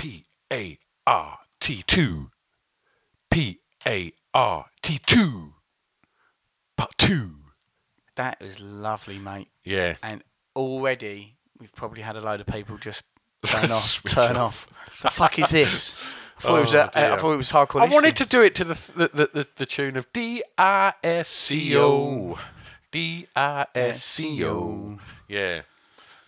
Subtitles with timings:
[0.00, 2.30] P A R T 2.
[3.30, 5.52] P A R T 2.
[6.78, 7.30] Part 2.
[8.16, 9.48] That was lovely, mate.
[9.62, 9.96] Yeah.
[10.02, 10.24] And
[10.56, 13.04] already we've probably had a load of people just
[13.44, 14.02] turn off.
[14.04, 14.66] Turn off.
[15.02, 16.02] The fuck is this?
[16.38, 17.82] I thought, it, was Oh, I thought it was hardcore.
[17.82, 20.94] I wanted to do it to the the, the, the, the tune of D I
[21.04, 22.38] S C O.
[22.90, 24.98] D I S C O.
[25.28, 25.60] Yeah.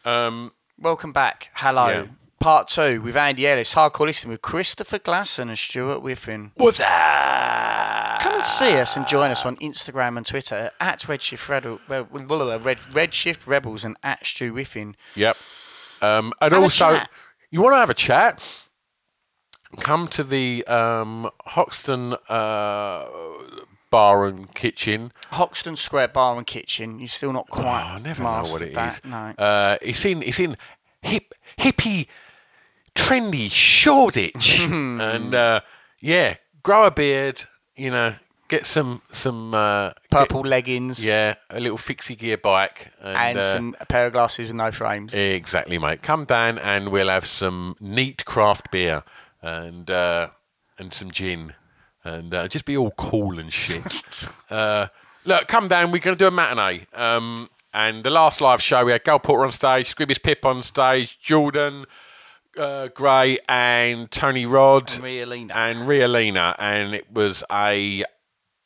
[0.05, 1.49] Um, Welcome back.
[1.55, 1.89] Hello.
[1.89, 2.05] Yeah.
[2.43, 3.73] Part two with Andy Ellis.
[3.73, 6.51] Hardcore listening with Christopher Glasson and Stuart Whiffen.
[6.57, 8.19] what's that?
[8.21, 12.65] Come and see us and join us on Instagram and Twitter at Redshift, Rebel, Red,
[12.65, 14.97] Red, Redshift Rebels and at Stu Whiffen.
[15.15, 15.37] Yep.
[16.01, 17.01] Um, and Have also,
[17.53, 18.65] you want to have a chat?
[19.79, 23.07] Come to the um, Hoxton uh,
[23.91, 25.13] Bar and Kitchen.
[25.31, 26.99] Hoxton Square Bar and Kitchen.
[26.99, 29.01] You're still not Oh, quite I never know what mastered it is.
[29.05, 29.17] No.
[29.39, 30.57] Uh, it's in it's in
[31.03, 32.09] hip hippie,
[32.95, 35.61] trendy Shoreditch, and uh,
[36.01, 37.43] yeah, grow a beard.
[37.77, 38.15] You know,
[38.49, 41.05] get some some uh, Purple leggings.
[41.05, 44.57] yeah, a little fixie gear bike, and, And uh, some a pair of glasses with
[44.57, 45.15] no frames.
[45.15, 46.03] Exactly, mate.
[46.03, 49.05] Come down and we'll have some neat craft beer
[49.41, 50.29] and uh,
[50.79, 51.55] and some gin
[52.05, 54.03] and uh, just be all cool and shit.
[54.51, 54.89] uh,
[55.25, 55.93] look, come down.
[55.93, 56.87] We're going to do a matinee.
[56.93, 60.63] Um, and the last live show, we had Gal Porter on stage, Scroobius Pip on
[60.63, 61.87] stage, Jordan,
[62.57, 64.93] uh, Gray, and Tony Rod.
[64.95, 65.55] And Rialina.
[65.55, 66.55] And Rialina.
[66.59, 68.05] And it was a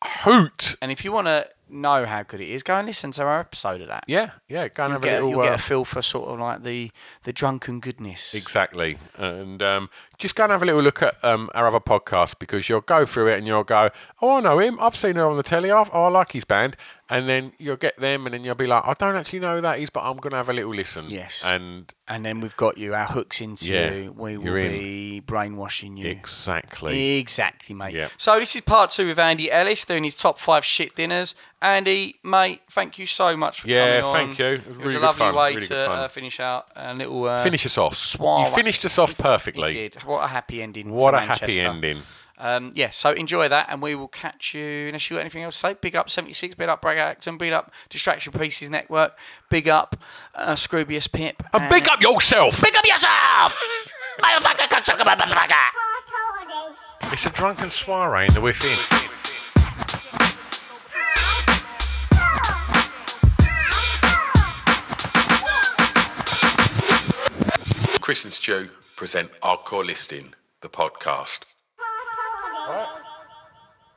[0.04, 0.76] hoot.
[0.80, 3.40] And if you want to know how good it is, go and listen to our
[3.40, 4.04] episode of that.
[4.06, 4.68] Yeah, yeah.
[4.68, 5.30] Go and You'll, have get, a little.
[5.30, 6.90] you'll get uh, a feel for sort of like the
[7.24, 8.34] the drunken goodness.
[8.34, 8.98] Exactly.
[9.16, 12.68] And um, just go and have a little look at um, our other podcast because
[12.68, 13.90] you'll go through it and you'll go,
[14.22, 14.78] oh, I know him.
[14.80, 15.70] I've seen her on the telly.
[15.70, 16.76] Oh, I like his band.
[17.08, 19.60] And then you'll get them and then you'll be like, I don't actually know who
[19.60, 21.04] that is, but I'm going to have a little listen.
[21.06, 21.44] Yes.
[21.46, 24.12] And And then we've got you, our hooks into Yeah, you.
[24.12, 24.72] We will in.
[24.72, 26.08] be brainwashing you.
[26.08, 27.18] exactly.
[27.18, 28.08] Exactly, mate.
[28.16, 31.36] So this is part two with Andy Ellis doing his top five shit dinners.
[31.62, 34.12] Andy, mate, thank you so much for Yeah, coming on.
[34.14, 34.46] Yeah, thank you.
[34.46, 36.66] It was It was really a good lovely fun, way really to uh, finish out
[36.76, 37.24] a little.
[37.24, 37.96] Uh, Finish us off.
[37.96, 38.48] soiree.
[38.48, 39.68] You finished us off perfectly.
[39.68, 40.02] You did.
[40.02, 40.90] What a happy ending.
[40.90, 41.98] What to a happy ending.
[42.38, 44.88] Um, yeah, so enjoy that, and we will catch you.
[44.88, 47.52] Unless you got anything else to say, big up 76, big up Bragg Acton, big
[47.54, 49.16] up Distraction Pieces Network,
[49.48, 49.96] big up
[50.34, 51.42] uh, Scroobius Pip.
[51.54, 52.60] And big up yourself.
[52.60, 53.56] Big up yourself!
[54.20, 57.12] Motherfucker, cocksucker, motherfucker!
[57.12, 59.05] It's a drunken soiree in the within.
[68.06, 71.40] Chris and Stu present Hardcore Listening, the podcast.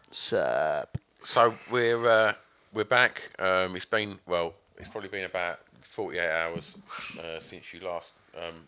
[0.09, 0.97] Sup?
[1.21, 2.33] So we're uh,
[2.73, 3.29] we're back.
[3.37, 6.75] Um, it's been well, it's probably been about forty eight hours
[7.19, 8.67] uh, since you last um,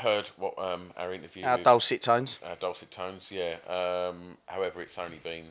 [0.00, 1.44] heard what um, our interview.
[1.44, 2.38] Our with- dulcet tones.
[2.42, 3.30] our dulcet tones.
[3.30, 3.56] Yeah.
[3.68, 5.44] Um, however, it's only been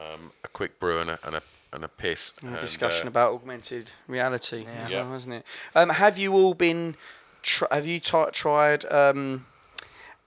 [0.00, 2.32] um, a quick brew and a and a, and a piss.
[2.42, 5.02] A and, discussion uh, about augmented reality as Yeah.
[5.02, 5.46] well, hasn't it?
[5.76, 6.96] Um, have you all been?
[7.42, 9.46] Tr- have you t- tried um,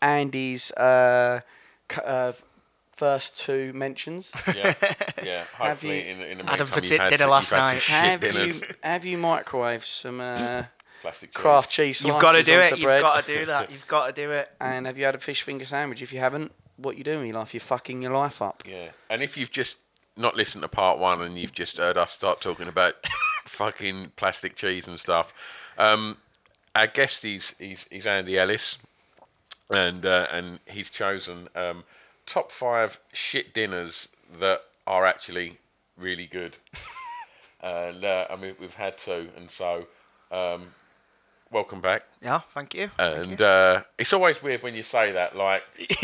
[0.02, 1.42] Andy's uh,
[1.92, 2.34] c- uh,
[2.98, 4.34] first two mentions?
[4.56, 4.74] Yeah,
[5.24, 5.44] yeah.
[5.54, 7.52] Have Hopefully, you- in, in the Had a meantime, petit you've had, dinner some, last
[7.52, 7.82] you've had some night.
[7.82, 8.62] shit have dinners.
[8.62, 10.64] you have you microwaved some uh,
[11.02, 11.98] Plastic Kraft cheese.
[12.00, 12.06] cheese?
[12.06, 12.64] You've got to slices do it.
[12.64, 13.02] onto You've bread?
[13.02, 13.72] got to do that.
[13.72, 14.50] You've got to do it.
[14.62, 16.02] And have you had a fish finger sandwich?
[16.02, 17.54] If you haven't, what you doing with your life?
[17.54, 18.64] You're fucking your life up.
[18.68, 19.78] Yeah, and if you've just
[20.18, 22.94] not listened to part one and you've just heard us start talking about
[23.46, 25.34] fucking plastic cheese and stuff,
[25.78, 26.18] um,
[26.76, 28.78] our guest is is, is Andy Ellis,
[29.70, 31.84] and uh, and he's chosen um,
[32.26, 34.10] top five shit dinners
[34.40, 35.58] that are actually
[35.98, 36.58] really good,
[37.62, 39.88] and uh, I mean we've had two, and so.
[40.32, 40.72] Um,
[41.52, 42.04] welcome back.
[42.22, 42.90] Yeah, thank you.
[42.98, 45.64] And uh, it's always weird when you say that, like,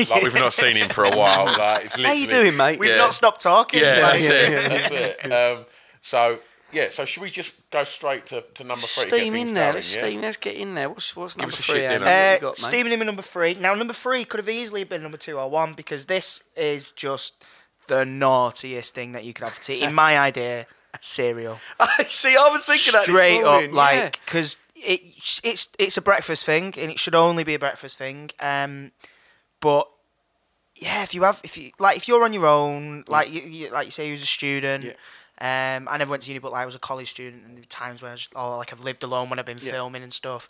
[0.10, 1.46] like we've not seen him for a while.
[1.46, 2.78] Like, it's How you doing, mate?
[2.78, 2.98] We've yeah.
[2.98, 3.80] not stopped talking.
[3.80, 4.70] Yeah, that's it.
[4.70, 4.92] That's
[5.24, 5.32] it.
[5.32, 5.66] Um,
[6.02, 6.40] so
[6.78, 9.10] yeah, so should we just go straight to, to number three?
[9.10, 9.66] Steam in there.
[9.66, 10.04] going, Let's yeah?
[10.04, 10.22] steam.
[10.22, 10.90] Let's get in there.
[10.90, 11.76] What's what's Give number us a three?
[11.80, 12.06] shit Andy?
[12.06, 12.36] dinner.
[12.36, 12.58] Uh, got.
[12.58, 13.56] Steaming him in number three.
[13.56, 17.34] Now, number three could have easily been number two or one because this is just
[17.88, 19.82] the naughtiest thing that you could have for tea.
[19.82, 20.68] In my idea,
[21.00, 21.58] cereal.
[21.80, 25.02] I see, I was thinking that this Straight morning, up, like, because it,
[25.44, 28.30] it's it's a breakfast thing and it should only be a breakfast thing.
[28.40, 28.92] Um,
[29.62, 29.88] but
[30.76, 33.70] yeah, if you have, if you like, if you're on your own, like you, you
[33.72, 34.96] like you say, you was a student.
[35.40, 37.62] Um, I never went to uni, but like, I was a college student, and there
[37.62, 40.12] were times where I just, or like I've lived alone when I've been filming and
[40.12, 40.50] stuff,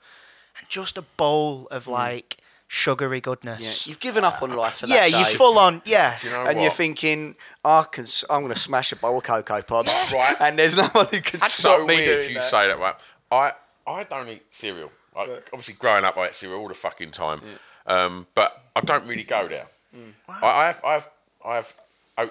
[0.60, 2.38] and just a bowl of like
[2.69, 3.88] sugary Yeah, goodness.
[3.88, 5.31] you've given up on life for that Yeah, day.
[5.31, 5.81] you full on.
[5.86, 6.62] Yeah, Do you know and what?
[6.63, 7.36] you're thinking,
[7.66, 10.36] I can, s- I'm going to smash a bowl of cocoa pops, Right.
[10.42, 12.44] and there's no one who can That's stop so me weird doing you that.
[12.44, 12.95] say that, right?
[13.31, 13.51] I
[13.86, 14.92] I don't eat cereal.
[15.16, 17.42] Like, obviously, growing up, I ate cereal all the fucking time.
[17.88, 19.68] Um, but I don't really go there.
[19.95, 20.12] Mm.
[20.30, 21.10] I, I have I have
[21.45, 21.75] I have oats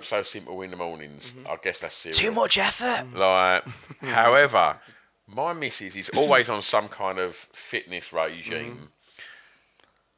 [0.00, 1.32] so simple in the mornings.
[1.32, 1.50] Mm-hmm.
[1.50, 2.18] I guess that's cereal.
[2.18, 3.06] too much effort.
[3.12, 3.14] Mm.
[3.14, 3.64] Like,
[4.12, 4.76] however,
[5.28, 8.74] my missus is always on some kind of fitness regime.
[8.74, 8.84] Mm-hmm.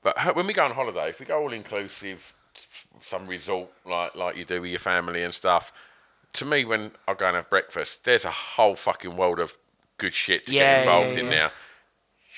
[0.03, 2.35] But her, when we go on holiday, if we go all inclusive,
[3.00, 5.73] some resort like like you do with your family and stuff,
[6.35, 9.56] to me, when I go and have breakfast, there's a whole fucking world of
[9.99, 11.50] good shit to Yeah, get involved yeah, in yeah.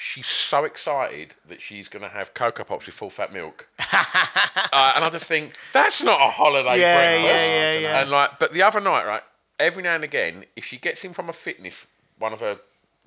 [0.02, 4.93] She's so excited that she's going to have cocoa pops with full fat milk, uh,
[4.97, 7.50] and I just think that's not a holiday Yeah, yeah, breakfast.
[7.50, 8.00] yeah, yeah.
[8.00, 9.23] And like, but the other night, right?
[9.58, 11.87] Every now and again, if she gets in from a fitness,
[12.19, 12.58] one of her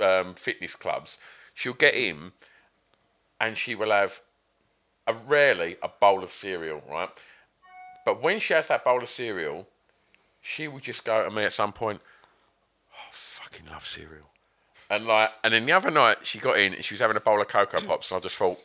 [0.02, 1.18] um, fitness clubs,
[1.56, 2.32] she'll get in,
[3.42, 4.22] and she will have
[5.08, 7.10] a rarely a bowl of cereal, right?
[8.06, 9.68] But when she has that bowl of cereal,
[10.42, 12.02] she will just go to me at some point.
[12.94, 14.30] Oh, I fucking love cereal.
[14.90, 17.22] And like, and then the other night she got in and she was having a
[17.22, 18.60] bowl of cocoa pops, and I just thought,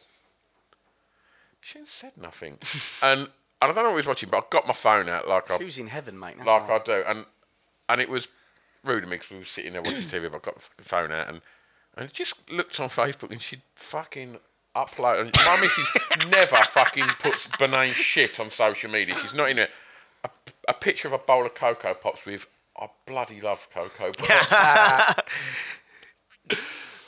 [1.61, 2.59] she ain't said nothing.
[3.03, 3.31] and, and
[3.61, 5.79] I don't know what was watching, but I got my phone out like I was
[5.79, 6.35] in heaven, mate.
[6.37, 6.81] that's like right.
[6.81, 7.26] I do, and
[7.88, 8.29] and it was
[8.85, 11.12] rude of me because we were sitting there watching TV, but I got the phone
[11.12, 11.41] out and
[11.97, 14.38] and I just looked on Facebook and she'd fucking
[14.76, 15.20] upload.
[15.20, 15.91] And my missus
[16.31, 19.17] never fucking puts benign shit on social media.
[19.20, 19.70] She's not in it.
[20.23, 20.31] A,
[20.69, 22.47] a picture of a bowl of cocoa pops with
[22.79, 25.23] I bloody love cocoa pops.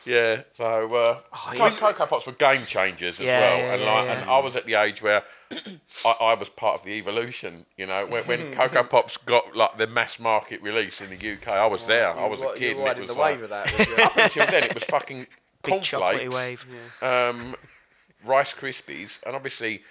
[0.07, 3.93] Yeah, so uh, Co- Cocoa Pops were game changers as Yeah, well, yeah, and yeah,
[3.93, 5.23] like, and I was at the age where
[6.07, 7.67] I, I was part of the evolution.
[7.77, 11.49] You know, when, when Cocoa Pops got like the mass market release in the UK,
[11.49, 12.11] I was there.
[12.11, 13.99] I was a You kid, were and riding it was the like, wave of that.
[14.01, 15.27] up until then, it was fucking
[15.63, 16.67] cornflakes, wave.
[17.03, 17.55] um,
[18.25, 19.83] Rice Krispies, and obviously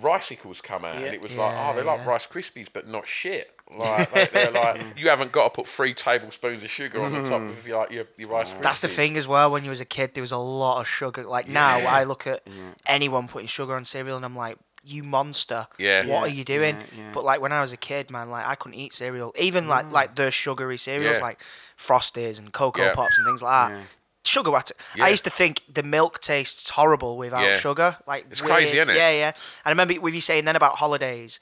[0.00, 3.54] Ricicles come out, and it was like, oh, they're like Rice Krispies, but not shit.
[3.78, 7.28] Like they- they're like, you haven't got to put three tablespoons of sugar on the
[7.28, 7.50] top mm.
[7.50, 8.62] of your, like, your, your Rice Krispies.
[8.62, 9.50] That's the thing as well.
[9.50, 11.24] When you was a kid, there was a lot of sugar.
[11.24, 12.46] Like now, I look at
[12.86, 15.66] anyone putting sugar on cereal, and I'm like, "You monster!
[15.78, 16.00] Yeah.
[16.00, 17.10] what Yeah, are you doing?" yeah, yeah.
[17.12, 19.86] But like when I was a kid, man, like I couldn't eat cereal, even like
[19.86, 19.92] mm.
[19.92, 21.22] like the sugary cereals, Yeah.
[21.22, 21.40] like
[21.78, 22.94] Frosties and Cocoa Yeah.
[22.94, 23.78] Pops and things like that.
[24.24, 24.70] Sugar, what?
[24.94, 25.06] Yeah.
[25.06, 27.56] I used to think the milk tastes horrible without Yeah.
[27.56, 27.96] sugar.
[28.06, 28.52] Like It's weird.
[28.54, 28.96] crazy, isn't it?
[28.96, 29.26] Yeah, yeah.
[29.28, 29.34] And
[29.64, 31.40] I remember with you saying then about holidays.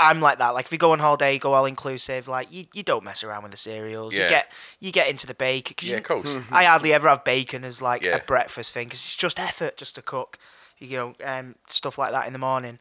[0.00, 0.50] I'm like that.
[0.54, 2.26] Like if you go on holiday, you go all inclusive.
[2.28, 4.12] Like you, you don't mess around with the cereals.
[4.14, 4.22] Yeah.
[4.24, 5.74] You get you get into the bacon.
[5.76, 6.36] 'cause Yeah, you- of course.
[6.50, 8.16] I hardly ever have bacon as like Yeah.
[8.16, 10.38] a breakfast thing because it's just effort just to cook,
[10.78, 12.78] you know, um, stuff like that in the morning.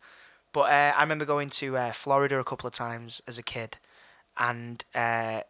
[0.54, 3.78] But uh, I remember going to uh, Florida a couple of times as a kid,
[4.38, 5.42] and uh,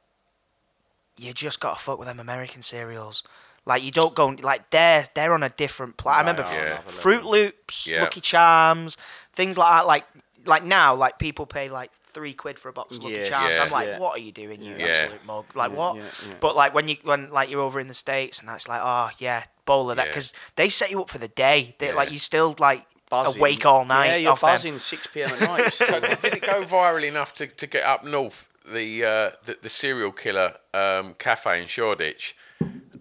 [1.17, 3.23] you just got to fuck with them American cereals.
[3.65, 6.61] Like you don't go like they're they're on a different pla I remember are Fr-
[6.61, 6.91] another level.
[6.91, 8.01] Froot Loops, Yeah.
[8.01, 8.97] Lucky Charms,
[9.33, 9.85] things like that.
[9.85, 10.05] Like
[10.45, 13.29] like now, like people pay like three quid for a box of Lucky Yes.
[13.29, 13.49] Charms.
[13.51, 13.63] Yeah.
[13.65, 13.99] I'm like, Yeah.
[13.99, 14.85] what are you doing, you Yeah.
[14.85, 15.55] absolute mug?
[15.55, 15.95] Like what?
[15.97, 16.33] yeah, yeah.
[16.39, 19.09] But like when you when like you're over in the states and that's like, oh
[19.19, 20.11] yeah, bowl of that Yeah.
[20.11, 21.75] because they set you up for the day.
[21.79, 21.93] They Yeah.
[21.95, 23.39] like you still like Buzzing.
[23.41, 24.07] awake all night.
[24.07, 24.51] Yeah, you're off them.
[24.51, 25.29] buzzing 6 p.m.
[25.31, 25.73] at night.
[25.73, 29.57] so did, did it go viral enough to, to get up north the uh, the,
[29.63, 32.35] the cereal killer um, cafe in Shoreditch?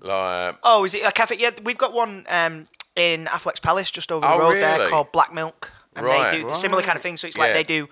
[0.01, 1.37] Like, Oh, is it a cafe?
[1.39, 5.13] Yeah, we've got one um, in Affleck's Palace just over the Oh, road there called
[5.13, 5.73] Black Milk.
[5.99, 6.31] And Right.
[6.31, 7.17] they do the similar kind of thing.
[7.17, 7.89] So it's like they do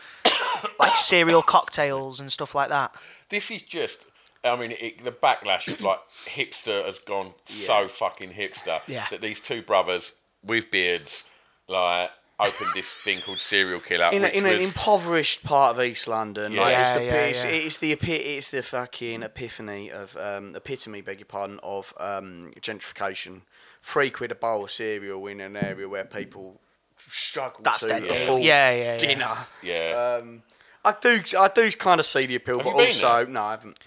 [0.79, 2.95] like cereal cocktails and stuff like that.
[3.29, 4.01] this is just.
[4.45, 9.07] I mean, it, the backlash is like hipster has gone so fucking hipster Yeah.
[9.11, 10.13] that these two brothers
[10.45, 11.25] with beards
[11.69, 14.11] like opened this thing called Cereal Killer.
[14.13, 16.53] in, a, which in an impoverished part of East London.
[16.53, 16.61] Yeah.
[16.61, 17.51] Like, it's, Yeah, the, yeah, it's, yeah.
[17.51, 22.53] it's the epi- it's the fucking epiphany of um, epitome, beg your pardon, of um,
[22.61, 23.41] gentrification.
[23.83, 26.61] Three quid a bowl of cereal in an area where people
[26.99, 28.39] struggle That's to their deal.
[28.39, 28.97] Yeah, yeah, yeah.
[28.99, 29.37] dinner.
[29.63, 30.19] yeah.
[30.23, 30.43] Um,
[30.85, 33.27] I do, I do kind of see the appeal, Have but you been also there?
[33.27, 33.79] no, I haven't.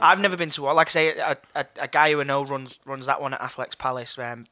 [0.00, 0.76] I've never been to one.
[0.76, 3.40] Like I say, a, a, a guy who I know runs runs that one at
[3.40, 4.16] Affleck's Palace.
[4.18, 4.46] Um,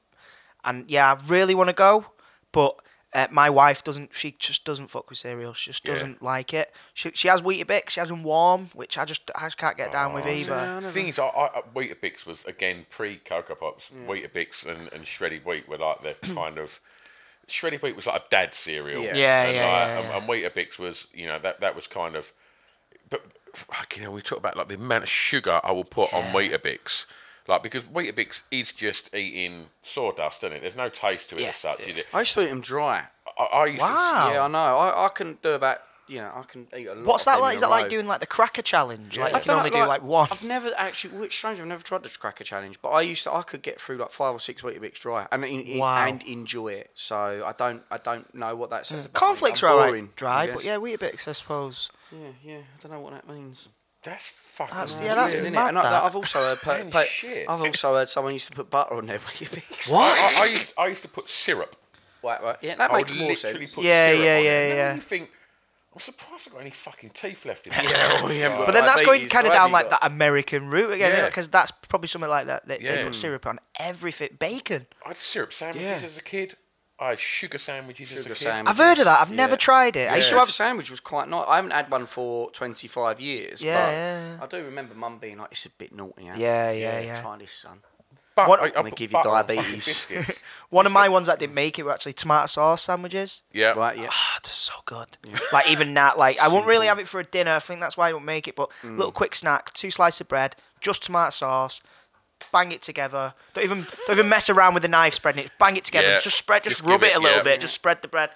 [0.65, 2.07] and yeah, I really want to go,
[2.53, 2.77] but
[3.15, 4.15] uh, my wife doesn't.
[4.15, 5.55] She just doesn't fuck with cereal.
[5.55, 5.95] She just Yeah.
[5.95, 6.73] doesn't like it.
[6.93, 7.91] She she has Weetabix.
[7.91, 10.81] She has them warm, which I just I just can't get down with Oh, either.
[10.83, 13.91] The thing is, I, I, Weetabix was again pre Cocoa Pops.
[14.07, 16.81] Weetabix and, and shredded wheat were like the kind of
[17.49, 19.03] shredded wheat was like a dad cereal.
[19.03, 19.15] Yeah.
[19.15, 20.17] Yeah, and, yeah, like, yeah, and, yeah.
[20.19, 22.33] and Weetabix was you know that that was kind of.
[23.11, 23.23] But
[23.55, 27.07] fucking hell, we talk about like the amount of sugar I will put on Weetabix.
[27.47, 30.61] Like because Weetabix is just eating sawdust, isn't it?
[30.61, 31.49] There's no taste to it Yeah.
[31.49, 32.07] as such, is it?
[32.13, 33.05] I used to eat them dry.
[33.39, 34.31] I, I used Wow.
[34.33, 34.59] Yeah, I know.
[34.59, 37.05] I, I can do about you know I can eat a lot.
[37.05, 37.57] What's that like?
[37.57, 39.19] Is a that like doing like the cracker challenge?
[39.19, 40.29] Like I you can only know, do like one.
[40.31, 41.17] I've never actually.
[41.19, 41.61] Which strange.
[41.61, 43.33] I've never tried the cracker challenge, but I used to.
[43.35, 46.07] I could get through like five or six Weetabix dry and in, in- Wow.
[46.07, 46.91] and enjoy it.
[46.95, 47.83] So I don't.
[47.91, 49.05] I don't know what that says.
[49.07, 49.27] about me.
[49.27, 50.65] Cornflakes are alright boring, dry, but guess.
[50.65, 51.91] yeah, Weetabix I suppose.
[52.13, 52.57] yeah, yeah.
[52.59, 53.69] I don't know what that means.
[54.05, 54.75] That's fucking.
[54.75, 55.09] That's- weird.
[55.11, 55.53] yeah, that's Weird, innit?
[55.55, 56.05] mad, And I, that.
[56.05, 56.61] I've also heard.
[56.61, 57.49] pe- Man, pe- shit.
[57.49, 59.93] I've also heard someone used to put butter on their Weetabix.
[59.93, 61.75] I, I, used, I used to put syrup.
[62.23, 62.57] Right, right.
[62.63, 63.75] Yeah, that I makes would more sense.
[63.75, 64.71] put Yeah, syrup yeah, on yeah, it.
[64.71, 64.95] And then yeah.
[64.95, 65.31] You think,
[65.99, 67.91] I'm surprised I've got any fucking teeth left in Yeah, me.
[68.23, 70.93] well, yeah, But then that's going kind of so down like you that American route
[70.93, 71.27] again, Yeah.
[71.27, 72.69] because that's probably something like that.
[72.69, 73.05] They, they Yeah.
[73.05, 74.37] put syrup on everything.
[74.39, 74.87] Bacon.
[75.05, 76.07] I had syrup sandwiches Yeah.
[76.07, 76.55] as a kid.
[77.01, 78.43] I had sugar sandwiches as a Sugar kid.
[78.45, 78.81] sandwiches.
[78.81, 79.21] I've heard of that.
[79.21, 79.57] I've never Yeah.
[79.59, 80.09] tried it.
[80.11, 80.51] I used to Sugar have.
[80.53, 81.47] sandwich was quite nice.
[81.49, 83.63] I haven't had one for 25 years.
[83.63, 84.39] Yeah, but yeah.
[84.43, 86.35] I do remember mum being like, "It's a bit naughty." Huh?
[86.37, 87.21] Yeah, yeah, yeah.
[87.21, 87.83] Try this, son.
[88.47, 90.43] But What- I, I Gonna give you butter on fucking diabetes.
[90.71, 93.43] One of my ones that didn't make it were actually tomato sauce sandwiches.
[93.53, 93.71] yeah.
[93.71, 93.97] Right?
[93.99, 94.09] Yeah.
[94.11, 95.09] Ah, they're so good.
[95.53, 97.53] Like even that, like I won't really have it for a dinner.
[97.55, 98.55] I think that's why I don't make it.
[98.57, 101.81] But little quick snack: two slices of bread, just tomato sauce.
[102.53, 103.35] Bang it together.
[103.55, 105.51] Don't even don't even mess around with the knife spreading it.
[105.59, 106.07] Bang it together.
[106.09, 106.19] Yeah.
[106.21, 106.63] Just spread.
[106.63, 107.43] Just, Just rub it, it- a little yeah.
[107.43, 107.61] bit.
[107.61, 108.31] Just spread the bread.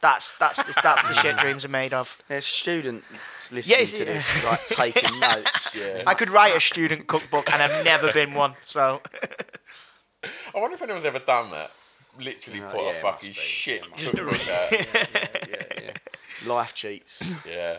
[0.00, 2.22] That's that's the, that's the shit dreams are made of.
[2.28, 3.04] There's students
[3.52, 4.12] listening Yes, to yeah.
[4.12, 5.76] this, like taking notes.
[5.76, 6.04] Yeah.
[6.06, 8.54] I could write a student cookbook, and I've never been one.
[8.62, 9.00] So
[10.54, 11.70] I wonder if anyone's ever done that.
[12.18, 13.34] Literally No, put yeah, a it fucking be.
[13.34, 14.72] shit It Just a cookbook out.
[14.72, 15.90] yeah, yeah.
[16.46, 17.34] Life cheats.
[17.48, 17.78] Yeah.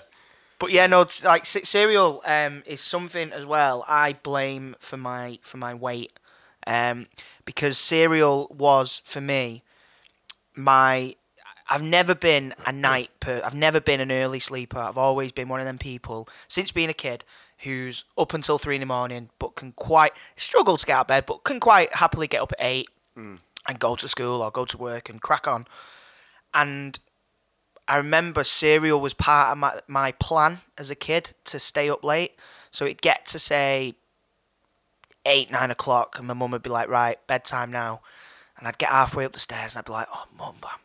[0.59, 3.85] But yeah, no, it's like ce- cereal um, is something as well.
[3.87, 6.19] I blame for my for my weight,
[6.67, 7.07] um,
[7.45, 9.63] because cereal was for me
[10.53, 11.15] my.
[11.69, 13.41] I've never been a night per.
[13.43, 14.79] I've never been an early sleeper.
[14.79, 17.23] I've always been one of them people since being a kid
[17.59, 21.07] who's up until three in the morning, but can quite struggle to get out of
[21.07, 23.37] bed, but can quite happily get up at eight mm.
[23.67, 25.67] and go to school or go to work and crack on.
[26.53, 26.97] And
[27.87, 32.03] I remember cereal was part of my, my plan as a kid to stay up
[32.03, 32.33] late.
[32.71, 33.95] So it'd get to say
[35.25, 38.01] eight, nine o'clock, and my mum would be like, right, bedtime now.
[38.57, 40.79] And I'd get halfway up the stairs and I'd be like, oh, mum, I'm,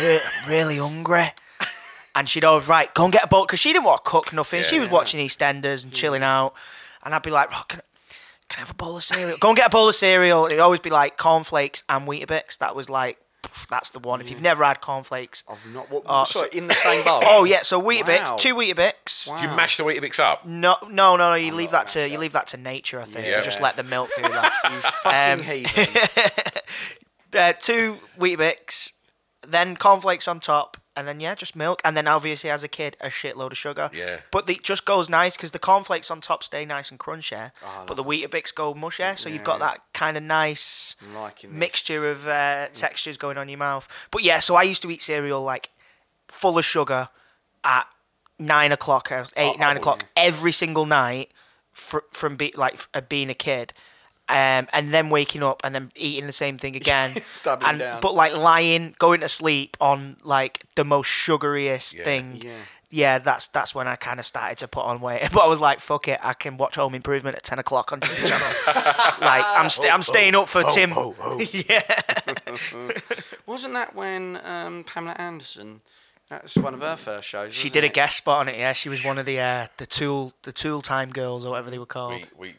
[0.00, 1.32] re- really hungry.
[2.14, 4.32] And she'd always, right, go and get a bowl, because she didn't want to cook
[4.32, 4.62] nothing.
[4.62, 6.54] she was watching EastEnders and chilling out.
[7.04, 7.82] And I'd be like, oh, can,
[8.48, 9.36] can I have a bowl of cereal?
[9.38, 10.46] Go and get a bowl of cereal.
[10.46, 12.56] It'd always be like cornflakes and Weetabix.
[12.58, 13.18] That was like,
[13.68, 14.20] that's the one.
[14.22, 15.90] If you've never had cornflakes, I've not.
[15.90, 17.20] What, Oh, sorry, in the same bowl.
[17.24, 18.36] Oh yeah, so Weetabix, Wow.
[18.36, 19.30] two Weetabix.
[19.30, 19.42] Wow.
[19.42, 20.44] You mash the Weetabix up?
[20.46, 21.34] No, no, no, no.
[21.34, 22.98] You leave that to you leave that to nature.
[23.00, 23.24] I think.
[23.26, 23.38] Yeah.
[23.38, 24.52] You just let the milk do that.
[24.64, 26.02] You fucking Um, heathen.
[27.38, 28.92] uh, two Weetabix,
[29.50, 32.96] then cornflakes on top, and then yeah, just milk, and then obviously as a kid
[33.00, 33.90] a shitload of sugar.
[33.92, 34.18] Yeah.
[34.30, 37.84] But it just goes nice because the cornflakes on top stay nice and crunchy, Oh,
[37.86, 41.58] but the Weetabix go mushy, so you've got that kind of nice I'm liking this.
[41.58, 43.86] mixture of uh, textures going on in your mouth.
[44.10, 45.70] But yeah, so I used to eat cereal like
[46.28, 47.08] full of sugar
[47.62, 47.86] at
[48.38, 51.30] nine o'clock, uh, eight, Oh, nine oh, o'clock every single night
[51.72, 53.72] fr- from be- like uh, being a kid.
[54.28, 57.12] Um, and then waking up and then eating the same thing again,
[57.46, 58.00] and down.
[58.00, 62.04] but like lying, going to sleep on like the most sugariest Yeah.
[62.04, 62.40] thing.
[62.42, 62.50] Yeah.
[62.88, 65.28] Yeah, that's that's when I kind of started to put on weight.
[65.32, 67.98] But I was like, "Fuck it, I can watch Home Improvement at ten o'clock on
[67.98, 68.46] Disney Channel."
[69.20, 70.90] like I'm, sta- I'm staying up for Tim.
[71.68, 71.82] yeah,
[73.46, 75.80] Wasn't that when um, Pamela Anderson?
[76.28, 77.54] That was one of her first shows.
[77.54, 78.58] She wasn't did a guest spot on it.
[78.58, 81.70] Yeah, she was one of the uh, the tool the tool time girls or whatever
[81.70, 82.26] they were called.
[82.38, 82.54] We, we,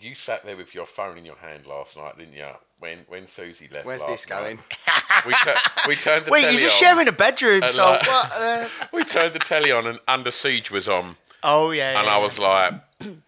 [0.00, 2.46] you sat there with your phone in your hand last night, didn't you?
[2.78, 3.86] When when Susie left.
[3.86, 4.56] Where's last this going?
[4.56, 5.02] night.
[5.26, 5.54] We, tur-
[5.88, 6.88] we turned the Wait, telly you're just on.
[6.88, 8.32] sharing a bedroom, And so like- what?
[8.32, 8.68] Uh...
[8.92, 12.18] We turned the telly on, and Under Siege was on, Oh yeah, and yeah, I
[12.18, 12.24] yeah.
[12.24, 12.74] was like,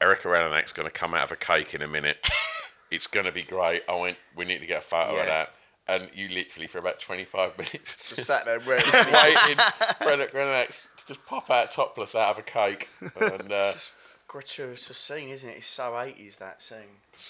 [0.00, 2.26] Erika Eleniak's going to come out of a cake in a minute.
[2.90, 3.82] it's going to be great.
[3.88, 5.20] I went, we need to get a photo Yeah.
[5.20, 5.50] of that.
[5.88, 8.84] And you literally, for about 25 minutes, Just sat there ready.
[8.92, 9.56] waiting
[9.98, 12.88] for Eric to just pop out topless out of a cake.
[13.20, 13.92] And uh, Just
[14.30, 15.56] gratuitous scene, isn't it?
[15.56, 16.78] It's so 80s that scene.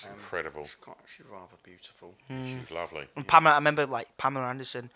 [0.04, 0.64] Um, incredible.
[0.64, 2.12] She's, quite, she's rather beautiful.
[2.28, 3.06] She's lovely.
[3.16, 4.90] And Pamela, I remember like Pamela Anderson,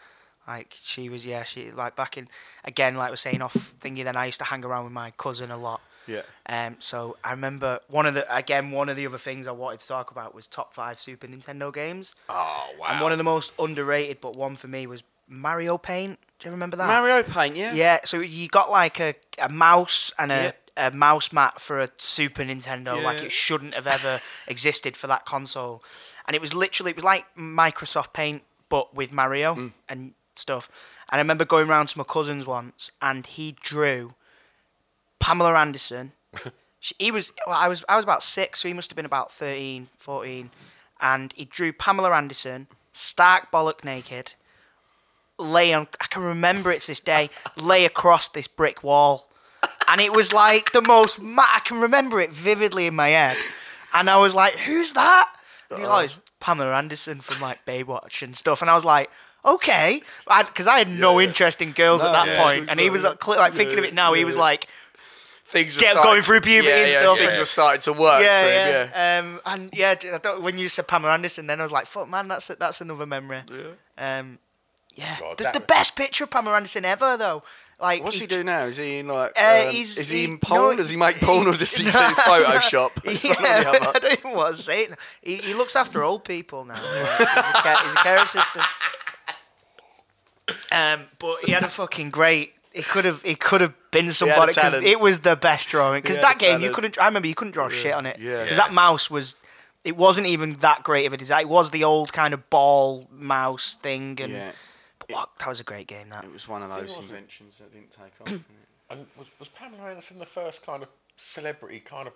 [0.46, 2.28] like she was yeah she like back in
[2.66, 4.04] again like we're saying off thingy.
[4.04, 6.20] Then I used to hang around with my cousin a lot, Yeah.
[6.46, 9.80] Um, so I remember one of the again one of the other things I wanted
[9.80, 12.14] to talk about was top five Super Nintendo games.
[12.28, 12.88] Oh wow!
[12.90, 16.18] And one of the most underrated, but one for me was Mario Paint.
[16.38, 16.86] Do you remember that?
[16.86, 17.72] Mario Paint, yeah.
[17.72, 18.00] Yeah.
[18.04, 20.52] So you got like a, a mouse and a, Yeah.
[20.76, 23.02] A mouse mat for a Super Nintendo.
[23.02, 25.82] Like it shouldn't have ever existed for that console.
[26.26, 29.72] And it was literally it was like Microsoft Paint but with Mario Mm.
[29.88, 30.68] and stuff.
[31.10, 34.14] And I remember going round to my cousin's once and he drew
[35.20, 36.12] Pamela Anderson.
[36.80, 39.06] she, he was well, I was I was about 6, so he must have been
[39.06, 40.50] about 13, 14
[41.00, 44.34] and he drew Pamela Anderson stark bollock naked
[45.38, 49.28] lay on I can remember it to this day lay across this brick wall
[49.88, 53.36] and it was like the most ma- I can remember it vividly in my head
[53.92, 55.28] and I was like who's that
[55.70, 59.10] and he's like it's Pamela Anderson from like Baywatch and stuff and I was like
[59.44, 60.02] okay
[60.48, 62.42] because I, had no interest in girls at that yeah.
[62.42, 64.66] point and he was like, cl- like thinking of it now he was like
[65.46, 67.18] Things were Get- starting going through puberty yeah, and yeah, stuff.
[67.18, 67.38] Things Yeah.
[67.38, 69.18] were starting to work yeah, for him, yeah.
[69.18, 72.08] Um, and yeah, I don't, when you said Pamela Anderson, then I was like, "Fuck,
[72.08, 74.18] man, that's that's another memory." Yeah.
[74.18, 74.38] Um,
[74.94, 75.16] yeah.
[75.20, 77.44] God, the, that the was- best picture of Pamela Anderson ever, though.
[77.80, 78.64] Like, What's he he's- do now?
[78.64, 79.32] Is he in like?
[79.36, 80.60] Uh, um, is he, he- in porn?
[80.72, 82.90] no, does he make porn or does he do No, Photoshop?
[83.04, 83.90] It's one or Yeah.
[83.94, 84.98] I don't even want to say it.
[85.22, 86.74] He, he looks after old people now.
[86.82, 88.64] Yeah, he's, a care, he's a care assistant.
[90.70, 92.52] Um, but he had a fucking great.
[92.72, 93.22] He could have.
[93.22, 96.02] He could have been somebody because it was the best drawing.
[96.02, 96.98] Because that game, you couldn't.
[97.00, 98.18] I remember you couldn't draw shit on it.
[98.18, 98.42] Yeah.
[98.42, 98.64] Because Yeah.
[98.66, 99.36] that mouse was.
[99.84, 101.42] It wasn't even that great of a design.
[101.42, 104.52] It was the old kind of ball mouse thing, and Yeah,
[105.08, 106.08] but what, that was a great game.
[106.08, 108.40] That it was one of those inventions that didn't take off.
[108.90, 112.12] And was, was Pamela Anderson the first kind of celebrity kind of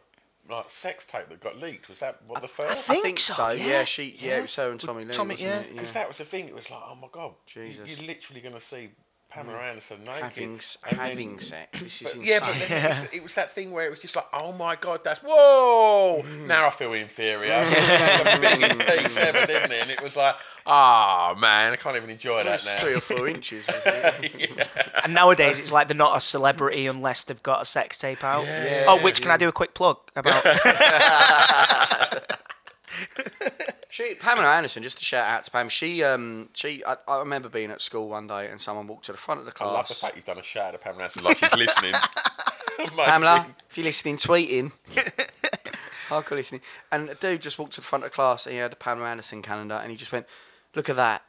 [0.51, 1.89] like sex tape that got leaked?
[1.89, 2.91] Was that what the first?
[2.91, 3.85] I think so, Yeah, yeah.
[3.85, 4.17] she.
[4.19, 5.13] Yeah, it was her and Tommy Lee.
[5.13, 5.61] Tommy- wasn't yeah.
[5.61, 5.73] it?
[5.73, 6.47] Because that was the thing.
[6.49, 7.89] It was like, oh my god, you- Jesus.
[8.01, 8.91] You're literally going to see
[9.31, 9.69] Pamela mm.
[9.71, 11.83] Anderson naked having s- and then- sex.
[11.83, 12.29] This is But, insane.
[12.29, 14.53] yeah, but then it, was, it was that thing where it was just like, oh
[14.53, 16.23] my god, that's whoa!
[16.25, 16.47] Mm.
[16.47, 17.53] Now I feel inferior.
[17.69, 19.03] It was the biggest mm.
[19.03, 19.83] piece ever, didn't it?
[19.83, 22.81] And it was like, ah man, I can't even enjoy It that now.
[22.81, 23.67] three or four inches.
[23.67, 24.69] Wasn't it?
[25.05, 28.45] And nowadays, it's like they're not a celebrity unless they've got a sex tape out.
[28.47, 28.87] Yeah.
[28.89, 30.45] oh, which can I do a quick plug about?
[33.91, 35.71] She, Pamela Anderson, just to shout out to Pam.
[35.71, 36.85] She, um, she.
[36.85, 39.47] I, I remember being at school one day and someone walked to the front of
[39.47, 39.71] the class.
[39.71, 41.95] I love the fact you've done a shout out to Pamela Anderson like she's listening.
[42.97, 44.73] Pamela, if you're listening, tweeting.
[46.09, 46.61] Hardcore listening.
[46.93, 48.77] And a dude just walked to the front of the class and he had a
[48.77, 50.27] Pamela Anderson calendar and he just went,
[50.75, 51.23] "Look at that."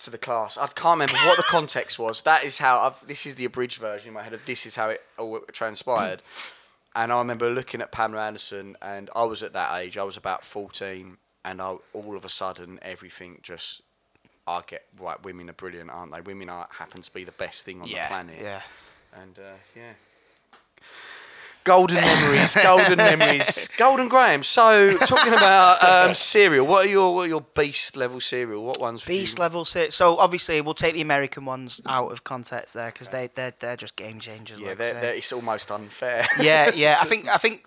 [0.00, 2.20] To the class, I can't remember what the context was.
[2.20, 4.76] That is how I've, this is the abridged version in my head of this is
[4.76, 6.22] how it all transpired.
[6.94, 9.96] And I remember looking at Pamela Anderson, and I was at that age.
[9.96, 11.16] I was about fourteen,
[11.46, 13.80] and I, all of a sudden, everything just.
[14.48, 15.20] I get right.
[15.24, 16.20] Women are brilliant, aren't they?
[16.20, 18.36] Women are happen to be the best thing on the planet.
[18.40, 18.60] yeah.
[19.20, 19.92] And uh, yeah.
[21.64, 24.44] Golden memories, golden memories, golden Graham.
[24.44, 28.64] So, talking about um, cereal, what are your what are your beast level cereal?
[28.64, 29.04] What ones?
[29.04, 29.96] Beast level six.
[29.96, 33.76] So obviously we'll take the American ones out of context there because they they're they're
[33.76, 34.60] just game changers.
[34.60, 36.24] Yeah, like they're, they're, it's almost unfair.
[36.40, 36.98] yeah, yeah.
[37.00, 37.66] I think I think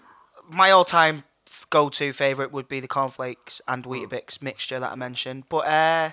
[0.50, 1.24] my all-time f-
[1.70, 5.44] go-to favorite would be the cornflakes and Weetabix mixture that I mentioned.
[5.50, 6.12] But uh,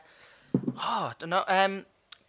[0.76, 1.44] oh, I don't know.
[1.48, 1.86] Um,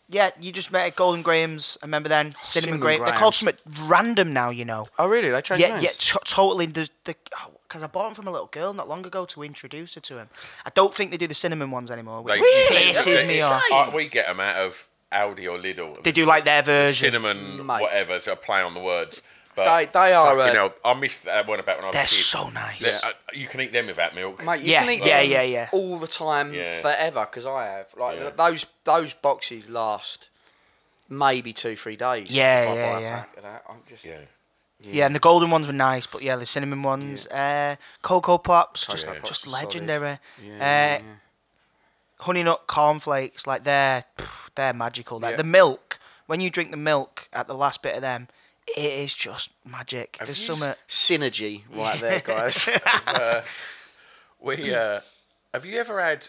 [0.09, 1.77] yeah, you just met Golden Grahams.
[1.81, 2.99] I remember then cinnamon, Cinnamon graham.
[3.03, 3.59] They're called Grahams.
[3.61, 4.49] something random now.
[4.49, 4.87] You know.
[4.97, 5.29] oh, really?
[5.29, 5.83] They changed Yeah, names?
[5.83, 6.65] yeah, t- totally.
[6.67, 10.01] The because I bought them from a little girl not long ago to introduce her
[10.01, 10.29] to him.
[10.65, 12.21] I don't think they do the cinnamon ones anymore.
[12.21, 13.61] Which They- pisses me off.
[13.73, 16.01] Uh, we get them out of Aldi or Lidl.
[16.03, 17.11] They do like their version.
[17.11, 17.81] cinnamon, Mate.
[17.81, 18.21] whatever.
[18.21, 19.21] So I play on the words.
[19.57, 21.93] But They- they are, fucking uh, hell, I missed that one about when I was
[21.93, 22.09] They're a kid.
[22.13, 22.79] so nice.
[22.79, 24.43] They're- uh, you can eat them without milk.
[24.43, 25.69] Mate, you Yeah, can eat yeah, them yeah, yeah.
[25.71, 26.79] all the time Yeah.
[26.81, 27.87] forever because I have.
[27.97, 28.29] Like Yeah.
[28.29, 30.29] those those boxes last
[31.09, 32.29] maybe two three days.
[32.29, 33.19] Yeah, if I yeah, buy a yeah.
[33.19, 33.63] pack of that.
[33.69, 34.19] I'm just yeah.
[34.79, 38.85] Yeah, and the golden ones were nice, but yeah, the cinnamon ones, uh, cocoa pops,
[38.85, 39.65] just Cocoa just Pops solid.
[39.65, 40.19] legendary.
[40.39, 41.01] Yeah, uh, yeah, yeah.
[42.19, 45.19] Honey nut cornflakes, like they're pff, they're magical.
[45.19, 45.37] They're- Yeah.
[45.37, 48.27] The milk, when you drink the milk at the last bit of them,
[48.75, 50.17] it is just magic.
[50.19, 50.59] Have There's some.
[50.87, 52.67] synergy right there, guys.
[54.39, 54.99] We uh,
[55.53, 56.27] have you ever had?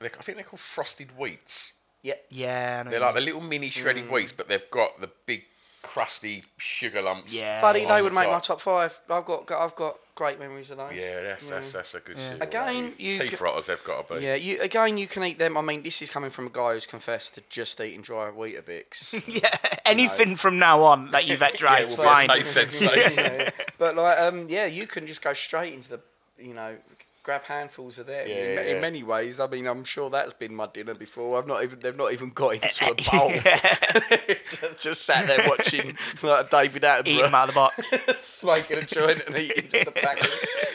[0.00, 1.72] I think they're called frosted wheats.
[2.02, 2.14] yeah.
[2.30, 5.00] Yeah, I know They're what like you the little mini shredded wheats, but they've got
[5.00, 5.44] the big
[5.82, 7.32] crusty sugar lumps.
[7.34, 7.60] Yeah.
[7.60, 8.44] Buddy, on they the would make my top.
[8.44, 9.00] top five.
[9.10, 10.94] I've got, I've got great memories of those.
[10.94, 12.32] Yeah, that's that's, that's a good Yeah.
[12.34, 12.42] shit.
[12.42, 13.00] Again, that is.
[13.00, 14.24] you teeth c- rotters they've got to be.
[14.24, 14.96] Yeah, you again.
[14.98, 15.56] You can eat them.
[15.56, 19.12] I mean, this is coming from a guy who's confessed to just eating dry Weetabix.
[19.28, 19.40] mean.
[19.42, 22.12] Yeah, anything from now on that you've had Yeah, dry it is will be a
[22.12, 22.28] fine.
[22.28, 23.24] taste sensation.
[23.24, 26.00] Yeah, but like, um, yeah, you can just go straight into the,
[26.38, 26.76] you know,
[27.22, 28.26] grab handfuls of them.
[28.26, 28.74] Yeah, in, yeah.
[28.74, 31.38] in many ways, I mean, I'm sure that's been my dinner before.
[31.38, 33.32] I've not even they've not even got into a bowl.
[34.78, 37.92] just sat there watching like David Eat them out of the box.
[38.18, 40.28] smoking a joint and eating the pack of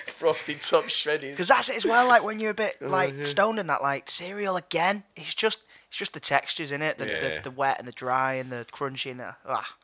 [0.05, 1.31] frosted top shreddies.
[1.31, 2.07] Because that's it as well.
[2.07, 5.03] Like when you're a bit Oh, like stoned and that, like cereal again.
[5.15, 7.19] It's just it's just the textures in it, the, Yeah.
[7.37, 9.75] the, the wet and the dry and the crunchy and the ah,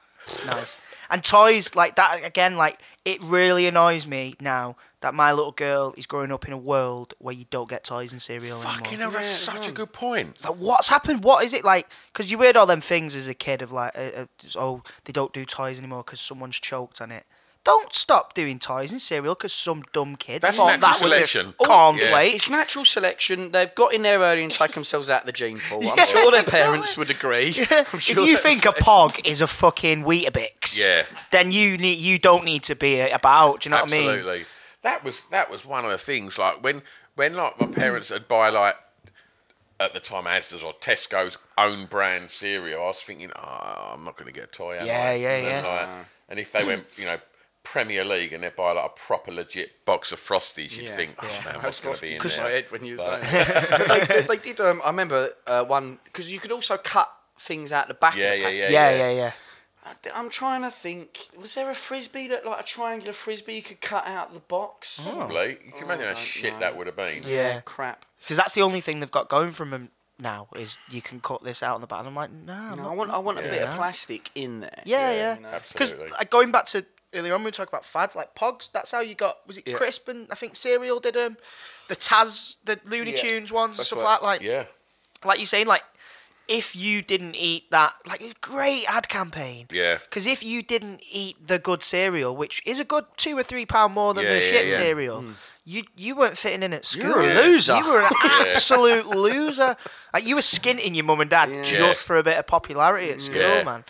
[0.45, 0.77] nice.
[1.09, 2.55] And toys like that again.
[2.55, 6.57] Like it really annoys me now that my little girl is growing up in a
[6.57, 9.03] world where you don't get toys and cereal Fucking anymore.
[9.03, 10.41] hell, that's such a good point.
[10.43, 11.23] Like, what's happened?
[11.23, 11.89] What is it like?
[12.11, 15.11] Because you heard all them things as a kid of like, uh, uh, oh, they
[15.11, 17.25] don't do toys anymore because someone's choked on it.
[17.65, 21.13] Don't stop doing toys and cereal because some dumb kid That's thought natural that was
[21.13, 21.49] selection.
[21.57, 21.67] a cornflake.
[21.69, 22.21] Oh, yeah.
[22.35, 23.51] It's natural selection.
[23.51, 25.81] They've got in there early and taken themselves out of the gene pool.
[25.87, 27.55] I'm sure their parents would agree.
[27.71, 31.05] I'm if you think a pog is a fucking Weetabix, Yeah.
[31.31, 33.61] then you need you don't need to be about.
[33.61, 34.07] Do you know Absolutely.
[34.07, 34.19] what I mean?
[34.19, 34.45] Absolutely.
[34.81, 36.37] That was that was one of the things.
[36.37, 36.81] Like when
[37.15, 38.75] when like my parents would buy like
[39.79, 44.17] at the time Asda's or Tesco's own brand cereal, I was thinking, oh, I'm not
[44.17, 44.77] going to get a toy.
[44.79, 45.13] Am Yeah, I?
[45.13, 45.71] yeah, and yeah.
[45.95, 47.17] like- and if they went, you know.
[47.63, 50.75] Premier League and they buy like a proper legit box of frosties.
[50.75, 50.95] You'd Yeah.
[50.95, 52.45] think, oh man, what's going to be in Because there?
[52.45, 54.59] my head when you were saying they, they, they did.
[54.59, 58.15] Um, I remember uh, one because you could also cut things out the back.
[58.15, 58.53] Yeah, of the yeah, pack.
[58.53, 58.97] yeah, Yeah, yeah.
[58.97, 59.31] yeah, yeah.
[59.85, 61.27] I- I'm trying to think.
[61.39, 64.39] Was there a frisbee that like a triangular frisbee you could cut out of the
[64.41, 65.09] box?
[65.13, 65.57] Probably.
[65.65, 66.59] You can imagine I how shit know.
[66.59, 67.23] that would have been.
[67.25, 67.61] Yeah.
[67.61, 68.05] crap.
[68.21, 71.43] Because that's the only thing they've got going from them now is you can cut
[71.43, 71.99] this out on the back.
[71.99, 73.11] And I'm like, no, I'm No, not- I want.
[73.11, 74.83] I want a bit of plastic in there.
[74.85, 75.35] Yeah, Yeah, yeah.
[75.35, 75.49] you know.
[75.71, 76.13] Because Absolutely.
[76.17, 78.71] like, going back to earlier on, we were talking about fads like Pogs.
[78.71, 79.45] That's how you got.
[79.47, 79.75] Was it Yeah.
[79.75, 81.37] Crisp and I think Cereal did them.
[81.87, 84.21] The Taz, the Looney Yeah, Tunes ones, and that's stuff right.
[84.21, 84.25] like that.
[84.25, 84.65] Like, Yeah.
[85.25, 85.83] like you're saying, like
[86.47, 89.65] if you didn't eat that, like a great ad campaign.
[89.71, 89.97] Yeah.
[90.03, 93.65] Because if you didn't eat the good cereal, which is a good two or three
[93.65, 94.75] pound more than Yeah, the yeah, shit yeah.
[94.75, 95.31] cereal, hmm.
[95.63, 97.03] you you weren't fitting in at school.
[97.23, 97.77] You're a loser.
[97.77, 99.77] You were an absolute loser.
[100.13, 101.63] Like you were skinting your mum and dad Yeah.
[101.63, 102.07] just Yeah.
[102.07, 103.63] for a bit of popularity at school, Yeah.
[103.63, 103.85] man.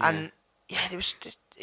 [0.00, 0.32] And
[0.68, 1.14] yeah, there was.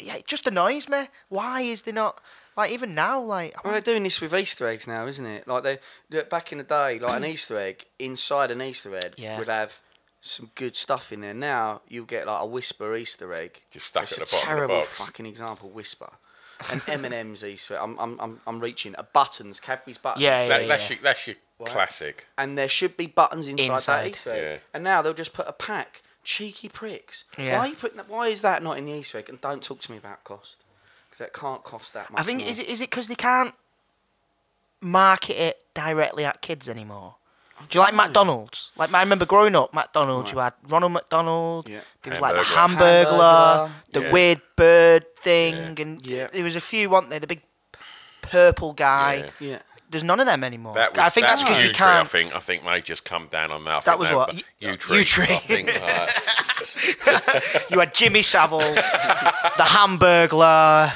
[0.02, 1.08] Yeah, it just annoys me.
[1.28, 2.20] Why is there not
[2.56, 3.20] like even now?
[3.20, 5.46] Like, I Well, they're doing this with Easter eggs now, isn't it?
[5.48, 9.14] Like they they- back in the day, like an Easter egg inside an Easter egg
[9.16, 9.38] Yeah.
[9.38, 9.78] would have
[10.20, 11.34] some good stuff in there.
[11.34, 13.60] Now you'll get like a Whisper Easter egg.
[13.70, 14.98] Just stuck it's at a the bottom of the terrible box.
[14.98, 15.68] fucking example.
[15.70, 16.10] Whisper.
[16.70, 17.74] An M and M's Easter.
[17.76, 17.80] Egg.
[17.82, 20.22] I'm, I'm I'm I'm reaching a buttons Cadbury's buttons.
[20.22, 20.96] Yeah, That, yeah, that's yeah.
[20.96, 22.26] your that's your classic.
[22.36, 24.02] And there should be buttons inside, Inside.
[24.04, 24.42] that Easter egg.
[24.42, 24.58] Yeah.
[24.74, 26.02] And now they'll just put a pack.
[26.22, 27.24] Cheeky pricks.
[27.38, 27.58] Yeah.
[27.58, 29.28] Why are you putting that, Why is that not in the Easter egg?
[29.28, 30.64] And don't talk to me about cost,
[31.08, 32.20] because it can't cost that much.
[32.20, 32.48] I think more.
[32.50, 33.54] is it is it because they can't
[34.80, 37.16] market it directly at kids anymore.
[37.68, 38.70] Do you like McDonald's?
[38.76, 40.32] Like I remember growing up, McDonald's.
[40.32, 41.68] You had Ronald McDonald.
[41.68, 41.80] Yeah.
[42.02, 43.04] There was like the Hamburglar.
[43.04, 43.70] Hamburglar, Hamburglar.
[43.92, 44.12] the Yeah.
[44.12, 46.28] weird bird thing, and Yeah.
[46.32, 47.20] there was a few, weren't there?
[47.20, 47.42] The big
[48.22, 49.30] purple guy.
[49.40, 49.60] Yeah.
[49.90, 49.92] Yeah.
[49.92, 50.74] There's none of them anymore.
[50.74, 52.06] That was, I think that's because you can't.
[52.06, 53.84] I think I think they just come down on that.
[53.84, 54.28] That was what?
[54.28, 54.98] but Y- U-Tree.
[54.98, 55.36] U-Tree.
[55.38, 56.06] Think uh,
[57.70, 60.92] You had Jimmy Savile, the Hamburglar.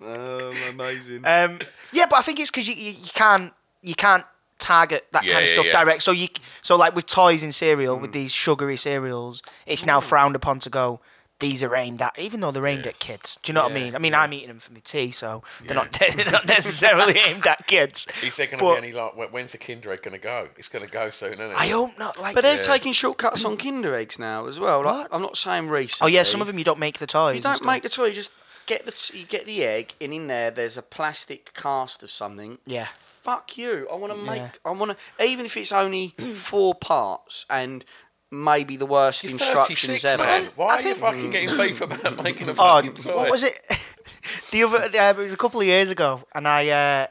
[0.00, 1.22] Um, amazing.
[1.24, 1.58] Um,
[1.92, 4.24] yeah, but I think it's because you, you you can't you can't
[4.58, 5.84] target that Yeah, kind of yeah, stuff yeah.
[5.84, 6.02] direct.
[6.02, 6.28] So you
[6.62, 8.02] so like with toys in cereal Mm.
[8.02, 11.00] with these sugary cereals, it's now frowned upon to go.
[11.38, 13.38] These are aimed at, even though they're aimed at kids.
[13.42, 13.94] Do you know what I mean?
[13.94, 17.46] I mean, I'm eating them for my tea, so they're not they're not necessarily aimed
[17.46, 18.06] at kids.
[18.22, 20.48] is there going to be any like when's the Kinder Egg going to go?
[20.56, 21.54] It's going to go soon, isn't it?
[21.54, 22.18] I hope not.
[22.18, 24.82] Like, But they're taking shortcuts on Kinder eggs now as well.
[24.82, 25.08] Like, What?
[25.12, 26.02] I'm not saying recent.
[26.02, 27.36] oh yeah, some of them you don't make the toys.
[27.36, 28.06] You don't make the toy.
[28.06, 28.30] You just
[28.64, 32.10] get the t- you get the egg, and in there there's a plastic cast of
[32.10, 32.56] something.
[32.64, 32.88] Yeah.
[32.96, 33.88] Fuck you.
[33.92, 34.36] I want to make.
[34.38, 34.50] Yeah.
[34.64, 35.24] I want to.
[35.24, 37.84] Even if it's only four parts and
[38.30, 40.24] maybe the worst You're instructions ever.
[40.24, 40.48] man.
[40.56, 43.16] Why I are you fucking getting beef about making a Oh, fucking toy?
[43.16, 43.60] what was it?
[44.50, 47.06] the other, uh, it was a couple of years ago, and I, uh,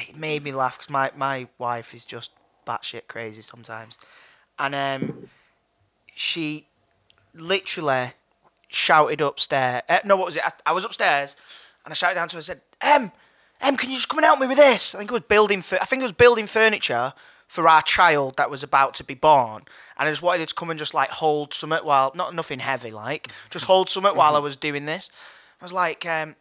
[0.00, 2.30] it made me laugh because my, my wife is just
[2.66, 3.98] batshit crazy sometimes,
[4.58, 5.14] and um,
[6.14, 6.66] she
[7.34, 8.12] literally
[8.68, 9.82] shouted upstairs.
[9.88, 10.42] Uh, no, what was it?
[10.44, 11.36] I, I was upstairs,
[11.84, 12.38] and I shouted down to her.
[12.38, 13.12] I said, "Em,
[13.60, 15.62] Em, can you just come and help me with this?" I think it was building.
[15.62, 17.12] Fu- I think it was building furniture
[17.46, 19.62] for our child that was about to be born,
[19.98, 22.58] and I just wanted her to come and just like hold something while not nothing
[22.58, 25.10] heavy, like just hold something while I was doing this.
[25.60, 26.36] I was like, um,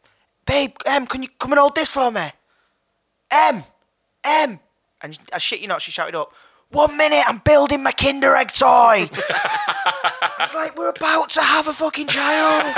[0.46, 2.32] "Babe, Em, can you come and hold this for me?"
[3.32, 3.64] Em,
[4.24, 4.60] Em,
[5.02, 6.34] and I shit you not, she shouted up.
[6.74, 9.08] One minute, I'm building my Kinder Egg toy.
[9.08, 12.76] I was like, we're about to have a fucking child,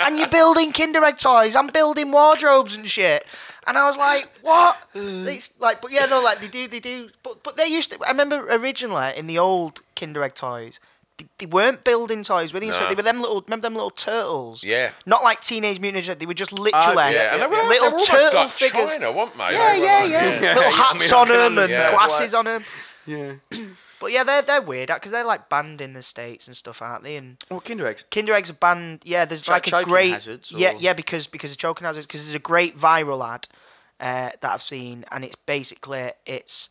[0.00, 1.56] and you're building Kinder Egg toys.
[1.56, 3.24] I'm building wardrobes and shit.
[3.66, 4.76] And I was like, what?
[4.94, 7.08] It's like, but yeah, no, like they do, they do.
[7.22, 7.98] But but they used to.
[8.04, 10.78] I remember originally in the old Kinder Egg toys,
[11.18, 12.70] they, they weren't building toys, were they?
[12.72, 12.88] So No.
[12.88, 14.62] they were them little, remember them little turtles?
[14.64, 14.90] Yeah.
[15.06, 16.18] Not like Teenage Mutant Ninja.
[16.18, 18.90] They were just ah, literally yeah, and they were, little they turtle figures.
[18.92, 19.52] China, weren't they?
[19.52, 20.54] Yeah, They were yeah, like- yeah.
[20.54, 22.64] Little hats on them and understand glasses on them.
[23.10, 23.34] Yeah.
[24.00, 27.04] But yeah, they're they're weird because they're like banned in the states and stuff, aren't
[27.04, 27.16] they?
[27.16, 28.04] And Well, Kinder eggs.
[28.10, 29.00] Kinder eggs are banned.
[29.04, 32.24] Yeah, there's Cho- like a great hazards, yeah yeah because because of choking hazards because
[32.24, 33.46] there's a great viral ad
[34.00, 36.70] uh, that I've seen and it's basically it's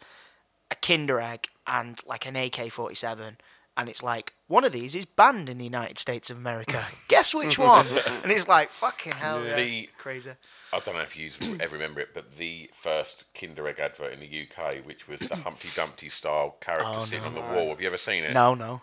[0.71, 3.35] a Kinder egg and like an AK-47
[3.79, 6.85] and it's like one of these is banned in the United States of America.
[7.07, 7.87] Guess which one?
[8.23, 10.31] and it's like fucking hell yeah, The- crazy.
[10.71, 14.19] I don't know if you ever remember it, but the first Kinder Egg advert in
[14.19, 17.27] the UK, which was the Humpty Dumpty style character Oh, sitting no.
[17.29, 17.69] on the wall.
[17.69, 18.33] Have you ever seen it?
[18.33, 18.81] No, no.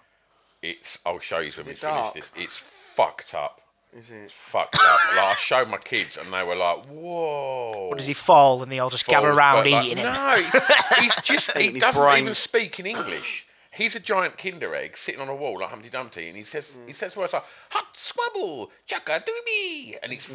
[0.63, 0.99] It's.
[1.07, 2.33] I'll show you when we finish this.
[2.37, 3.61] It's fucked up.
[3.97, 4.31] Is it?
[4.33, 5.01] Fucked up.
[5.17, 8.71] like I showed my kids, and they were like, "Whoa." What does he fall and
[8.73, 10.13] they all just gather around but, like, eating him?
[10.13, 11.57] No, he's, he's just.
[11.57, 12.21] he doesn't brains.
[12.23, 13.46] even speak in English.
[13.77, 16.73] He's a giant Kinder egg sitting on a wall like Humpty Dumpty, and he says
[16.79, 16.87] Mm.
[16.87, 20.29] he says words like "hot swabble, chaka dooby," and it's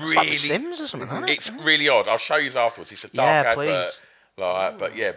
[0.00, 1.24] really like Sims or something.
[1.24, 1.30] It?
[1.30, 2.08] it's really odd.
[2.08, 2.90] I'll show you afterwards.
[2.92, 3.54] It's a dark Yeah, advert.
[3.84, 4.00] please.
[4.36, 5.12] Like, but yeah,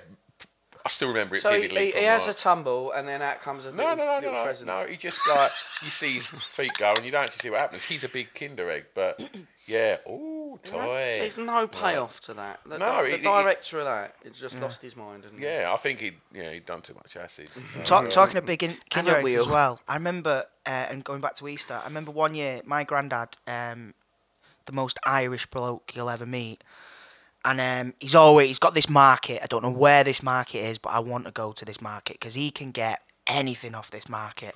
[0.86, 1.86] I still remember it So vividly.
[1.86, 4.16] he, from, he has a tumble, and then out comes a no, little, no, no,
[4.16, 4.68] little no, no, present.
[4.68, 4.86] no.
[4.86, 7.84] He just like you see his feet go, and you don't actually see what happens.
[7.86, 9.18] He's a big Kinder egg, but
[9.66, 11.18] yeah, ooh, toy.
[11.20, 12.60] There's no payoff to that.
[12.66, 15.24] The, No, the, it- it- director of that, it's just lost his mind.
[15.24, 17.48] And Yeah, I think he, yeah, he'd done too much acid.
[17.86, 19.80] Talk, talking of big in, Kinder a eggs as well.
[19.88, 23.94] I remember, uh, and going back to Easter, I remember one year my granddad, um,
[24.66, 26.62] the most Irish bloke you'll ever meet,
[27.46, 29.42] and um, he's always he's got this market.
[29.44, 32.20] I don't know where this market is, but I want to go to this market
[32.20, 34.56] because he can get anything off this market.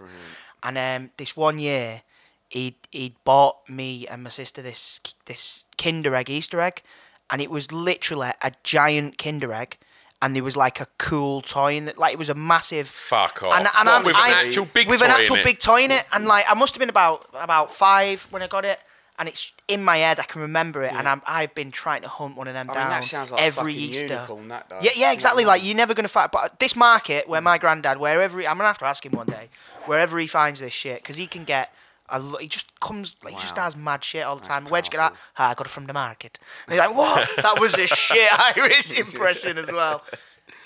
[0.63, 2.01] And um, this one year,
[2.49, 6.81] he he bought me and my sister this this Kinder egg Easter egg,
[7.29, 9.77] and it was literally a giant Kinder egg.
[10.19, 12.87] And there was like a cool toy in it, like it was a massive.
[12.87, 13.53] Fuck off.
[13.55, 15.43] And, and with an I'm- actual big with toy an in actual it?
[15.45, 18.47] big toy in it, and like I must have been about about five when I
[18.47, 18.79] got it,
[19.19, 20.19] and it's in my head.
[20.19, 22.73] I can remember it, and I'm, I've been trying to hunt one of them I
[22.73, 24.05] mean, down sounds like every Easter.
[24.07, 24.49] unicorn.
[24.81, 25.45] Yeah, yeah, exactly.
[25.45, 26.29] Like you're never gonna find.
[26.31, 29.27] But this market where my granddad, wherever he, I'm gonna have to ask him one
[29.27, 29.49] day,
[29.85, 31.71] wherever he finds this shit, because he can get.
[32.09, 33.63] A lo- he just comes, like, he just Wow.
[33.65, 34.63] has mad shit all the time.
[34.67, 35.13] Where'd you get that?
[35.37, 36.39] Ah, I got it from the market.
[36.65, 37.29] And he's like, what?
[37.35, 40.01] that was a shit Irish impression as well.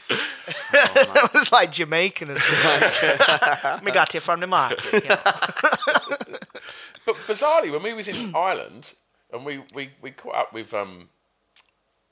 [0.71, 3.79] that was like Jamaican as well.
[3.83, 5.03] we got it from the market.
[5.03, 5.15] yeah.
[7.05, 8.93] But bizarrely, when we was in Ireland
[9.33, 11.09] and we, we, we caught up with um,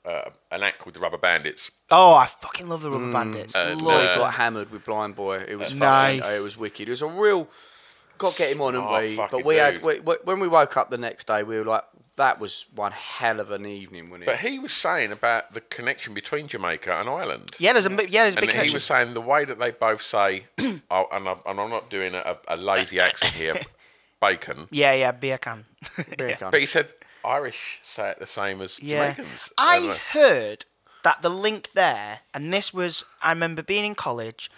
[0.04, 3.54] uh, an act called the Rubberbandits, Oh, I fucking love the Rubberbandits.
[3.54, 5.44] And, love We uh, got hammered with Blind Boy.
[5.46, 6.38] It was fucking, Nice.
[6.38, 6.88] it was wicked.
[6.88, 7.48] It was a real.
[8.18, 9.16] Got to get him on, didn't Oh, we?
[9.16, 9.82] fucking But we had dude.
[9.82, 11.84] we, we, when we woke up the next day, we were like,
[12.16, 14.26] that was one hell of an evening, wasn't it?
[14.26, 17.50] but he was saying about the connection between Jamaica and Ireland.
[17.58, 18.74] Yeah, there's a bit- yeah, there's a and big he connection.
[18.76, 20.44] was saying the way that they both say,
[20.90, 23.58] oh, and, I'm, and I'm not doing a, a lazy accent here,
[24.20, 24.68] bacon.
[24.70, 25.64] Yeah, yeah, beer can.
[26.16, 26.36] Beer.
[26.40, 26.92] But he said
[27.24, 29.12] Irish say it the same as Yeah.
[29.14, 29.52] Jamaicans.
[29.58, 30.64] I uh, heard
[31.02, 34.50] that the link there, and this was, I remember being in college,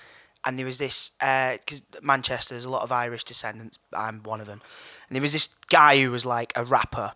[0.45, 4.47] and there was this, because Manchester, there's a lot of Irish descendants, I'm one of
[4.47, 4.61] them,
[5.09, 7.13] and there was this guy who was like a rapper,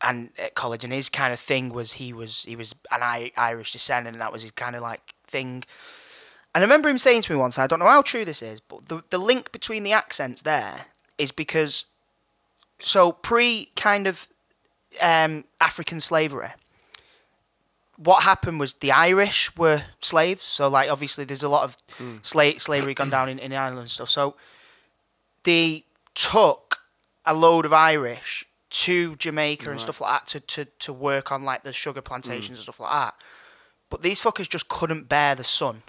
[0.00, 3.32] and at college, and his kind of thing was he was he was an I-
[3.36, 5.64] Irish descendant, and that was his kind of like thing.
[6.54, 8.60] And I remember him saying to me once, I don't know how true this is,
[8.60, 10.86] but the the link between the accents there
[11.18, 11.86] is because
[12.80, 14.28] so pre kind of
[15.00, 16.48] um, African slavery,
[17.96, 20.42] what happened was the Irish were slaves.
[20.42, 21.76] So like obviously there's a lot of
[22.22, 24.10] sla- slavery gone down in, in Ireland and stuff.
[24.10, 24.34] So
[25.44, 26.78] they took
[27.24, 31.44] a load of Irish to Jamaica and stuff like that to, to, to work on
[31.44, 33.14] like the sugar plantations and stuff like that.
[33.90, 35.82] But these fuckers just couldn't bear the sun.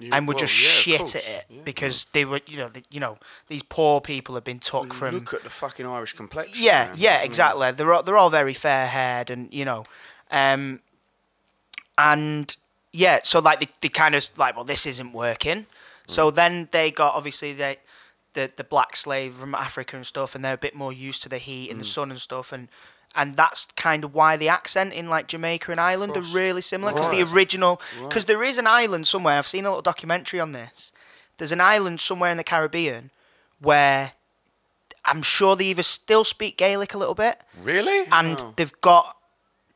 [0.00, 3.00] And were well, just yeah, shit at it because they were, you know, the, you
[3.00, 6.56] know, these poor people have been took from Look at the fucking Irish complexion.
[6.58, 6.94] yeah, man.
[6.96, 7.70] yeah, exactly.
[7.72, 9.84] They're all, they're all very fair haired, and you know,
[10.30, 10.80] um,
[11.98, 12.56] and
[12.92, 15.66] yeah, so like they, they kind of like, well, this isn't working.
[16.06, 17.78] So then they got obviously they
[18.32, 21.28] the the black slave from Africa and stuff, and they're a bit more used to
[21.28, 22.68] the heat and the sun and stuff, and
[23.14, 26.92] and that's kind of why the accent in like Jamaica and Ireland are really similar
[26.92, 29.38] because the original because there is an island somewhere.
[29.38, 30.92] I've seen a little documentary on this.
[31.38, 33.10] There's an island somewhere in the Caribbean
[33.60, 34.12] where
[35.04, 38.06] I'm sure they either still speak Gaelic a little bit, Really?
[38.12, 39.16] and they've got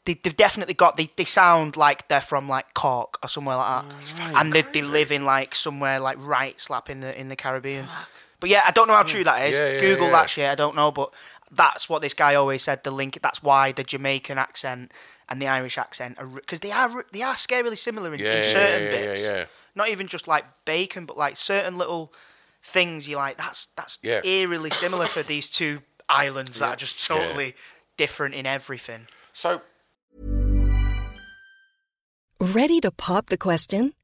[0.04, 3.88] they, they've definitely got they, they sound like they're from like Cork or somewhere like
[3.88, 7.36] that, and they, they live in like somewhere like right slap in the in the
[7.36, 7.86] Caribbean.
[8.40, 9.58] But yeah, I don't know how true that is.
[9.58, 10.12] Yeah, yeah, Google yeah.
[10.12, 10.50] that shit.
[10.50, 11.14] I don't know, but
[11.54, 12.84] that's what this guy always said.
[12.84, 13.18] The link.
[13.22, 14.92] That's why the Jamaican accent
[15.28, 18.36] and the Irish accent are because they are they are scarily similar in, Yeah, in
[18.36, 19.22] yeah, certain yeah, yeah, bits.
[19.24, 19.44] yeah.
[19.74, 22.12] Not even just like bacon, but like certain little
[22.62, 24.20] things you're like, that's that's Yeah.
[24.24, 27.16] eerily similar for these two islands that are just Yeah.
[27.16, 27.54] totally
[27.96, 29.06] different in everything.
[29.32, 29.62] So
[32.40, 33.94] Ready to pop the question?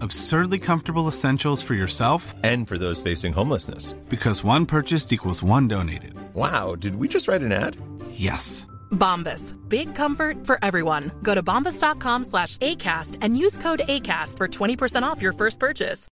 [0.00, 3.92] Absurdly comfortable essentials for yourself And for those facing homelessness.
[4.08, 6.14] because one purchased equals one donated.
[6.34, 7.76] Wow, did we just write an ad?
[8.12, 8.66] Yes.
[8.92, 9.54] Bombas.
[9.68, 11.12] Big comfort for everyone.
[11.22, 16.08] Go to bombas.com slash ACAST and use code ACAST for 20% off your first purchase.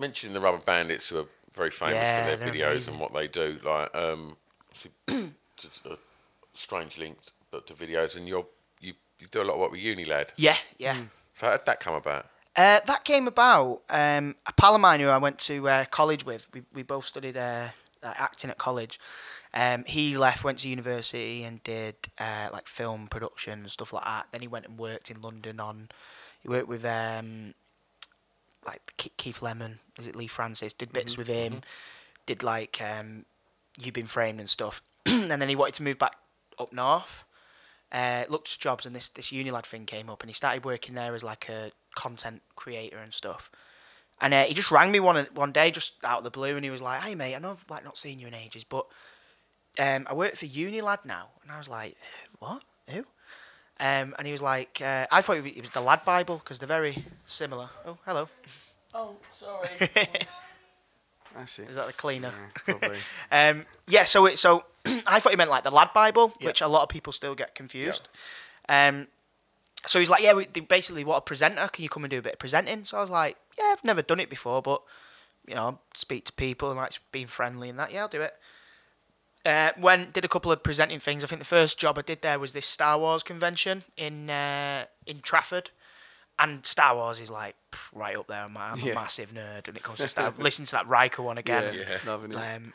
[0.00, 1.24] mentioning the Rubberbandits, who are
[1.56, 2.94] very famous Yeah, for their videos amazing.
[2.94, 4.36] and what they do, like um,
[5.10, 5.96] a
[6.54, 7.16] strange link,
[7.50, 8.46] but to videos, and you're
[9.18, 10.28] you, you do a lot of work with Unilad.
[10.36, 10.96] Yeah, yeah.
[11.34, 12.26] So how did that come about?
[12.56, 13.82] Uh, that came about.
[13.88, 17.04] Um, a pal of mine who I went to uh, college with, we, we both
[17.04, 17.68] studied uh,
[18.02, 18.98] uh, acting at college.
[19.54, 24.04] Um, he left, went to university, and did uh, like film production and stuff like
[24.04, 24.26] that.
[24.32, 25.88] Then he went and worked in London on.
[26.42, 27.54] He worked with um,
[28.66, 30.72] like Keith Lemon, is it Leigh Francis?
[30.72, 31.62] Did bits with him.
[32.26, 33.24] Did like um,
[33.80, 34.82] You've Been Framed and stuff.
[35.06, 36.16] and then he wanted to move back
[36.58, 37.24] up north
[37.92, 40.94] uh, looked at jobs and this this Unilad thing came up and he started working
[40.94, 43.50] there as like a content creator and stuff.
[44.20, 46.64] And uh, he just rang me one one day just out of the blue and
[46.64, 48.86] he was like, "Hey mate, I know I've like not seen you in ages, but
[49.78, 51.96] um, I work for Unilad now." And I was like,
[52.38, 52.62] "What?
[52.90, 53.04] Who?"
[53.80, 56.66] Um, and he was like, uh, "I thought it was the Lad Bible because they're
[56.66, 58.28] very similar." Oh, hello.
[58.92, 59.68] Oh, sorry.
[61.36, 61.68] That's it.
[61.68, 62.32] Is that the cleaner?
[62.66, 62.98] Yeah, probably.
[63.30, 64.64] Um, yeah, so it, so
[65.06, 67.54] I thought he meant like the Lad Bible, which a lot of people still get
[67.54, 68.08] confused.
[68.68, 69.08] Um,
[69.86, 71.68] so he's like, yeah, we, basically what a presenter.
[71.68, 72.84] Can you come and do a bit of presenting?
[72.84, 74.82] So I was like, yeah, I've never done it before, but
[75.46, 77.92] you know, speak to people and like being friendly and that.
[77.92, 78.34] Yeah, I'll do it.
[79.46, 81.24] Uh, when did a couple of presenting things.
[81.24, 84.86] I think the first job I did there was this Star Wars convention in uh,
[85.06, 85.70] in Trafford.
[86.38, 87.56] And Star Wars is like
[87.92, 88.42] right up there.
[88.42, 88.92] I'm, I'm Yeah.
[88.92, 90.32] a massive nerd when it comes to Star.
[90.38, 91.98] Listen to that Riker one again Yeah, yeah.
[92.04, 92.36] loving it.
[92.36, 92.72] um,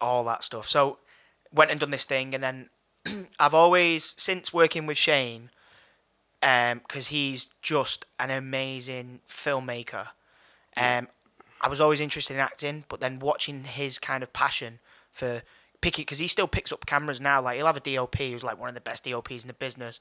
[0.00, 0.68] all that stuff.
[0.68, 0.98] So
[1.52, 2.70] went and done this thing, and then
[3.38, 5.50] I've always since working with Shane,
[6.40, 10.08] because he's just an amazing filmmaker.
[10.76, 11.08] Um,
[11.60, 14.78] I was always interested in acting, but then watching his kind of passion
[15.10, 15.42] for
[15.80, 17.40] picking, because he still picks up cameras now.
[17.40, 19.98] Like he'll have a DOP who's like one of the best DOPs in the business,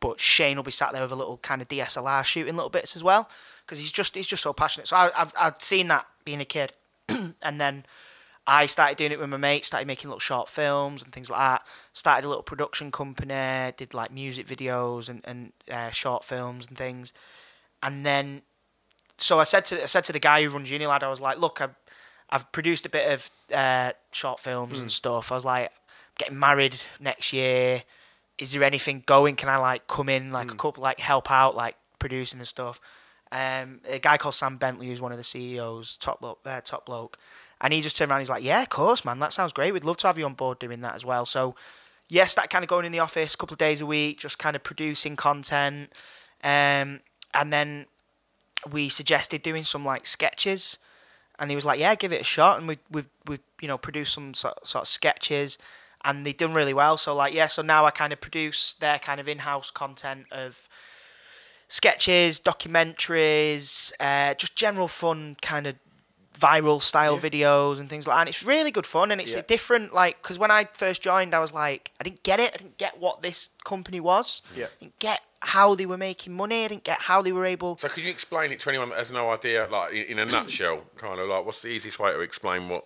[0.00, 2.96] but Shane will be sat there with a little kind of DSLR shooting little bits
[2.96, 3.28] as well,
[3.64, 4.86] because he's just he's just so passionate.
[4.88, 6.72] So I, I've I've seen that being a kid,
[7.08, 7.84] and then
[8.46, 11.40] I started doing it with my mates, started making little short films and things like
[11.40, 11.66] that.
[11.92, 16.78] Started a little production company, did like music videos and, and uh, short films and
[16.78, 17.12] things.
[17.82, 18.42] And then,
[19.18, 21.38] so I said to I said to the guy who runs Unilad, I was like,
[21.38, 21.74] look, I've,
[22.30, 25.30] I've produced a bit of uh, short films and stuff.
[25.30, 25.70] I was like,
[26.18, 27.82] getting married next year.
[28.38, 29.36] Is there anything going?
[29.36, 32.80] Can I like come in like a couple like help out like producing and stuff?
[33.32, 36.86] Um, a guy called Sam Bentley, who's one of the CEOs, top bloke, uh, top
[36.86, 37.18] bloke,
[37.60, 38.20] and he just turned around.
[38.20, 39.18] He's like, "Yeah, of course, man.
[39.18, 39.72] That sounds great.
[39.72, 41.56] We'd love to have you on board doing that as well." So,
[42.08, 44.38] yes, that kind of going in the office a couple of days a week, just
[44.38, 45.92] kind of producing content,
[46.44, 47.00] um,
[47.34, 47.86] and then
[48.70, 50.78] we suggested doing some like sketches,
[51.38, 53.76] and he was like, "Yeah, give it a shot." And we we've we've you know
[53.76, 55.58] produced some sort, sort of sketches,
[56.04, 56.96] and they've done really well.
[56.96, 60.68] So like, yeah, so now I kind of produce their kind of in-house content of
[61.68, 65.76] sketches, documentaries, uh, just general fun kind of
[66.38, 68.20] viral style videos and things like that.
[68.20, 69.38] And it's really good fun, and it's Yeah.
[69.40, 72.52] a different like because when I first joined, I was like, I didn't get it.
[72.54, 74.42] I didn't get what this company was.
[74.54, 74.66] Yeah.
[74.66, 76.64] I didn't get how they were making money.
[76.64, 77.76] I didn't get how they were able.
[77.78, 80.82] So could you explain it to anyone that has no idea, like in, a nutshell,
[80.96, 82.84] kind of like what's the easiest way to explain what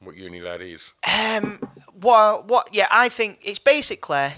[0.00, 0.92] what Unilad is?
[1.10, 1.60] Um,
[2.00, 2.74] well, what?
[2.74, 4.32] Yeah, I think it's basically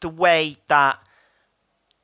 [0.00, 0.98] the way that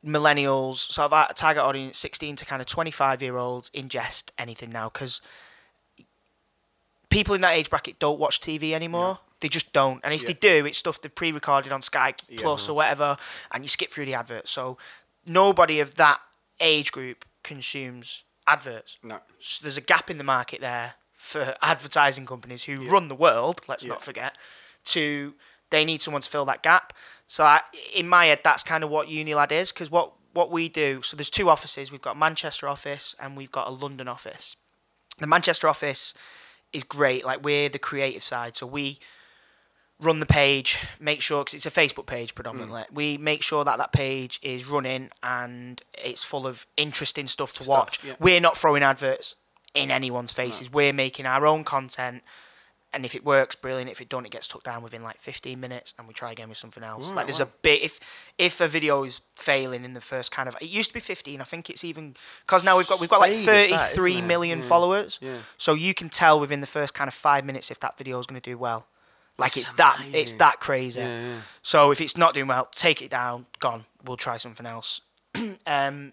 [0.04, 4.70] millennials, sort of our target audience, sixteen to kind of twenty-five year olds, ingest anything
[4.70, 5.20] now because
[7.10, 9.18] people in that age bracket don't watch TV anymore.
[9.40, 12.74] They just don't, and if they do, it's stuff they've pre-recorded on Sky Plus or
[12.74, 13.16] whatever,
[13.52, 14.50] and you skip through the adverts.
[14.50, 14.78] So
[15.24, 16.20] nobody of that
[16.58, 18.98] age group consumes adverts.
[19.02, 19.18] No.
[19.38, 23.60] So there's a gap in the market there for advertising companies who run the world.
[23.68, 24.36] Let's not forget.
[24.86, 25.34] To
[25.70, 26.92] they need someone to fill that gap.
[27.26, 27.60] So I,
[27.94, 31.02] in my head, that's kind of what Unilad is because what what we do.
[31.02, 31.92] So there's two offices.
[31.92, 34.56] We've got a Manchester office and we've got a London office.
[35.18, 36.14] The Manchester office
[36.72, 37.24] is great.
[37.24, 38.98] Like we're the creative side, so we
[40.00, 42.82] run the page, make sure because it's a Facebook page predominantly.
[42.82, 42.92] Mm.
[42.92, 47.68] We make sure that that page is running and it's full of interesting stuff to
[47.68, 48.02] watch.
[48.04, 48.14] yeah.
[48.20, 49.36] We're not throwing adverts
[49.74, 50.72] in anyone's faces.
[50.72, 52.22] We're making our own content.
[52.90, 53.90] And if it works, brilliant.
[53.90, 56.48] If it don't, it gets took down within like 15 minutes, and we try again
[56.48, 57.10] with something else.
[57.12, 58.00] like there's a bit if
[58.38, 61.40] if a video is failing in the first kind of it used to be 15.
[61.40, 62.16] I think it's even
[62.46, 64.22] because now we've got we've got like Speed of that, isn't 33 it?
[64.22, 64.64] million Yeah.
[64.64, 65.18] followers.
[65.20, 65.36] Yeah.
[65.58, 68.26] So you can tell within the first kind of five minutes if that video is
[68.26, 68.86] going to do well.
[69.36, 71.06] Like it's that it's that crazy.
[71.62, 73.46] So if it's not doing well, take it down.
[73.60, 73.84] Gone.
[74.04, 75.02] We'll try something else.
[75.66, 76.12] um.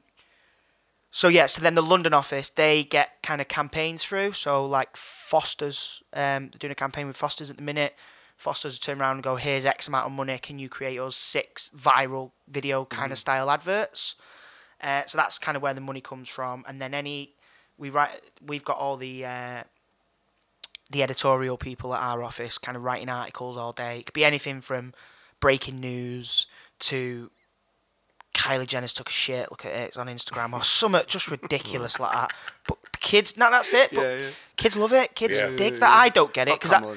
[1.16, 4.34] So yeah, so then the London office they get kind of campaigns through.
[4.34, 7.96] So like Foster's, um, they're doing a campaign with Foster's at the minute.
[8.36, 10.38] Foster's turn around and go, "Here's X amount of money.
[10.38, 14.16] Can you create us six viral video kind of style adverts?"
[14.82, 16.66] Uh, so that's kind of where the money comes from.
[16.68, 17.36] And then any
[17.78, 19.64] we write, we've got all the uh,
[20.92, 24.00] the editorial people at our office kind of writing articles all day.
[24.00, 24.94] It could be anything from
[25.40, 26.46] breaking news
[26.80, 27.32] to
[28.36, 29.50] Kylie Jenner's took a shit.
[29.50, 32.32] Look at it, it's on Instagram or something just ridiculous like that.
[32.68, 33.92] But kids, no, that's it.
[33.92, 34.30] But Yeah, yeah.
[34.58, 35.16] kids love it.
[35.16, 35.56] Kids Yeah.
[35.56, 35.92] dig that.
[35.92, 36.96] I don't get it Oh, because come I.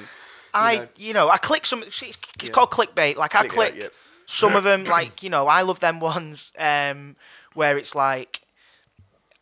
[0.51, 1.83] I, you know, I click some.
[1.83, 3.15] It's, it's called clickbait.
[3.17, 3.91] Like I Click
[4.25, 4.83] some of them.
[4.83, 7.15] Like you know, I love them ones um,
[7.53, 8.41] where it's like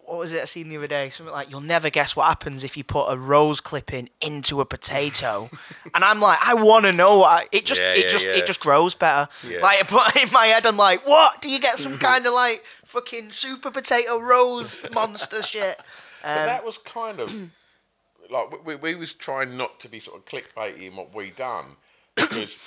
[0.08, 1.10] what was it I seen the other day?
[1.10, 4.66] Something like you'll never guess what happens if you put a rose clipping into a
[4.66, 5.50] potato,
[5.94, 7.20] and I'm like, I want to know.
[7.20, 8.32] What I, it just, Yeah, it yeah, just, yeah.
[8.32, 9.28] it just grows better.
[9.48, 9.60] Yeah.
[9.60, 11.42] Like, but in my head, I'm like, what?
[11.42, 15.78] Do you get some kind of like fucking super potato rose monster shit?
[16.24, 17.30] But Um, that was kind of
[18.32, 21.76] like we, we was trying not to be sort of clickbaity in what we done
[22.16, 22.58] because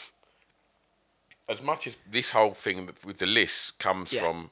[1.48, 4.20] as much as this whole thing with the list comes Yeah.
[4.20, 4.50] from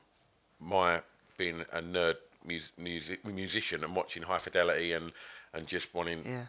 [0.59, 1.03] my
[1.37, 2.17] being a nerd
[2.49, 5.13] mus- music musician and watching High Fidelity and
[5.53, 6.47] and just wanting Yeah.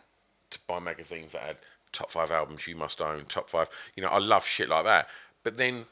[0.50, 1.58] to buy magazines that had
[1.92, 3.70] top five albums you must own, top five.
[3.96, 5.08] You know, I love shit like that.
[5.44, 5.86] But then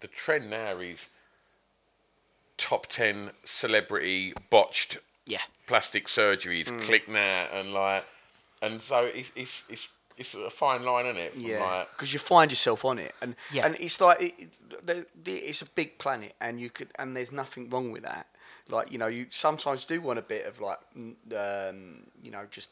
[0.00, 1.08] the trend now is
[2.56, 5.40] top ten celebrity botched yeah.
[5.66, 6.82] plastic surgeries, Mm.
[6.82, 8.04] click now, and like,
[8.62, 11.32] and so it's it's it's it's a fine line, isn't it?
[11.32, 13.66] From Yeah, like, because you find yourself on it, and Yeah.
[13.66, 17.16] and it's like it, it- the, the, it's a big planet, and you could and
[17.16, 18.26] there's nothing wrong with that.
[18.68, 20.78] Like you know, you sometimes do want a bit of like,
[21.36, 22.70] um, you know, just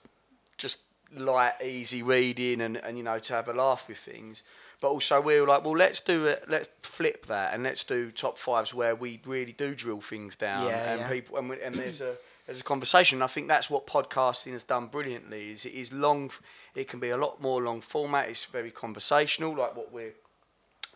[0.59, 0.81] just
[1.15, 4.43] light, easy reading, and, and you know, to have a laugh with things.
[4.81, 6.45] But also we're like, well, let's do it.
[6.49, 10.67] Let's flip that, and let's do top fives where we really do drill things down,
[10.67, 11.09] Yeah, and yeah.
[11.11, 12.17] people, and, we, and there's a
[12.47, 13.17] there's a conversation.
[13.19, 15.51] And I think that's what podcasting has done brilliantly.
[15.53, 16.31] Is it is long.
[16.75, 18.29] It can be a lot more long format.
[18.29, 20.15] It's very conversational, like what we're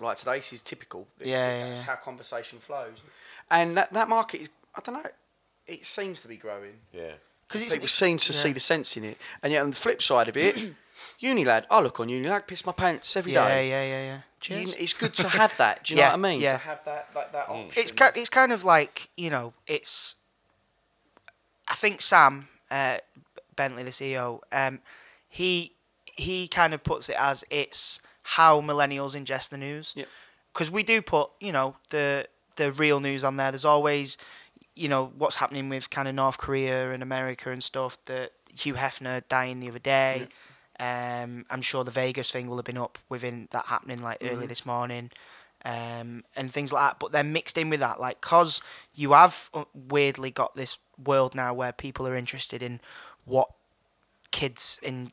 [0.00, 0.36] like today.
[0.36, 1.06] This is typical.
[1.20, 1.86] It's Yeah, just- yeah, that's yeah.
[1.86, 3.02] how conversation flows,
[3.50, 4.48] and that that market is.
[4.76, 5.10] I don't know.
[5.66, 6.74] It seems to be growing.
[6.92, 7.12] yeah.
[7.48, 10.28] Because People seem to see the sense in it, and yet on the flip side
[10.28, 10.56] of it,
[11.22, 11.64] Unilad.
[11.70, 13.68] I look on Unilad, piss my pants every yeah, day.
[13.70, 14.16] yeah, yeah, yeah.
[14.16, 14.74] You- Cheers.
[14.74, 15.84] it's good to have that.
[15.84, 16.40] Do you know what I mean?
[16.40, 16.52] yeah.
[16.52, 17.70] To have that, like that option.
[17.80, 20.16] it's kind, it's kind of like you know, it's.
[21.68, 22.98] I think Sam uh,
[23.54, 24.80] Bentley, the CEO, um,
[25.28, 25.72] he
[26.16, 29.92] he kind of puts it as it's how millennials ingest the news.
[29.96, 30.08] Yep.
[30.52, 33.52] Because we do put you know the the real news on there.
[33.52, 34.18] There's always
[34.76, 37.98] you know what's happening with kind of North Korea and America and stuff.
[38.04, 40.28] That Hugh Hefner dying the other day.
[40.78, 44.46] Um, I'm sure the Vegas thing will have been up within that happening like early
[44.46, 45.10] this morning,
[45.64, 46.98] um, and things like that.
[47.00, 48.60] But then mixed in with that, like, cause
[48.94, 52.80] you have uh, weirdly got this world now where people are interested in
[53.24, 53.48] what
[54.30, 55.12] kids in,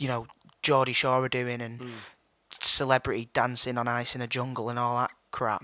[0.00, 0.26] you know,
[0.62, 1.80] Geordie Shore are doing and
[2.50, 5.62] celebrity dancing on ice in a jungle and all that crap.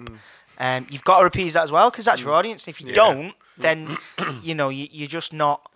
[0.59, 2.67] Um, you've got to appease that as well because that's your audience.
[2.67, 3.99] And if you don't, then
[4.43, 5.69] you know you, you're just not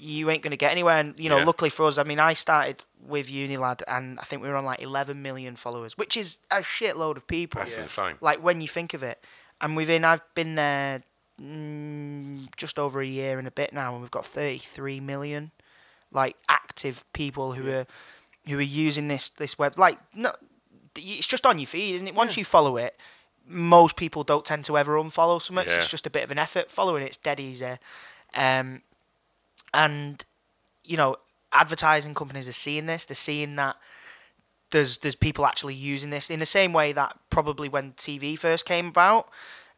[0.00, 0.98] you ain't going to get anywhere.
[0.98, 1.44] And you know, Yeah.
[1.44, 4.64] luckily for us, I mean, I started with Unilad, and I think we were on
[4.64, 7.60] like 11 million followers, which is a shitload of people.
[7.60, 8.16] That's insane.
[8.20, 9.24] Like when you think of it,
[9.60, 11.02] and within I've been there
[11.40, 15.50] mm, just over a year and a bit now, and we've got 33 million
[16.10, 17.86] like active people who are
[18.46, 19.78] who are using this this web.
[19.78, 20.32] Like no,
[20.96, 22.14] it's just on your feed, isn't it?
[22.14, 22.96] Once you follow it,
[23.48, 25.68] most people don't tend to ever unfollow so much.
[25.68, 25.76] Yeah.
[25.76, 26.70] It's just a bit of an effort.
[26.70, 27.78] Following it's dead easy.
[28.34, 28.82] Um,
[29.74, 30.24] and
[30.84, 31.16] you know,
[31.52, 33.04] advertising companies are seeing this.
[33.06, 33.76] They're seeing that
[34.70, 38.64] there's there's people actually using this in the same way that probably when TV first
[38.64, 39.28] came about.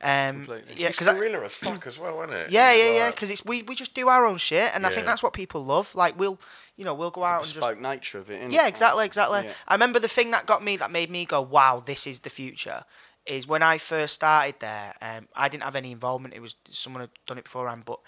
[0.02, 2.50] Um, yeah, it's 'cause I- gorilla as fuck as well, isn't it?
[2.50, 3.10] yeah, It's yeah, yeah.
[3.10, 5.62] Because it's we, we just do our own shit, and I think that's what people
[5.62, 5.94] love.
[5.94, 6.40] Like we'll,
[6.76, 8.40] you know, we'll go out and just nature of it.
[8.40, 8.52] innit?
[8.52, 9.42] yeah, exactly, exactly.
[9.44, 9.52] Yeah.
[9.68, 12.30] I remember the thing that got me, that made me go, "Wow, this is the
[12.30, 12.84] future."
[13.26, 14.94] Is when I first started there.
[15.02, 16.34] Um, I didn't have any involvement.
[16.34, 18.00] It was someone had done it beforehand, but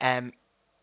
[0.00, 0.32] um,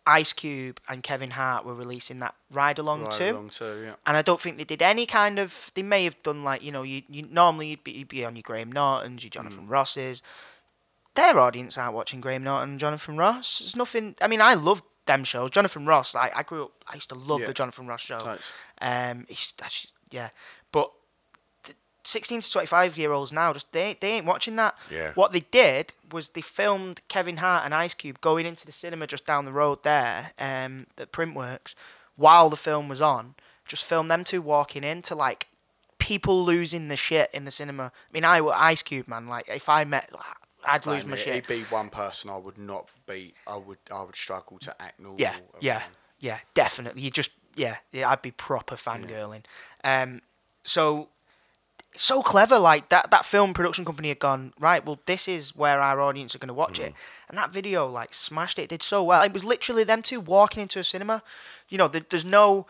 [0.05, 3.31] Ice Cube and Kevin Hart were releasing that Ride Along Ride too.
[3.31, 3.95] Along too, yeah.
[4.05, 5.71] And I don't think they did any kind of.
[5.75, 8.35] They may have done like you know, you, you normally you'd be, you'd be on
[8.35, 9.71] your Graham Nortons, your Jonathan Mm.
[9.71, 10.21] Rosses.
[11.15, 13.59] Their audience aren't watching Graham Norton and Jonathan Ross.
[13.59, 14.15] There's nothing.
[14.21, 15.49] I mean, I love them shows.
[15.49, 16.15] Jonathan Ross.
[16.15, 16.71] Like I grew up.
[16.87, 17.47] I used to love Yeah.
[17.47, 18.37] the Jonathan Ross show.
[18.79, 19.27] Um,
[20.11, 20.29] yeah,
[20.71, 20.91] but
[22.03, 24.75] 16 to 25 year olds now just they they ain't watching that.
[24.89, 25.11] Yeah.
[25.15, 29.07] What they did was they filmed Kevin Hart and Ice Cube going into the cinema
[29.07, 31.75] just down the road there, um, at Printworks,
[32.15, 33.35] while the film was on.
[33.67, 35.47] Just filmed them two walking into like
[35.99, 37.83] people losing the shit in the cinema.
[37.83, 39.27] I mean, I were Ice Cube man.
[39.27, 40.09] Like if I met,
[40.65, 41.35] I'd lose my it- shit.
[41.35, 43.33] It'd be one person I would not be.
[43.47, 43.77] I would.
[43.91, 45.19] I would struggle to act normal.
[45.19, 45.83] Yeah, yeah,
[46.19, 47.03] yeah, definitely.
[47.03, 48.09] You just, yeah, yeah.
[48.09, 49.43] I'd be proper fangirling.
[49.83, 50.21] Um,
[50.63, 51.09] so,
[51.95, 52.57] so clever.
[52.57, 54.85] Like that, that film production company had gone right.
[54.85, 56.95] Well, this is where our audience are going to watch it, mm.
[57.29, 58.69] and that video like smashed it.
[58.69, 59.21] Did so well.
[59.23, 61.23] It was literally them two walking into a cinema.
[61.69, 62.67] You know, there, there's no.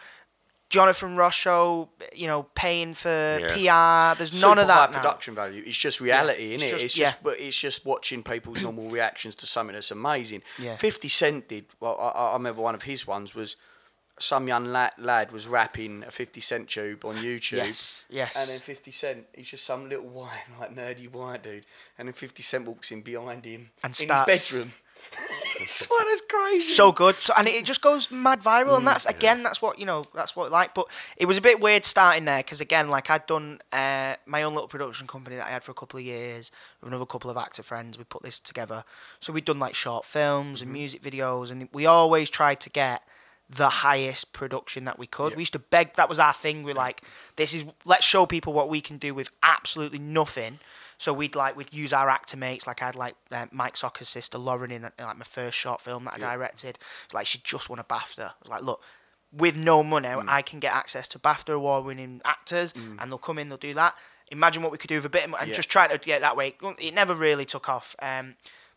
[0.70, 4.18] Jonathan Ross show, you know, paying for PR.
[4.18, 5.02] There's none of that high now.
[5.02, 5.62] production value.
[5.66, 6.70] It's just reality, It's innit?
[6.70, 7.06] just- it's yeah.
[7.08, 10.44] just, but it's just watching people's normal reactions to something that's amazing.
[10.58, 10.78] Yeah.
[10.78, 11.66] Fifty Cent did.
[11.82, 13.58] Well, I, I remember one of his ones was
[14.22, 17.58] some young lad, lad was rapping a Fifty Cent tube on YouTube.
[17.58, 18.36] Yes, yes.
[18.38, 21.66] And then Fifty Cent, he's just some little white, like nerdy white dude,
[21.98, 24.72] and then Fifty Cent walks in behind him And in starts- his bedroom.
[25.60, 26.60] it's like that's crazy.
[26.74, 27.16] so good.
[27.16, 30.06] So and it just goes mad viral, Mm, and that's again, that's what you know,
[30.14, 30.74] that's what I like.
[30.76, 34.44] But it was a bit weird starting there because again, like I'd done uh, my
[34.44, 36.52] own little production company that I had for a couple of years
[36.82, 37.98] with another couple of actor friends.
[37.98, 38.84] We put this together,
[39.20, 40.64] so we'd done like short films Mm-hmm.
[40.64, 43.02] and music videos, and we always tried to get
[43.54, 45.36] the highest production that we could.
[45.36, 45.96] We used to beg.
[45.96, 46.64] That was our thing.
[46.64, 47.02] We're like,
[47.36, 50.60] this is let's show people what we can do with absolutely nothing.
[50.98, 52.66] So we'd like we'd use our actor mates.
[52.68, 55.82] Like I had like uh, Mike Socha's sister Lauren in, uh, like my first short
[55.82, 56.78] film that I directed.
[57.06, 58.20] It's like she just won a BAFTA.
[58.30, 58.82] I was like, look,
[59.34, 63.50] with no money, I can get access to BAFTA award-winning actors, and they'll come in,
[63.50, 63.96] they'll do that.
[64.30, 65.56] Imagine what we could do with a bit, of, and Yeah.
[65.56, 66.56] just trying to get that way.
[66.80, 67.96] It never really took off.
[68.02, 68.36] Um,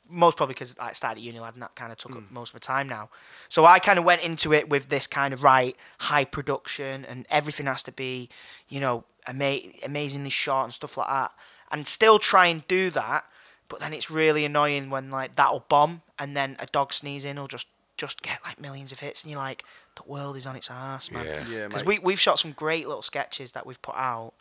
[0.09, 2.35] most probably because I started at Unilad and that kind of took up hmm.
[2.35, 3.09] most of my time now.
[3.49, 7.27] So I kind of went into it with this kind of right high production and
[7.31, 8.29] everything has to be,
[8.69, 11.33] you know, ama- amazingly short and stuff like that.
[11.71, 13.25] And still try and do that,
[13.69, 17.49] but then it's really annoying when like that'll bomb and then a dog sneezing will
[17.49, 19.65] just just get like millions of hits and you're like,
[19.97, 21.25] the world is on its ass, man.
[21.25, 21.49] Yeah.
[21.49, 22.03] Yeah, Because mate.
[22.03, 24.35] we we've shot some great little sketches that we've put out,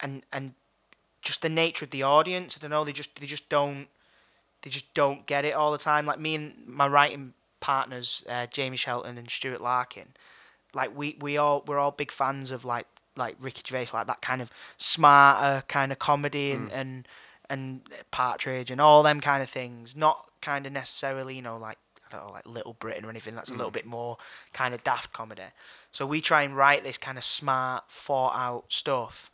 [0.00, 0.54] and and
[1.22, 2.56] just the nature of the audience.
[2.56, 2.84] I don't know.
[2.84, 3.88] They just they just don't
[4.62, 6.06] they just don't get it all the time.
[6.06, 10.08] Like me and my writing partners, uh, Jamie Shelton and Stuart Larkin,
[10.74, 12.86] like we we all we're all big fans of like
[13.16, 17.08] like Ricky Gervais, like that kind of smarter kind of comedy and and
[17.50, 17.80] and
[18.10, 19.96] Partridge and all them kind of things.
[19.96, 21.78] Not kind of necessarily, you know, like
[22.08, 23.34] I don't know, like Little Britain or anything.
[23.34, 24.16] That's a little bit more
[24.52, 25.42] kind of daft comedy.
[25.92, 29.30] So we try and write this kind of smart, thought out stuff.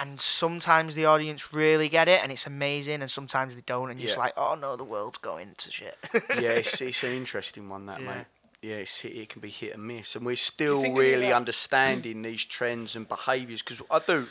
[0.00, 4.00] And sometimes the audience really get it, and it's amazing, and sometimes they don't, and
[4.00, 5.98] you're just like, oh no, the world's going to shit.
[6.40, 8.06] yeah, it's, it's an interesting one, that Yeah.
[8.06, 8.24] mate.
[8.62, 11.26] Yeah, it's, it can be hit and miss, and we're still think any of really
[11.26, 13.60] that- understanding these trends and behaviours.
[13.60, 14.26] Because I do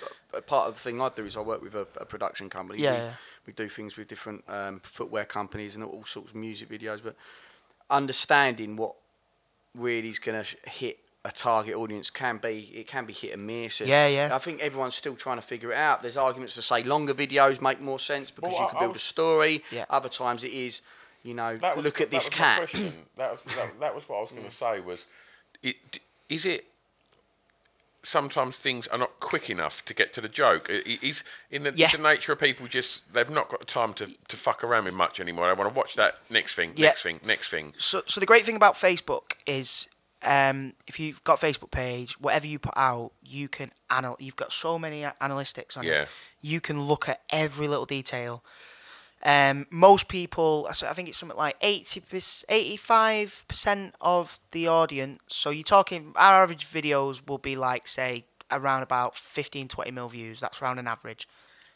[0.47, 2.81] part of the thing I do is I work with a, a production company.
[2.81, 3.11] Yeah, we, yeah.
[3.47, 7.15] we do things with different um, footwear companies and all sorts of music videos, but
[7.89, 8.95] understanding what
[9.75, 13.45] really is going to hit a target audience can be it can be hit and
[13.45, 13.79] miss.
[13.81, 14.35] and Yeah, yeah.
[14.35, 16.01] I think everyone's still trying to figure it out.
[16.01, 18.79] There's arguments to say longer videos make more sense because Well, you I- can I
[18.81, 19.63] build a story.
[19.71, 19.85] Yeah.
[19.89, 20.81] Other times it is,
[21.23, 22.69] you know, was- look at this cat.
[23.17, 24.51] That was that, that was what I was going to mm.
[24.51, 24.79] say.
[24.79, 25.05] Was
[25.61, 25.75] it
[26.27, 26.65] is it
[28.03, 30.67] sometimes things are not quick enough to get to the joke.
[30.69, 31.85] I- i- Is in the, Yeah.
[31.85, 34.85] it's the nature of people just they've not got the time to, to fuck around
[34.85, 35.47] with much anymore.
[35.49, 36.87] I want to watch that next thing, Yeah.
[36.87, 37.73] next thing, next thing.
[37.77, 39.87] So, so the great thing about Facebook is,
[40.23, 44.15] um, if you've got a Facebook page, whatever you put out, you can anal.
[44.19, 46.03] You've got so many analytics on Yeah.
[46.03, 46.09] it.
[46.41, 48.43] You can look at every little detail.
[49.23, 52.01] Um, most people, I think it's something like 80
[52.49, 55.21] 85 percent of the audience.
[55.27, 60.07] So you're talking, our average videos will be like, say, around about 15, 20 mil
[60.07, 60.39] views.
[60.39, 61.27] That's around an average.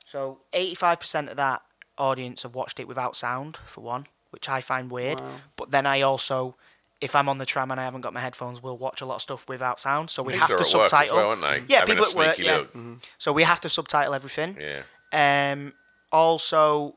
[0.04, 1.62] So 85% of that
[1.98, 5.20] audience have watched it without sound, for one, which I find weird.
[5.20, 5.32] Wow.
[5.56, 6.56] But then I also,
[7.02, 9.16] if I'm on the tram and I haven't got my headphones, we'll watch a lot
[9.16, 10.10] of stuff without sound.
[10.10, 11.16] So we People have to at work as subtitle.
[11.18, 11.70] well, aren't?
[11.70, 12.36] Yeah, Having people at work.
[12.36, 12.58] sneaky Yeah.
[12.58, 12.76] look.
[13.18, 14.58] So we have to subtitle everything.
[14.60, 15.52] Yeah.
[15.52, 15.74] Um,
[16.12, 16.96] also,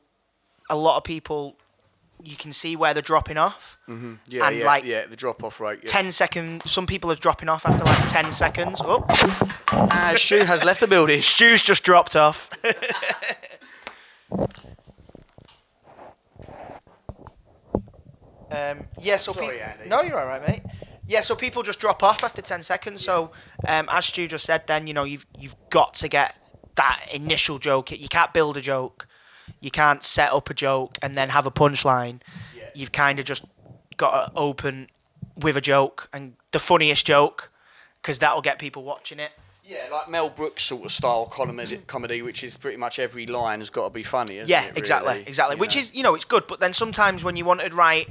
[0.69, 1.57] a lot of people,
[2.23, 3.77] you can see where they're dropping off.
[3.87, 4.13] Mm-hmm.
[4.27, 5.05] Yeah, and yeah, like yeah.
[5.05, 5.79] The drop off right.
[5.81, 5.89] Yeah.
[5.89, 6.69] 10 seconds.
[6.71, 8.81] Some people are dropping off after like 10 seconds.
[8.83, 9.05] Oh,
[9.71, 11.21] Ah, Stu has left the building.
[11.21, 12.49] Stu's just dropped off.
[18.51, 19.89] um, yeah, so Sorry, peop- Andy.
[19.89, 20.61] No, you're all right, mate.
[21.07, 23.01] Yeah, so people just drop off after 10 seconds.
[23.03, 23.31] So,
[23.67, 26.35] um, as Stu just said, then you know you've you've got to get
[26.75, 27.91] that initial joke.
[27.91, 29.07] You can't build a joke.
[29.59, 32.21] You can't set up a joke and then have a punchline.
[32.75, 33.43] You've kind of just
[33.97, 34.87] got to open
[35.35, 37.51] with a joke and the funniest joke
[38.01, 39.31] because that'll get people watching it.
[39.65, 43.59] Yeah, like Mel Brooks sort of style comedy, comedy, which is pretty much every line
[43.59, 44.41] has got to be funny.
[44.45, 45.27] Yeah, it, exactly, really?
[45.27, 45.55] exactly.
[45.57, 45.79] You Which know?
[45.81, 46.47] is, you know, it's good.
[46.47, 48.09] But then sometimes when you want to write,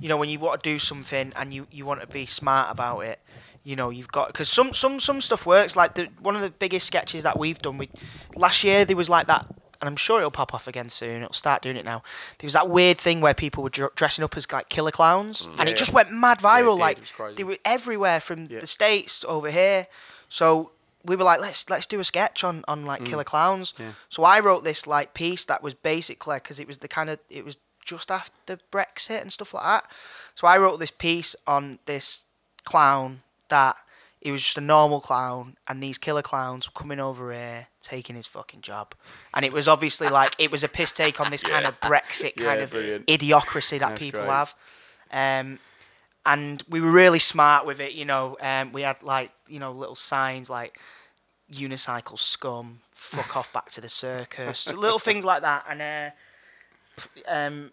[0.00, 2.70] you know, when you want to do something and you, you want to be smart
[2.70, 3.18] about it,
[3.64, 5.74] you know, you've got because some some some stuff works.
[5.76, 7.78] Like the one of the biggest sketches that we've done.
[7.78, 7.88] We
[8.36, 9.44] last year there was like that,
[9.80, 11.22] and I'm sure it'll pop off again soon.
[11.22, 12.02] It'll start doing it now.
[12.38, 15.46] There was that weird thing where people were dr- dressing up as like killer clowns,
[15.58, 15.72] and Yeah.
[15.72, 16.74] it just went mad viral.
[16.76, 16.80] did.
[16.80, 17.36] like It was crazy.
[17.38, 19.88] they were everywhere from the states to over here.
[20.28, 20.70] So
[21.04, 23.06] we were like, let's let's do a sketch on on like Mm.
[23.06, 23.74] killer clowns.
[24.08, 27.18] So I wrote this like piece that was basically because it was the kind of
[27.30, 29.90] it was just after Brexit and stuff like that.
[30.34, 32.24] So I wrote this piece on this
[32.64, 33.76] clown that
[34.20, 38.16] he was just a normal clown, and these killer clowns were coming over here taking
[38.16, 38.92] his fucking job,
[39.32, 42.34] and it was obviously like it was a piss take on this kind of Brexit
[42.36, 43.06] kind Yeah, of brilliant.
[43.06, 44.30] idiocracy that That's people great.
[44.30, 44.54] have.
[45.12, 45.58] Um,
[46.24, 48.36] and we were really smart with it, you know.
[48.40, 50.80] Um, we had like you know little signs like
[51.52, 56.10] unicycle scum, fuck off back to the circus, little things like that, and uh,
[57.28, 57.70] um,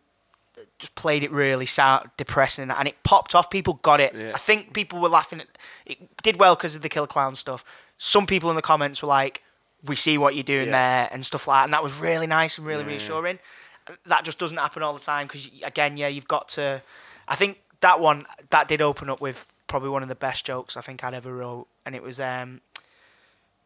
[0.80, 3.50] just played it really sad, depressing, and it popped off.
[3.50, 4.14] People got it.
[4.16, 4.32] Yeah.
[4.36, 5.42] I think people were laughing.
[5.42, 5.48] At,
[5.86, 7.64] it did well because of the killer clown stuff.
[7.98, 9.42] Some people in the comments were like,
[9.84, 10.72] "We see what you're doing Yeah.
[11.02, 12.90] there" and stuff like that, and that was really nice and really Yeah.
[12.90, 13.40] reassuring.
[14.06, 16.82] That just doesn't happen all the time because again, yeah, you've got to.
[17.28, 20.78] I think that one that did open up with probably one of the best jokes
[20.78, 22.62] I think I'd ever wrote, and it was um,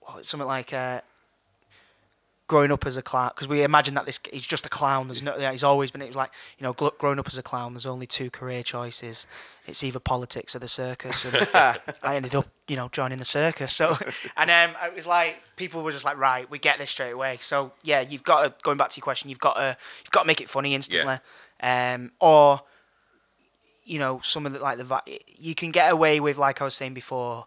[0.01, 1.01] what, something like uh,
[2.47, 5.07] growing up as a clown because we imagine that this he's just a clown.
[5.07, 6.01] There's no, yeah, he's always been.
[6.01, 7.73] It was like you know, gl- growing up as a clown.
[7.73, 9.27] There's only two career choices.
[9.65, 11.25] It's either politics or the circus.
[11.25, 11.47] And
[12.01, 13.73] I ended up, you know, joining the circus.
[13.73, 13.97] So,
[14.37, 17.37] and um, it was like people were just like, right, we get this straight away.
[17.41, 19.29] So yeah, you've got to going back to your question.
[19.29, 21.19] You've got to you've got to make it funny instantly.
[21.59, 22.61] Um, or
[23.83, 25.01] you know, some of the like the
[25.37, 27.45] you can get away with like I was saying before.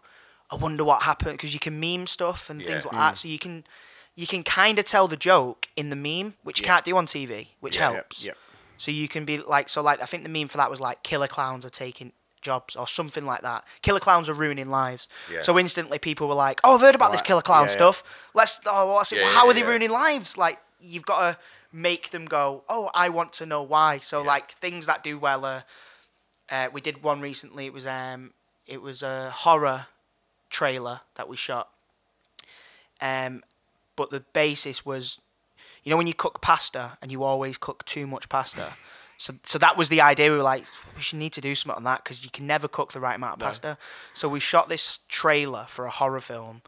[0.51, 2.89] I wonder what happened because you can meme stuff and things Yeah.
[2.91, 3.17] like that.
[3.17, 3.63] So you can
[4.15, 7.05] you can kind of tell the joke in the meme, which you can't do on
[7.05, 8.25] TV, which Yeah, helps.
[8.25, 8.33] yeah.
[8.77, 11.03] So you can be like, so like I think the meme for that was like
[11.03, 13.63] killer clowns are taking jobs or something like that.
[13.83, 15.07] Killer clowns are ruining lives.
[15.31, 15.41] Yeah.
[15.41, 18.03] So instantly people were like, oh, I've heard about this killer clown stuff.
[18.33, 19.23] Let's, oh, what's it?
[19.23, 20.37] How are they ruining lives?
[20.37, 21.37] Like you've got to
[21.71, 23.99] make them go, oh, I want to know why.
[23.99, 25.63] So like things that do well are,
[26.49, 27.67] uh, we did one recently.
[27.67, 28.33] It was um,
[28.65, 29.85] it was a horror
[30.49, 31.69] trailer that we shot.
[32.99, 33.43] Um,
[34.01, 35.19] but the basis was,
[35.83, 38.73] you know, when you cook pasta and you always cook too much pasta.
[39.17, 40.31] So, so that was the idea.
[40.31, 42.67] We were like, we should need to do something on that because you can never
[42.67, 43.77] cook the right amount of pasta.
[44.15, 46.63] So we shot this trailer for a horror film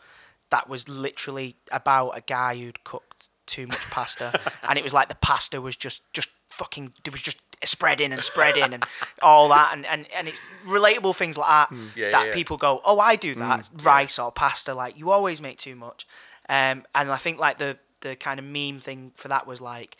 [0.52, 5.10] that was literally about a guy who'd cooked too much pasta, and it was like
[5.10, 6.94] the pasta was just just fucking.
[7.04, 8.86] It was just spreading and spreading and
[9.24, 11.88] all that, and, and, and it's relatable things like that mm.
[11.96, 12.34] Yeah, that yeah, yeah.
[12.34, 13.84] people go, oh, I do that mm.
[13.84, 14.76] rice or pasta.
[14.76, 16.06] Like you always make too much,
[16.50, 19.98] um, and I think like the the kind of meme thing for that was like,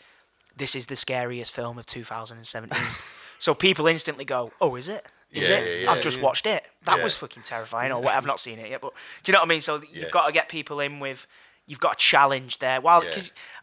[0.56, 2.78] this is the scariest film of 2017.
[3.38, 5.08] so people instantly go, oh, is it?
[5.32, 5.64] Is Yeah, it?
[5.64, 6.68] yeah, yeah, I've just watched it.
[6.84, 7.92] That was fucking terrifying.
[7.92, 8.14] Or what?
[8.14, 8.92] I've not seen it yet, but
[9.22, 9.62] do you know what I mean?
[9.62, 11.26] So you've got to get people in with,
[11.66, 12.80] you've got a challenge there.
[12.80, 13.04] While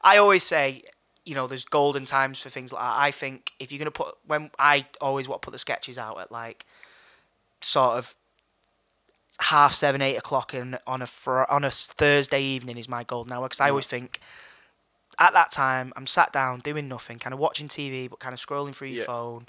[0.02, 0.84] I always say,
[1.24, 2.96] you know, there's golden times for things like that.
[2.98, 6.20] I think if you're gonna put when I always want to put the sketches out
[6.20, 6.66] at like,
[7.62, 8.16] sort of
[9.42, 13.34] half seven, eight o'clock in, on a fr- on a Thursday evening is my golden
[13.34, 14.20] hour because I always think
[15.20, 18.40] at that time I'm sat down doing nothing, kind of watching TV but kind of
[18.40, 19.06] scrolling through your Yeah.
[19.06, 19.48] phone,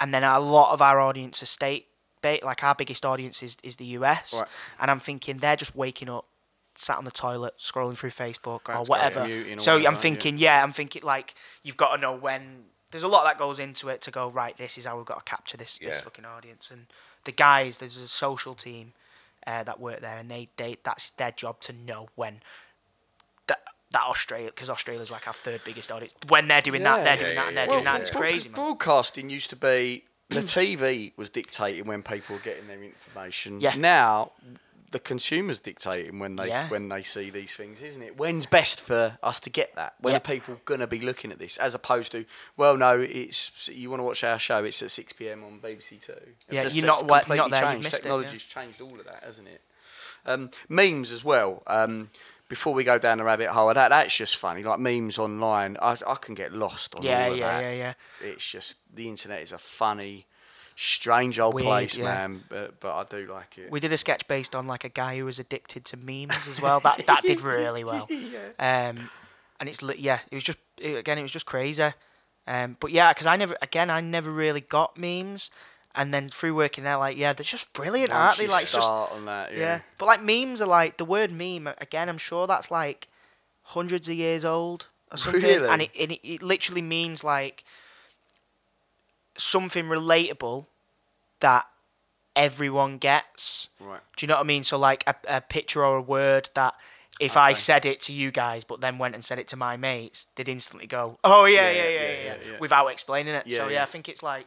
[0.00, 1.86] and then a lot of our audience are state
[2.22, 4.48] ba- like our biggest audience is, is the US, Right.
[4.80, 6.24] and I'm thinking they're just waking up,
[6.74, 9.24] sat on the toilet scrolling through Facebook or whatever.
[9.26, 10.00] muting or So whatever, I'm yeah.
[10.00, 12.64] thinking, yeah, I'm thinking like you've got to know when.
[12.92, 14.54] There's a lot that goes into it to go right.
[14.58, 16.00] This is how we've got to capture this this Yeah.
[16.02, 16.70] fucking audience.
[16.70, 16.86] And
[17.24, 18.92] the guys, there's a social team
[19.46, 22.40] uh, that work there, and they, they that's their job to know when
[23.46, 23.60] that
[23.92, 26.14] that Australia because Australia's like our third biggest audience.
[26.28, 28.00] When they're doing that, they're doing that, and they're doing that.
[28.02, 28.54] It's crazy, man.
[28.54, 33.60] Broadcasting used to be the TV was dictating when people were getting their information.
[33.60, 33.74] Yeah.
[33.76, 34.32] Now
[34.92, 36.68] the consumers dictating when they Yeah.
[36.68, 38.16] when they see these things, isn't it?
[38.16, 39.94] When's best for us to get that?
[40.00, 40.18] When Yeah.
[40.18, 41.56] are people gonna be looking at this?
[41.58, 42.24] As opposed to,
[42.56, 44.62] well, no, it's you want to watch our show.
[44.64, 46.14] It's at six pm on BBC Two.
[46.48, 47.84] Yeah, Just- you're not wa- not there, changed.
[47.84, 48.02] missed it, yeah.
[48.02, 49.60] Technology's changed all of that, hasn't it?
[50.24, 51.62] Um, memes as well.
[51.66, 52.10] Um,
[52.48, 54.62] before we go down the rabbit hole, that that's just funny.
[54.62, 57.60] Like memes online, I, I can get lost on Yeah, all of yeah, that.
[57.62, 57.94] yeah, yeah.
[58.28, 60.26] It's just the internet is a funny,
[60.76, 62.04] strange old Weird, place, yeah.
[62.04, 62.44] man.
[62.48, 63.70] But but I do like it.
[63.70, 66.60] We did a sketch based on like a guy who was addicted to memes as
[66.60, 66.80] well.
[66.80, 68.08] That that did really well.
[68.58, 69.10] Um,
[69.60, 71.90] and it's li- yeah, it was just it, again, it was just crazy.
[72.46, 75.50] Um, but yeah, because I never again, I never really got memes.
[75.94, 78.48] And then through working there, like yeah, they're just brilliant, Once aren't they?
[78.48, 79.80] Like just start on that, yeah.
[79.98, 82.08] But like memes are like the word meme again.
[82.08, 83.08] I'm sure that's like
[83.62, 85.68] hundreds of years old or something, Really?
[85.68, 87.62] and it, and it it literally means like
[89.36, 90.66] something relatable
[91.40, 91.66] that
[92.34, 93.68] everyone gets.
[93.80, 94.00] Right.
[94.16, 94.62] Do you know what I mean?
[94.62, 96.74] So like a, a picture or a word that
[97.20, 99.76] if I said it to you guys, but then went and said it to my
[99.76, 102.58] mates, they'd instantly go, "Oh yeah, yeah, yeah, yeah,", yeah, yeah.
[102.58, 103.46] without explaining it.
[103.46, 103.82] Yeah, so yeah, yeah.
[103.82, 104.46] I think it's like.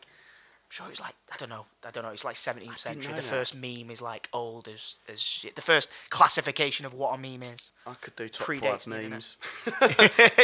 [0.66, 1.68] I'm sure it's like I don't know.
[1.86, 2.10] I don't know.
[2.10, 3.14] It's like 17th century.
[3.14, 3.24] The that.
[3.24, 5.56] first meme is like old as as shit.
[5.56, 7.72] The first classification of what a meme is.
[7.86, 9.38] I could do top Predates five memes.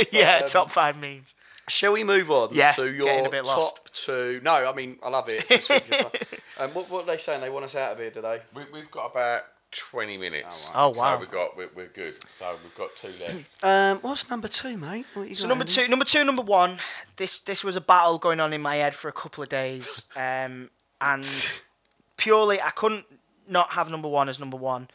[0.11, 1.33] yeah, top five memes.
[1.67, 4.05] Shall we move on Yeah, to getting a your bit top lost.
[4.05, 4.41] two?
[4.43, 5.47] No, I mean I love it.
[5.47, 7.41] This week is like- um, what, what are they saying?
[7.41, 8.39] They want us out of here today.
[8.53, 10.69] We, we've got about 20 minutes.
[10.75, 11.15] Oh, wow.
[11.15, 12.17] So we've got, we're, we're good.
[12.29, 13.45] So we've got two left.
[13.63, 15.05] Um, what's number two, mate?
[15.13, 16.77] What you So number two, number two, number one.
[17.15, 20.05] This this was a battle going on in my head for a couple of days,
[20.15, 21.25] um, and
[22.17, 23.05] purely I couldn't
[23.47, 24.89] not have number one as number one,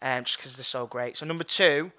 [0.00, 1.16] um, just because they're so great.
[1.16, 1.92] So number two,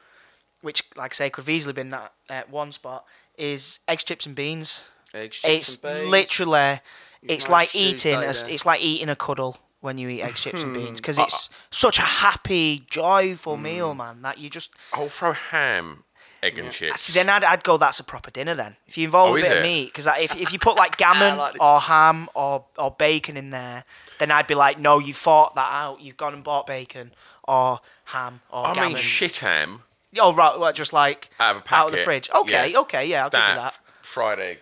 [0.61, 3.05] which like I say could have easily been that uh, one spot,
[3.37, 4.83] is eggs, chips, and beans.
[5.13, 6.09] Eggs, chips It's and beans.
[6.11, 6.81] literally,
[7.23, 10.73] it's like eating, a, it's like eating a cuddle when you eat eggs, chips, and
[10.73, 11.23] beans, because Hmm.
[11.23, 14.21] it's such a happy, joyful meal, man.
[14.21, 16.03] That you just I'll throw ham,
[16.41, 17.01] egg and chips.
[17.01, 17.77] See, then I'd, I'd go.
[17.77, 18.55] That's a proper dinner.
[18.55, 20.77] Then if you involve Oh, a is bit of meat, because if if you put
[20.77, 21.61] like gammon like this.
[21.61, 23.83] or ham or or bacon in there,
[24.19, 26.01] then I'd be like, no, you fought that out.
[26.01, 27.13] You've gone and bought bacon
[27.43, 28.93] or ham or I gammon.
[28.93, 29.83] mean, shit ham.
[30.19, 32.29] Oh right, well, just like Out of a out of the fridge.
[32.33, 32.79] Okay, Yeah.
[32.79, 33.79] okay, yeah, I'll give you that.
[34.01, 34.59] Fried egg.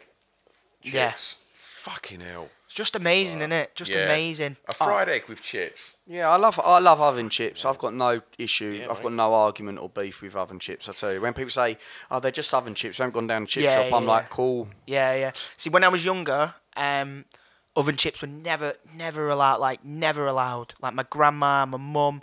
[0.84, 0.94] Chips.
[0.94, 1.14] Yeah.
[1.56, 2.50] Fucking hell.
[2.68, 3.76] It's just amazing, isn't it?
[3.76, 4.06] Just Yeah.
[4.06, 4.56] amazing.
[4.70, 5.96] A fried egg with chips.
[6.08, 7.66] Yeah, I love I love oven chips.
[7.66, 8.88] I've got no issue.
[8.90, 10.88] I've got no argument or beef with oven chips.
[10.88, 11.78] I tell you, when people say,
[12.10, 13.94] "Oh, they're just oven chips," I haven't gone down to chip Yeah, shop.
[13.94, 14.70] I'm yeah, like, cool.
[14.88, 15.32] Yeah, yeah.
[15.58, 17.26] See, when I was younger, um,
[17.76, 19.58] oven chips were never, never allowed.
[19.60, 20.74] Like, never allowed.
[20.82, 22.22] Like my grandma, my mum,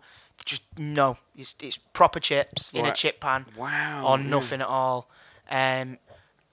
[0.49, 1.17] just no.
[1.37, 3.47] It's, it's proper chips in a chip pan.
[3.57, 4.27] Wow, Or yeah.
[4.27, 5.09] nothing at all.
[5.51, 5.99] Um,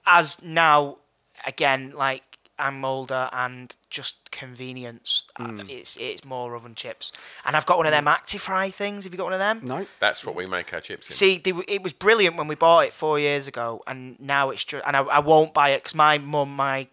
[0.06, 0.98] as now,
[1.46, 2.22] again, like
[2.58, 5.26] I'm older and just convenience.
[5.36, 5.60] uh, Hmm.
[5.68, 7.12] It's it's more oven chips.
[7.44, 9.04] And I've got one of them Actifry things.
[9.04, 9.60] Have you got one of them?
[9.62, 9.86] No.
[10.00, 11.12] That's what we make our chips in.
[11.12, 14.64] See, they, it was brilliant when we bought it four years ago, and now it's
[14.64, 14.84] just.
[14.86, 16.86] And I, I won't buy it because my mum, my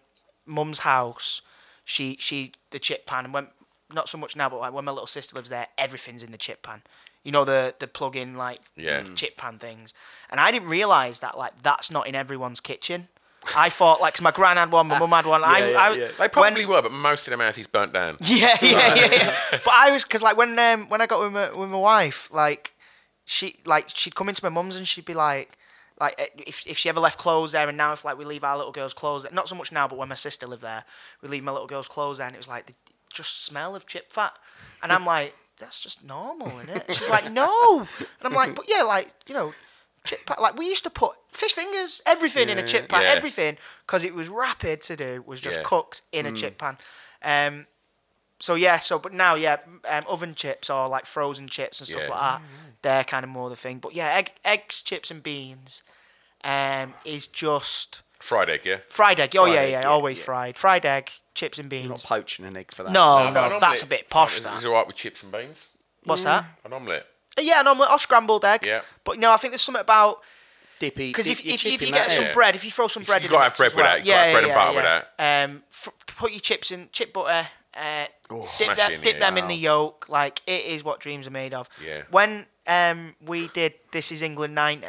[0.46, 1.40] mum's house,
[1.84, 3.46] she she the chip pan, and when
[3.94, 6.38] not so much now, but like when my little sister lives there, everything's in the
[6.38, 6.82] chip pan.
[7.22, 9.04] You know the the plug-in like Yeah.
[9.14, 9.94] chip pan things,
[10.30, 13.08] and I didn't realise that like that's not in everyone's kitchen.
[13.56, 15.44] I thought like 'cause my gran had one, my mum had one.
[15.44, 16.06] I, yeah, I, yeah.
[16.08, 18.16] They when- probably were, but most of them houses burnt down.
[18.22, 19.36] yeah, yeah, yeah, yeah.
[19.64, 22.28] But I was because like when um, when I got with my with my wife,
[22.32, 22.72] like
[23.26, 25.56] she like she'd come into my mum's and she'd be like
[26.00, 28.44] like eh, if if she ever left clothes there, and now if like we leave
[28.44, 30.84] our little girl's clothes, there, not so much now, but when my sister lived there,
[31.22, 32.74] we leave my little girl's clothes there, and it was like the
[33.14, 34.34] just smell of chip fat,
[34.82, 35.34] and I'm like.
[35.56, 36.96] That's just normal, isn't it?
[36.96, 39.54] She's like, no, and I'm like, but yeah, like you know,
[40.02, 40.42] chip pat.
[40.42, 43.10] Like we used to put fish fingers, everything in a chip pan, Yeah.
[43.12, 43.56] everything,
[43.86, 45.22] because it was rapid to do.
[45.24, 45.64] Was just Yeah.
[45.64, 46.76] cooked in a chip pan.
[47.22, 47.66] Um,
[48.40, 49.58] so yeah, so but now yeah,
[49.88, 52.10] um, oven chips or like frozen chips and stuff Yeah.
[52.10, 52.42] like that.
[52.82, 53.78] They're kind of more the thing.
[53.78, 55.84] But yeah, egg, eggs, chips, and beans
[56.42, 58.78] um, is just Fried egg, yeah?
[58.88, 59.36] fried egg.
[59.36, 60.24] Oh Fried yeah, egg, yeah, yeah, always yeah.
[60.24, 60.56] fried.
[60.58, 62.06] Fried egg, chips, and You're not beans.
[62.06, 62.90] poaching an egg for that.
[62.92, 64.36] No, but no, that's a bit so posh.
[64.38, 64.54] Is, that.
[64.56, 65.68] is it alright with chips and beans?
[66.04, 66.46] What's that?
[66.64, 67.06] An omelette.
[67.38, 68.64] Yeah, an omelette or scrambled egg.
[68.64, 68.80] Yeah.
[69.04, 70.22] But you no, I think there's something about
[70.78, 71.08] Dippy.
[71.10, 72.10] because if, if, if you get that.
[72.12, 72.32] some Yeah.
[72.32, 73.84] bread, if you throw some You bread in gotta have bread with well.
[73.84, 74.06] that.
[74.06, 74.84] You gotta bread and butter with
[75.18, 75.44] that.
[75.44, 75.62] Um,
[76.16, 77.46] put your chips in chip butter.
[77.76, 80.08] Uh, dip Smash them, it in dip here, them in the yolk.
[80.08, 81.68] Like it is what dreams are made of.
[81.84, 82.02] Yeah.
[82.10, 84.86] When um we did This Is England ninety,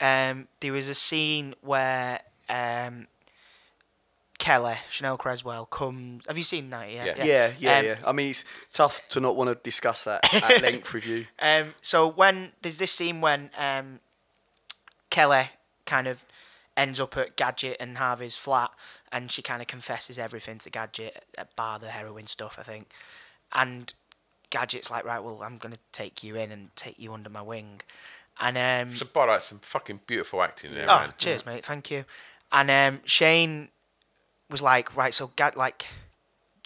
[0.00, 3.06] um there was a scene where um
[4.38, 6.24] Kelly Chanel Cresswell comes.
[6.26, 6.94] Have you seen ninety?
[6.94, 7.96] Yeah, yeah, yeah, Um, yeah.
[8.06, 11.26] I mean, it's tough to not want to discuss that at length with you.
[11.38, 14.00] Um, so when there's this scene when um,
[15.10, 15.50] Kelly
[15.84, 16.24] kind of
[16.74, 18.70] ends up at Gadget and Harvey's flat,
[19.12, 21.22] and she kind of confesses everything to Gadget,
[21.54, 22.88] bar the heroin stuff, I think.
[23.52, 23.92] And
[24.48, 27.82] Gadget's like, right, well, I'm gonna take you in and take you under my wing,
[28.40, 28.56] and
[28.90, 31.14] um, So, by like some fucking beautiful acting there, oh, man.
[31.18, 32.04] cheers, mate, thank you.
[32.50, 33.68] And um, Shane
[34.50, 35.86] was like, right, so Gad like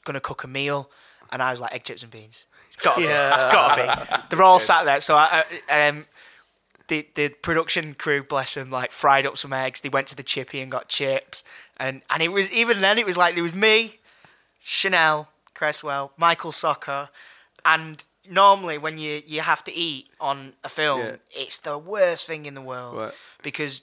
[0.04, 0.90] gonna cook a meal,
[1.32, 2.46] and I was like, egg chips and beans.
[2.68, 3.06] It's got to be.
[3.06, 3.28] Yeah.
[3.30, 4.22] That's got to be.
[4.30, 5.00] They're all sat there.
[5.00, 6.06] So I, I- um,
[6.88, 9.80] the the production crew, bless them, like fried up some eggs.
[9.80, 11.42] They went to the chippy and got chips,
[11.78, 14.00] and and it was even then it was like there was me,
[14.62, 17.08] Chanel Cresswell, Michael Socha,
[17.64, 21.16] and normally when you you have to eat on a film, Yeah.
[21.30, 23.14] it's the worst thing in the world Right.
[23.42, 23.82] because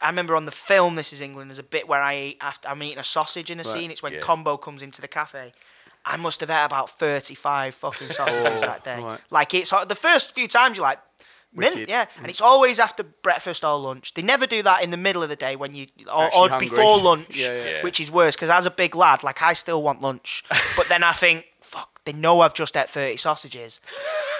[0.00, 2.68] I remember on the film This Is England, there's a bit where I eat after
[2.68, 3.90] I'm eating a sausage in a scene.
[3.90, 4.20] It's when Yeah.
[4.20, 5.52] Combo comes into the cafe.
[6.04, 9.00] I must have had about 35 fucking sausages oh, that day.
[9.02, 9.20] right.
[9.30, 10.98] Like it's the first few times you're like,
[11.52, 11.88] mint, Wicked.
[11.88, 12.28] yeah, and mm.
[12.28, 14.12] it's always after breakfast or lunch.
[14.14, 16.98] They never do that in the middle of the day when you or, or before
[17.10, 17.70] lunch, Yeah, yeah.
[17.70, 17.82] Yeah.
[17.82, 20.44] which is worse because as a big lad, like I still want lunch,
[20.76, 21.46] but then I think,
[21.76, 23.80] fuck, they know I've just ate 30 sausages,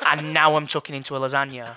[0.05, 1.77] and now I'm tucking into a lasagna.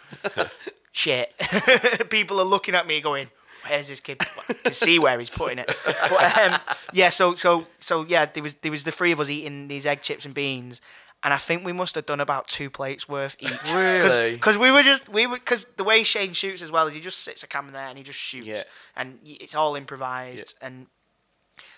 [0.91, 1.33] Shit,
[2.09, 3.29] people are looking at me going.
[3.67, 4.17] Where's this kid?
[4.49, 5.69] I can see where he's putting it.
[5.85, 6.59] But, um,
[6.93, 9.85] yeah, so so so yeah, there was there was the three of us eating these
[9.85, 10.81] egg chips and beans,
[11.23, 13.73] and I think we must have done about two plates worth each.
[13.73, 14.33] Really?
[14.33, 17.01] Because we were just we were because the way Shane shoots as well is he
[17.01, 18.63] just sits a camera there and he just shoots, Yeah.
[18.95, 20.87] and it's all improvised, and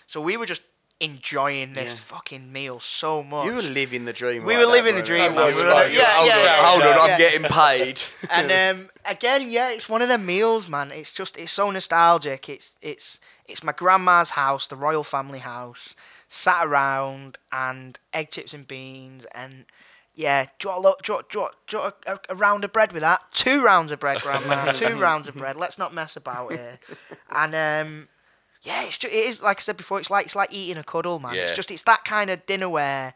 [0.06, 0.62] so we were just
[1.02, 2.00] enjoying this Yeah.
[2.16, 3.44] fucking meal so much.
[3.46, 4.44] You were living the dream.
[4.44, 5.46] We right were now, living the dream, man.
[5.52, 7.02] That We were like, living- yeah, hold yeah, on, yeah, hold on, yeah.
[7.14, 8.02] I'm getting paid.
[8.30, 10.90] and um, again, yeah, it's one of the meals, man.
[10.90, 12.48] It's just it's so nostalgic.
[12.48, 15.94] It's it's it's my grandma's house, the royal family house,
[16.28, 19.66] sat around and egg chips and beans and.
[20.14, 21.94] Yeah, do you want a, lo- do you want, do you want, do you want
[22.06, 23.24] a, a round of bread with that?
[23.32, 24.70] Two rounds of bread, Grandma.
[24.72, 25.56] Two rounds of bread.
[25.56, 26.78] Let's not mess about here.
[27.34, 28.08] And um,
[28.62, 29.98] yeah, it's just, it is like I said before.
[29.98, 31.34] It's like it's like eating a cuddle, man.
[31.34, 33.14] It's just it's that kind of dinner where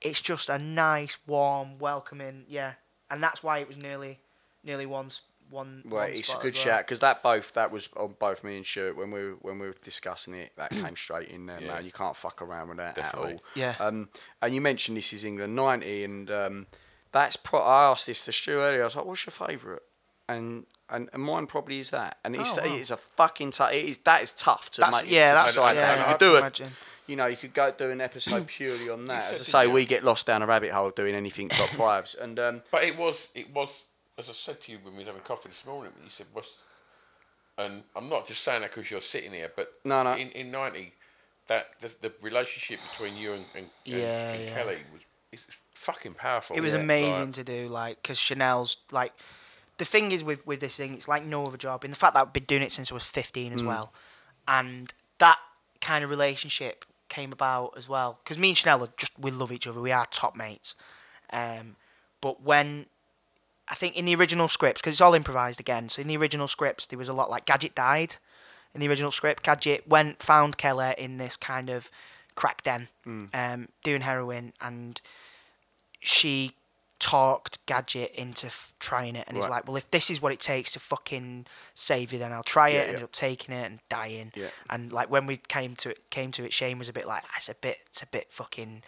[0.00, 2.44] it's just a nice, warm, welcoming.
[2.48, 2.74] Yeah,
[3.10, 4.20] and that's why it was nearly,
[4.62, 5.82] nearly once one.
[5.86, 6.76] Well, one it's a good as well.
[6.76, 9.58] shout because that both that was on both me and Shirt when we were, when
[9.58, 10.52] we were discussing it.
[10.56, 11.74] That came straight in there, Yeah.
[11.74, 11.84] man.
[11.84, 13.30] You can't fuck around with that Definitely.
[13.30, 13.42] at all.
[13.54, 13.74] Yeah.
[13.80, 14.08] Um,
[14.42, 16.66] and you mentioned this is England '90, and um,
[17.12, 18.82] that's pro- I asked this to Stu earlier.
[18.82, 19.82] I was like, "What's your favourite?"
[20.28, 22.16] And, and and mine probably is that.
[22.24, 22.74] And it's Oh, wow.
[22.76, 23.72] it's a fucking tough.
[23.72, 25.10] It is that is tough to That's make.
[25.10, 25.80] yeah, to that's decide yeah.
[25.94, 25.98] that.
[25.98, 26.38] You I could do can it.
[26.38, 26.70] imagine.
[27.06, 29.32] You know, you could go do an episode purely on that.
[29.34, 32.14] As I say, we get lost down a rabbit hole doing anything top fives.
[32.14, 35.08] And um, But it was, it was, as I said to you when we was
[35.08, 36.56] having coffee this morning, you said, what's,
[37.58, 40.14] and I'm not just saying that because you're sitting here, but No, no.
[40.14, 40.92] in, in 90,
[41.48, 44.54] that the, the relationship between you and, and, and- Yeah, and yeah.
[44.54, 46.56] Kelly was it's fucking powerful.
[46.56, 46.78] It was Yeah.
[46.80, 49.12] amazing Like, to do, like, because Chanel's like.
[49.76, 51.84] The thing is with with this thing, it's like no other job.
[51.84, 53.54] In the fact that I've been doing it since I was 15 Mm.
[53.56, 53.92] as well,
[54.46, 55.38] and that
[55.80, 58.18] kind of relationship came about as well.
[58.22, 59.80] Because me and Chanel are just we love each other.
[59.80, 60.74] We are top mates.
[61.30, 61.76] Um,
[62.20, 62.86] but when
[63.68, 65.88] I think in the original scripts, because it's all improvised again.
[65.88, 68.16] So in the original scripts, there was a lot like Gadget died.
[68.74, 71.90] In the original script, Gadget went found Keller in this kind of
[72.34, 72.88] crack den,
[73.32, 75.00] um, doing heroin, and
[76.00, 76.52] she
[77.04, 80.40] talked Gadget into f- trying it, and he's like, "Well, if this is what it
[80.40, 81.44] takes to fucking
[81.74, 82.86] save you, then I'll try Yeah, it." yeah.
[82.88, 84.32] Ended up taking it and dying.
[84.34, 84.48] Yeah.
[84.70, 87.22] And like when we came to it, came to it, Shane was a bit like,
[87.26, 88.82] "Ah, "It's a bit, it's a bit fucking."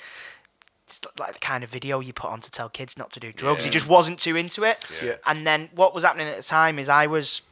[0.85, 3.33] It's like the kind of video you put on to tell kids not to do
[3.33, 3.64] drugs.
[3.64, 4.79] He just wasn't too into it.
[5.05, 5.17] Yeah.
[5.27, 7.43] And then what was happening at the time is I was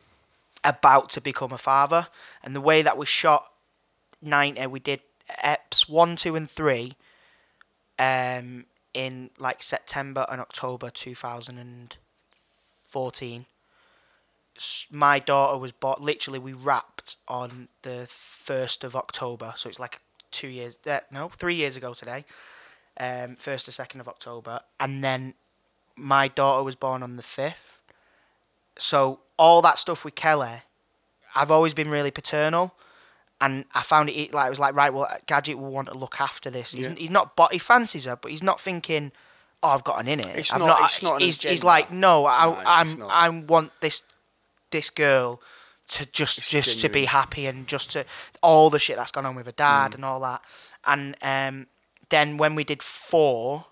[0.62, 2.06] about to become a father,
[2.42, 3.50] and the way that we shot
[4.22, 5.00] ninety, we did
[5.42, 6.92] eps one, two, and three,
[7.98, 8.64] um,
[8.94, 11.96] in like September and October two thousand and
[12.84, 13.46] fourteen.
[14.90, 16.00] My daughter was bought.
[16.00, 20.78] Literally, we wrapped on the first of October, so it's like two years.
[20.86, 22.24] Uh, no, three years ago today.
[22.96, 25.34] Um, first or second of October, and then
[25.96, 27.80] my daughter was born on the fifth.
[28.78, 30.62] So all that stuff with Kelly,
[31.34, 32.72] I've always been really paternal,
[33.44, 36.20] and I found it like I was like right, well, Gadget will want to look
[36.20, 36.72] after this.
[36.72, 36.94] He's, Yeah.
[36.96, 39.12] he's not, but he fancies her, but he's not thinking,
[39.62, 40.26] oh, I've got an in it.
[40.38, 43.02] It's I've not- it's not an He's, he's like, no, I, No, I'm.
[43.10, 44.02] I want this,
[44.70, 45.40] this girl
[45.88, 48.04] to just, It's just to be happy and just to
[48.42, 49.94] all the shit that's gone on with her dad Mm.
[49.96, 50.40] and all that.
[50.86, 51.66] And um,
[52.08, 53.66] then when we did four,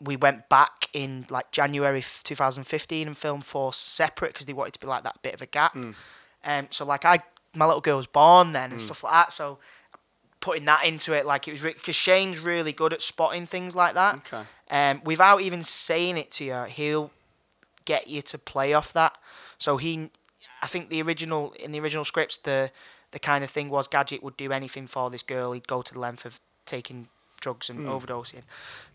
[0.00, 4.80] we went back in like January 2015 and filmed four separate because they wanted to
[4.80, 5.74] be like that bit of a gap.
[5.74, 5.94] Mm.
[6.44, 7.20] Um, so like I,
[7.54, 9.32] my little girl was born then and stuff like that.
[9.32, 9.58] So
[10.40, 13.94] putting that into it, like it was because Shane's really good at spotting things like
[13.94, 14.16] that.
[14.16, 14.42] Okay.
[14.70, 17.10] Um, without even saying it to you, he'll
[17.84, 19.18] get you to play off that.
[19.58, 20.10] So he,
[20.62, 22.70] I think the original in the original scripts, the
[23.10, 25.52] the kind of thing was Gadget would do anything for this girl.
[25.52, 27.08] He'd go to the length of taking
[27.40, 27.86] drugs and Mm.
[27.88, 28.42] overdosing.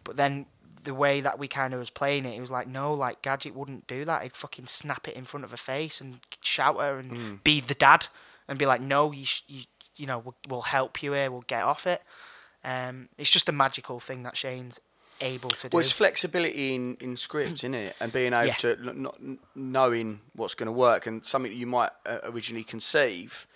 [0.06, 0.45] But then
[0.84, 3.53] the way that we kind of was playing it, it was like no, like Gadget
[3.56, 4.24] wouldn't do that.
[4.24, 7.43] He'd fucking snap it in front of her face and shout her and Mm.
[7.43, 8.08] be the dad
[8.48, 9.62] and be like, no, you sh- you
[9.96, 11.32] you know we'll, we'll help you here.
[11.32, 12.02] We'll get off it.
[12.64, 14.80] Um, it's just a magical thing that Shane's
[15.22, 15.76] able to do.
[15.76, 17.96] Well, it's flexibility in, in scripts, isn't it?
[18.02, 18.54] And being able Yeah.
[18.56, 19.18] to not
[19.56, 23.48] knowing what's going to work and something that you might uh, originally conceive,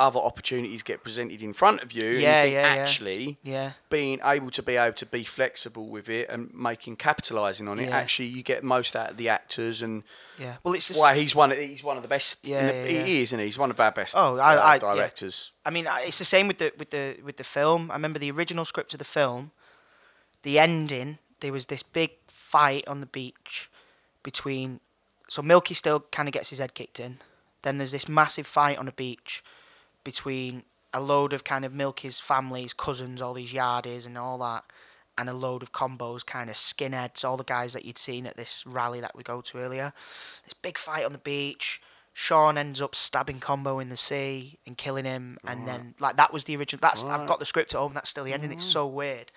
[0.00, 2.02] other opportunities get presented in front of you.
[2.04, 2.82] and you Yeah, think, yeah, yeah.
[2.82, 3.72] actually, Yeah.
[3.90, 7.88] being able to be able to be flexible with it and making capitalising on it.
[7.88, 7.96] Yeah.
[7.96, 10.02] Actually, you get most out of the actors and.
[10.38, 10.56] Yeah.
[10.64, 11.52] Well, it's just- why he's one.
[11.52, 12.46] Of, he's one of the best.
[12.46, 13.22] Yeah, the- yeah, he yeah.
[13.22, 13.44] is, isn't he?
[13.46, 14.14] He's one of our best.
[14.16, 14.78] Oh, I, uh, I, yeah.
[14.78, 15.52] directors.
[15.64, 17.90] I mean, it's the same with the with the with the film.
[17.90, 19.52] I remember the original script of the film.
[20.42, 23.70] The ending, there was this big fight on the beach
[24.22, 24.80] between.
[25.28, 27.18] So Milky still kind of gets his head kicked in.
[27.62, 29.44] Then there's this massive fight on the beach
[30.04, 34.64] between a load of kind of Milky's families, cousins, all these yardies and all that,
[35.16, 38.36] and a load of combos, kind of skinheads, all the guys that you'd seen at
[38.36, 39.92] this rally that we go to earlier.
[40.44, 41.80] This big fight on the beach.
[42.12, 46.32] Sean ends up stabbing Combo in the sea and killing him, and then like that
[46.32, 46.80] was the original.
[46.80, 47.94] That's I've got the script at home.
[47.94, 48.50] That's still the ending.
[48.50, 48.72] It's mm.
[48.72, 49.30] so weird.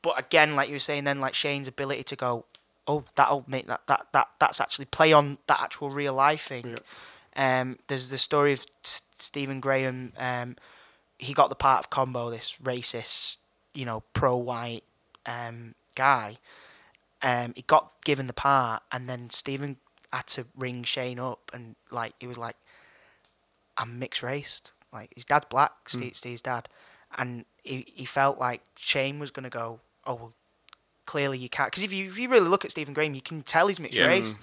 [0.00, 2.44] But again, like you were saying, then like Shane's ability to go,
[2.86, 6.78] oh, that'll make that that that that's actually play on that actual real life thing.
[7.36, 10.12] Um, there's the story of S- Stephen Graham.
[10.16, 10.56] Um,
[11.18, 13.38] he got the part of Combo, this racist,
[13.72, 14.84] you know, pro-white
[15.26, 16.38] um, guy.
[17.22, 19.76] Um, he got given the part, and then Stephen
[20.12, 22.56] had to ring Shane up, and like he was like,
[23.76, 24.72] "I'm mixed raced.
[24.92, 26.68] Like his dad's black, Steve, Steve's dad,
[27.16, 30.34] and he he felt like Shane was gonna go, oh well,
[31.06, 33.42] clearly you can't, because if you if you really look at Stephen Graham, you can
[33.42, 34.06] tell he's mixed Yeah.
[34.06, 34.36] race.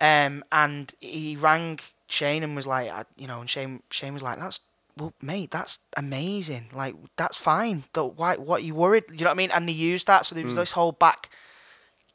[0.00, 1.78] Um, and he rang
[2.08, 4.60] Shane and was like, I, you know, and Shane Shane was like, that's
[4.96, 6.66] well, mate, that's amazing.
[6.72, 7.84] Like that's fine.
[7.92, 8.36] Don't, why?
[8.36, 9.04] What are you worried?
[9.10, 9.50] You know what I mean?
[9.50, 10.58] And they used that, so there was Mm.
[10.58, 11.30] this whole back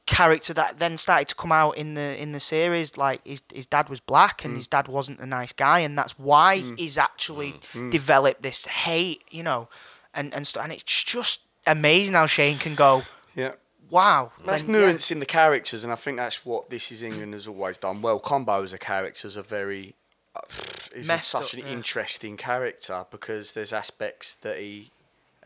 [0.06, 2.98] character that then started to come out in the in the series.
[2.98, 6.18] Like his his dad was black, and his dad wasn't a nice guy, and that's
[6.18, 7.92] why he's actually Mm.
[7.92, 9.24] developed this hate.
[9.30, 9.70] You know,
[10.14, 13.04] and and st- and it's just amazing how Shane can go.
[13.36, 13.54] Yeah.
[13.90, 14.82] Wow, That's then, yeah.
[14.82, 18.02] nuance in the characters, and I think that's what This Is England has always done
[18.02, 18.20] well.
[18.20, 19.96] Combo as a character is a very
[20.36, 20.42] uh,
[20.96, 21.74] is such up, an yeah.
[21.74, 24.92] interesting character because there's aspects that he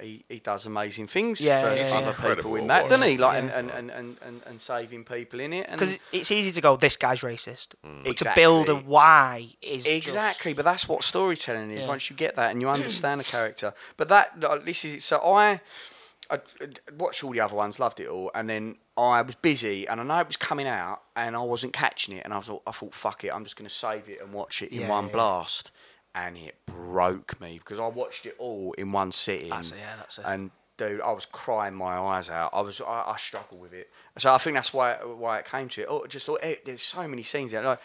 [0.01, 2.07] he, he does amazing things Yeah, for yeah, yeah.
[2.09, 3.15] other people in that, doesn't he?
[3.15, 3.39] Like Yeah.
[3.59, 5.69] and, and, and, and, and, and saving people in it.
[5.71, 9.95] because it's easy to go, this guy's racist, but to build a why is just-
[9.95, 11.81] Exactly, but that's what storytelling is.
[11.81, 11.87] Yeah.
[11.87, 15.17] Once you get that and you understand a character, but that like, this is so
[15.19, 15.61] I,
[16.33, 16.39] I
[16.97, 20.03] watched all the other ones, loved it all, and then I was busy and I
[20.03, 22.93] know it was coming out and I wasn't catching it, and I thought I thought
[22.95, 25.13] fuck it, I'm just going to save it and watch it in Yeah, one yeah,
[25.13, 25.71] blast,
[26.15, 29.49] and it broke me because I watched it all in one sitting.
[29.49, 30.25] That's it, yeah, that's it.
[30.27, 32.49] And dude, I was crying my eyes out.
[32.53, 35.69] I was I, I struggle with it, so I think that's why why it came
[35.69, 35.87] to it.
[35.89, 37.63] Oh, just oh, eh, there's so many scenes there.
[37.63, 37.79] Like,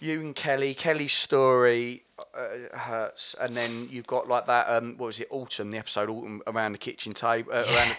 [0.00, 2.02] you and Kelly, Kelly's story
[2.34, 4.68] uh, hurts, and then you've got like that.
[4.68, 5.28] Um, what was it?
[5.30, 7.52] Autumn, the episode Autumn around the kitchen table.
[7.52, 7.96] Uh, around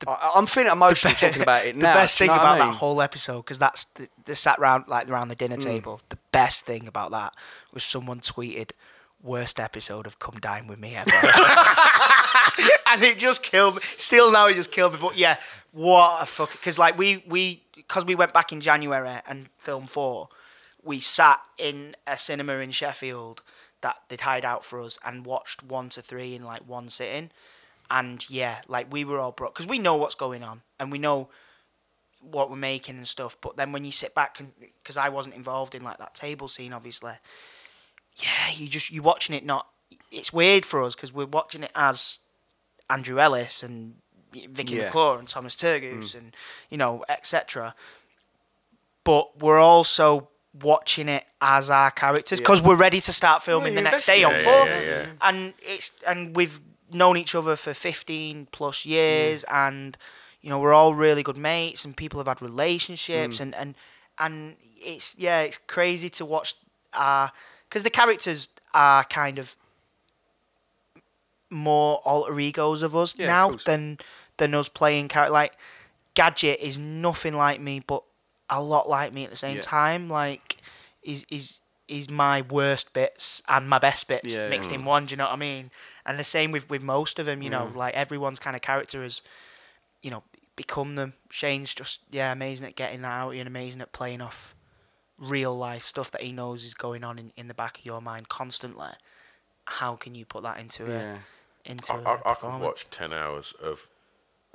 [0.00, 1.92] the, I, I'm feeling emotional talking about it the now.
[1.94, 2.68] The best thing what I about mean?
[2.68, 5.62] that whole episode, because that's the, the sat round like around the dinner Mm.
[5.64, 6.00] table.
[6.08, 7.34] The best thing about that
[7.72, 8.70] was someone tweeted,
[9.22, 11.10] "Worst episode of Come Dine with Me ever,"
[12.86, 13.80] and it just killed me.
[13.82, 14.98] Still now, it just killed me.
[15.00, 15.36] But yeah,
[15.72, 16.52] what a fuck!
[16.52, 20.28] Because like we we because we went back in January and filmed four,
[20.82, 23.42] we sat in a cinema in Sheffield
[23.80, 27.30] that they'd hide out for us and watched one to three in like one sitting.
[27.90, 30.98] And yeah, like we were all broke because we know what's going on and we
[30.98, 31.28] know
[32.20, 33.36] what we're making and stuff.
[33.40, 36.48] But then when you sit back and because I wasn't involved in like that table
[36.48, 37.14] scene, obviously,
[38.16, 39.68] yeah, you just you're watching it not.
[40.10, 42.18] It's weird for us because we're watching it as
[42.90, 43.94] Andrew Ellis and
[44.32, 44.84] Vicky Yeah.
[44.86, 46.18] McClure and Thomas Turgoose mm.
[46.18, 46.36] and
[46.68, 47.74] you know etc.
[49.04, 50.28] But we're also
[50.62, 54.24] watching it as our characters because we're ready to start filming Yeah, the next day
[54.24, 54.50] on invested.
[54.50, 55.06] four, Yeah, yeah, yeah.
[55.22, 56.60] and it's and we've
[56.92, 59.96] known each other for fifteen plus years, and
[60.40, 63.40] you know we're all really good mates and people have had relationships Mm.
[63.40, 63.74] and and
[64.18, 66.54] and it's yeah it's crazy to watch
[66.94, 67.28] uh
[67.68, 69.56] because the characters are kind of
[71.50, 73.64] more alter egos of us Yeah, now course.
[73.64, 73.98] than
[74.36, 75.52] than us playing character like
[76.14, 78.02] gadget is nothing like me but
[78.50, 79.62] a lot like me at the same Yeah.
[79.62, 80.56] time like
[81.02, 84.78] he's he's he's my worst bits and my best bits Yeah, mixed yeah.
[84.78, 85.70] in one do you know what i mean
[86.04, 87.76] and the same with with most of them you know Mm.
[87.76, 89.22] like everyone's kind of character is
[90.02, 90.22] you know
[90.56, 94.20] become them shane's just yeah amazing at getting that out you and amazing at playing
[94.20, 94.54] off
[95.18, 98.00] real life stuff that he knows is going on in, in the back of your
[98.00, 98.88] mind constantly
[99.66, 101.18] how can you put that into Yeah.
[101.66, 102.64] a into I, a I, I could performance?
[102.64, 103.88] watch 10 hours of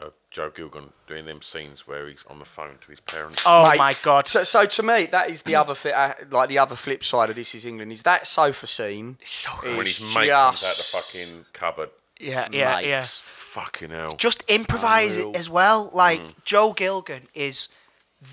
[0.03, 3.41] of Joe Gilgun doing them scenes where he's on the phone to his parents.
[3.45, 4.27] Oh Mate, my god!
[4.27, 7.29] So, so to me, that is the other fi- uh, like the other flip side
[7.29, 7.91] of this is England.
[7.91, 9.17] Is that sofa scene?
[9.23, 11.89] so when his mate comes out the fucking cupboard.
[12.19, 12.87] Yeah, yeah, Mate.
[12.87, 13.01] yeah.
[13.03, 14.11] Fucking hell.
[14.17, 15.31] Just improvise Unreal.
[15.31, 15.89] it as well.
[15.93, 16.33] Like Mm.
[16.45, 17.69] Joe Gilgun is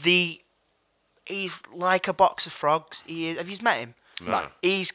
[0.03, 0.41] the
[1.27, 3.03] he's like a box of frogs.
[3.07, 3.95] He is, have you met him?
[4.27, 4.47] No.
[4.63, 4.93] He's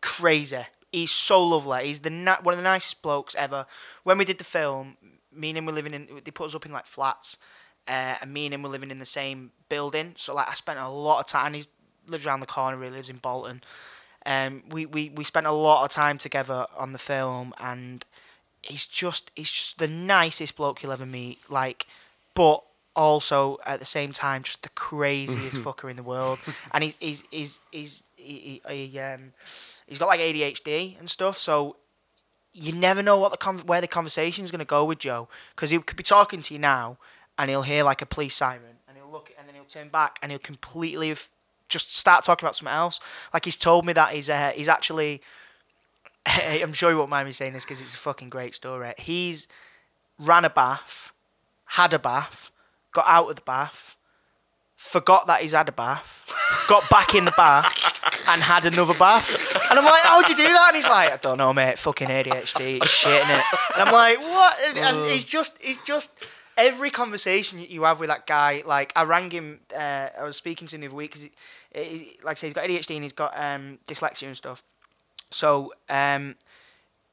[0.00, 0.58] crazy.
[0.90, 1.86] He's so lovely.
[1.86, 3.66] He's the ni- one of the nicest blokes ever.
[4.02, 4.96] When we did the film,
[5.34, 6.08] me and him were living in.
[6.24, 7.38] They put us up in like flats,
[7.88, 10.14] uh, and me and him were living in the same building.
[10.16, 11.54] So like I spent a lot of time.
[11.54, 11.64] He
[12.06, 12.82] lives around the corner.
[12.82, 13.62] He lives in Bolton.
[14.24, 18.04] Um, we, we we spent a lot of time together on the film, and
[18.62, 21.38] he's just he's just the nicest bloke you'll ever meet.
[21.48, 21.86] Like,
[22.34, 22.62] but
[22.94, 26.38] also at the same time, just the craziest fucker in the world.
[26.72, 29.32] And he's he's he's he's he, he, he, um,
[29.86, 31.36] he's got like ADHD and stuff.
[31.36, 31.76] So
[32.52, 35.70] you never know what the con- where the conversation's going to go with Joe because
[35.70, 36.98] he could be talking to you now,
[37.38, 40.18] and he'll hear like a police siren, and he'll look, and then he'll turn back,
[40.22, 41.28] and he'll completely have
[41.68, 43.00] just start talking about something else.
[43.32, 45.22] Like he's told me that he's uh, he's actually.
[46.26, 48.92] I'm sure you won't mind me saying this because it's a fucking great story.
[48.98, 49.48] He's
[50.18, 51.12] ran a bath,
[51.66, 52.50] had a bath,
[52.92, 53.96] got out of the bath,
[54.82, 56.24] forgot that he's had a bath,
[56.68, 59.28] got back in the bath, and had another bath.
[59.70, 60.66] And I'm like, how'd you do that?
[60.68, 61.78] And he's like, I don't know, mate.
[61.78, 63.42] Fucking ADHD, it's shit, innit?
[63.74, 64.56] And I'm like, what?
[64.68, 66.12] And, and he's just, he's just.
[66.54, 70.68] Every conversation you have with that guy, like I rang him, uh, I was speaking
[70.68, 71.26] to him the other week because,
[72.22, 74.62] like I say, he's got ADHD and he's got um, dyslexia and stuff.
[75.30, 76.34] So um,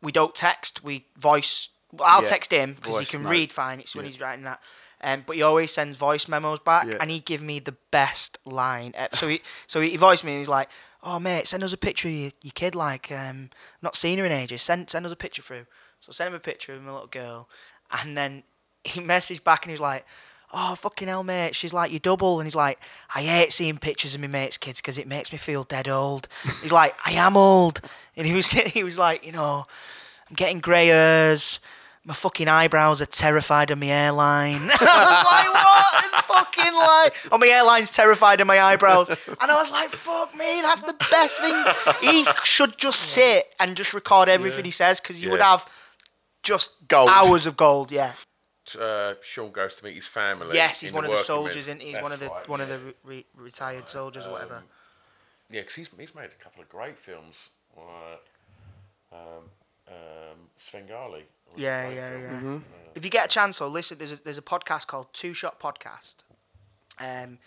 [0.01, 1.69] we don't text, we voice.
[2.01, 3.29] I'll Yeah, text him because he can note.
[3.29, 3.79] read fine.
[3.79, 4.59] It's when he's writing that.
[5.01, 6.97] Um, but he always sends voice memos back, Yeah.
[6.99, 8.91] and he give me the best line.
[8.95, 9.15] ever.
[9.15, 10.69] So he, so he voiced me, and he's like,
[11.03, 12.75] "Oh mate, send us a picture of your, your kid.
[12.75, 13.49] Like, um,
[13.81, 14.61] not seen her in ages.
[14.61, 15.65] Send send us a picture through."
[16.01, 17.47] So I sent him a picture of my little girl,
[17.91, 18.43] and then
[18.83, 20.05] he messaged back, and he's like.
[20.51, 21.53] Oh fucking hell, mate!
[21.55, 22.79] She's like your double, and he's like,
[23.13, 26.27] I hate seeing pictures of my mates' kids because it makes me feel dead old.
[26.43, 27.81] He's like, I am old,
[28.17, 29.67] and he was he was like, you know,
[30.27, 31.59] I'm getting grey hairs.
[32.05, 34.55] My fucking eyebrows are terrified of my airline.
[34.61, 35.89] I was like, what?
[36.29, 39.09] fucking like, oh, my airline's terrified of my eyebrows.
[39.09, 41.63] And I was like, fuck me, that's the best thing.
[42.01, 45.65] He should just sit and just record everything he says because you would have
[46.43, 47.09] just Gold.
[47.09, 47.91] hours of gold.
[47.91, 48.13] Yeah.
[48.79, 50.53] Uh, Sean goes to meet his family.
[50.53, 52.69] Yes, he's one of the soldiers, and he's That's one of the right, one of
[52.69, 54.61] the re- re- retired soldiers or whatever.
[55.49, 57.49] Yeah, because he's, he's made a couple of great films.
[57.75, 58.21] Like,
[59.11, 59.43] um,
[59.87, 61.25] um, Svengali.
[61.53, 62.27] Was a Yeah, great yeah, yeah.
[62.29, 62.57] Mm-hmm.
[62.95, 63.97] If you get a chance, though, listen.
[63.97, 66.15] There's a, there's a podcast called Two Shot Podcast.
[66.99, 67.37] Um,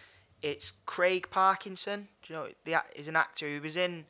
[0.41, 2.09] it's Craig Parkinson.
[2.23, 2.47] Do you know?
[2.65, 3.47] The act- he's an actor.
[3.49, 4.05] He was in.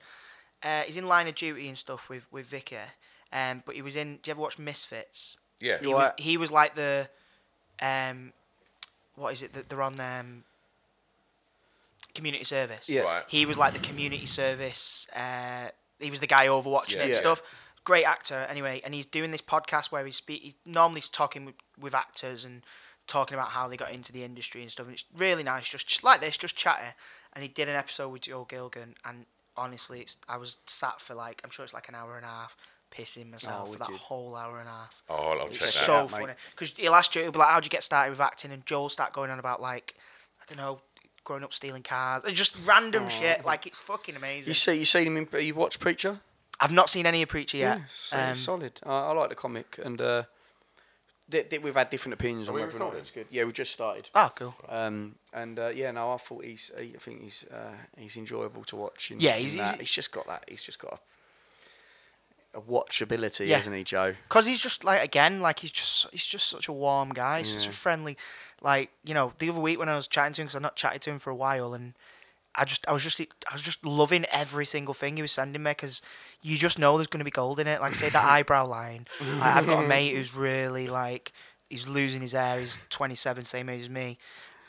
[0.62, 2.76] Uh, he's in Line of Duty and stuff with with Vicky.
[3.32, 4.18] Um, but he was in.
[4.22, 5.38] Do you ever watch Misfits?
[5.58, 5.78] Yeah.
[5.80, 7.08] He was he was like the,
[7.80, 8.32] um,
[9.16, 10.44] what is it that they're on um,
[12.14, 12.88] community service.
[12.88, 13.02] Yeah.
[13.02, 13.24] Right.
[13.28, 15.08] He was like the community service.
[15.14, 15.68] Uh,
[15.98, 16.98] he was the guy overwatching Yeah.
[16.98, 17.18] it and Yeah.
[17.20, 17.42] stuff.
[17.84, 18.80] Great actor, anyway.
[18.84, 22.62] And he's doing this podcast where he's, spe- he's normally talking with, with actors and
[23.08, 24.86] talking about how they got into the industry and stuff.
[24.86, 26.94] And it's really nice, just, just like this, just chatting.
[27.32, 29.26] And he did an episode with Joe Gilgun, and
[29.56, 32.28] honestly, it's I was sat for like I'm sure it's like an hour and a
[32.28, 32.56] half,
[32.94, 34.02] pissing oh, myself Oh, for that wicked.
[34.02, 35.02] whole hour and a half.
[35.08, 36.20] Oh, I'll It's check that so out, mate.
[36.20, 38.64] funny because he'll ask you, he'll be like, "How'd you get started with acting?" And
[38.66, 39.94] Joel start going on about like,
[40.40, 40.80] I don't know,
[41.24, 43.46] growing up stealing cars, and just random shit.
[43.46, 44.50] Like it's fucking amazing.
[44.50, 45.42] You see, you seen him in.
[45.44, 46.20] You watched Preacher?
[46.62, 47.78] I've not seen any of Preacher yet.
[47.78, 48.80] Yeah, so Um, solid.
[48.84, 50.22] I, I like the comic, and uh,
[51.30, 53.26] th- th- we've had different opinions on we whether or not it's good.
[53.30, 54.08] Yeah, we just started.
[54.14, 54.54] Oh, cool.
[54.68, 56.70] Um, and uh, yeah, no, I thought he's.
[56.78, 57.44] I think he's.
[57.52, 59.10] Uh, he's enjoyable to watch.
[59.10, 59.64] In, Yeah, he's- that.
[59.64, 60.44] he's- he's just got that.
[60.48, 61.00] He's just got
[62.54, 63.56] a, a watchability, Yeah.
[63.56, 64.14] hasn't he, Joe?
[64.28, 67.52] Cause he's just like again, like he's just he's just such a warm guy, he's
[67.52, 68.16] such a friendly.
[68.60, 70.76] Like you know, the other week when I was chatting to him, because I've not
[70.76, 71.94] chatted to him for a while, and
[72.54, 75.62] I just I was just I was just loving every single thing he was sending
[75.62, 76.02] me, because
[76.42, 77.80] you just know there's going to be gold in it.
[77.80, 79.06] Like say that eyebrow line.
[79.40, 81.32] I, I've got a mate who's really like
[81.70, 82.60] he's losing his hair.
[82.60, 84.18] He's 27, same age as me.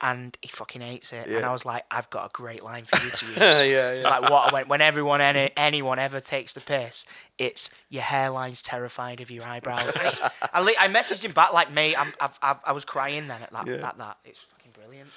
[0.02, 2.98] And he fucking hates it, and I was like, "I've got a great line for
[3.06, 3.38] you to use."
[3.72, 7.06] Yeah, It's like what when, when everyone any, anyone ever takes the piss,
[7.38, 9.94] it's your hairline's terrified of your eyebrows.
[9.96, 13.52] I, I messaged him back like, "Mate, I'm, I've, I've, I was crying then at
[13.54, 13.88] that, Yeah.
[13.88, 14.18] at that.
[14.26, 15.10] It's fucking brilliant."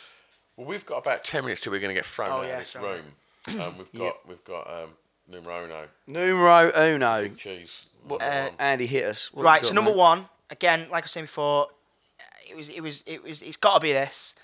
[0.56, 2.52] Well, we've got about ten minutes till we're going to get thrown Oh, out yeah,
[2.54, 2.96] of this sorry.
[2.96, 3.04] room.
[3.60, 4.14] Um, we've got Yep.
[4.26, 4.90] we've got um,
[5.28, 5.86] numero uno.
[6.08, 7.28] Numero uno.
[7.36, 7.86] Cheese.
[8.08, 9.32] What, Uh, Andy hit us.
[9.32, 9.96] What right, you so number mate?
[9.98, 11.68] one, again, like I was saying before,
[12.48, 14.34] it was, it was, it was, it's got to be this.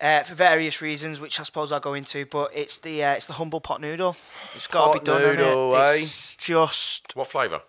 [0.00, 3.24] Uh, for various reasons, which I suppose I'll go into, but it's the uh, it's
[3.26, 4.14] the humble pot noodle.
[4.54, 5.20] It's got to be done.
[5.22, 5.36] innit?
[5.38, 5.92] noodle, eh?
[5.94, 7.60] It's just What flavour?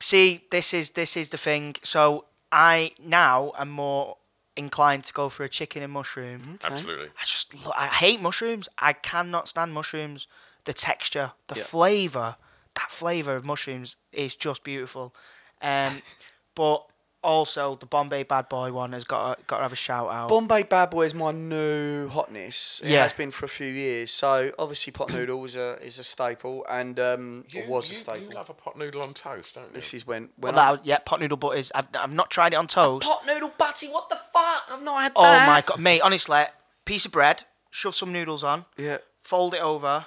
[0.00, 1.74] see this is this is the thing.
[1.82, 4.16] So I now am more
[4.56, 6.58] inclined to go for a chicken and mushroom.
[6.62, 7.08] Absolutely.
[7.20, 8.68] I just lo- I hate mushrooms.
[8.78, 10.26] I cannot stand mushrooms.
[10.64, 11.64] The texture, the Yeah.
[11.64, 12.36] flavour,
[12.74, 15.14] that flavour of mushrooms is just beautiful.
[15.60, 16.02] Um,
[16.54, 16.86] but
[17.24, 20.28] also the Bombay Bad Boy one has got to, got to have a shout out.
[20.28, 22.80] Bombay Bad Boy is my new hotness.
[22.82, 22.88] Yeah.
[22.88, 23.02] It Yeah.
[23.02, 24.10] has been for a few years.
[24.10, 27.96] So obviously pot noodle is a is a staple and um, You, or was you,
[27.96, 28.22] a staple.
[28.22, 29.74] you love a pot noodle on toast, don't you?
[29.74, 31.72] This is when Well, when I- that, yeah, pot noodle butters.
[31.74, 33.06] I've, I've not tried it on toast.
[33.06, 33.88] pot noodle butty.
[33.88, 34.70] What the fuck?
[34.70, 35.46] I've not had oh that.
[35.48, 36.00] my god, mate!
[36.02, 36.44] Honestly,
[36.84, 38.98] piece of bread, shove some noodles on, Yeah.
[39.22, 40.06] fold it over,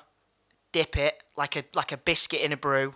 [0.71, 2.93] dip it like a like a biscuit in a brew.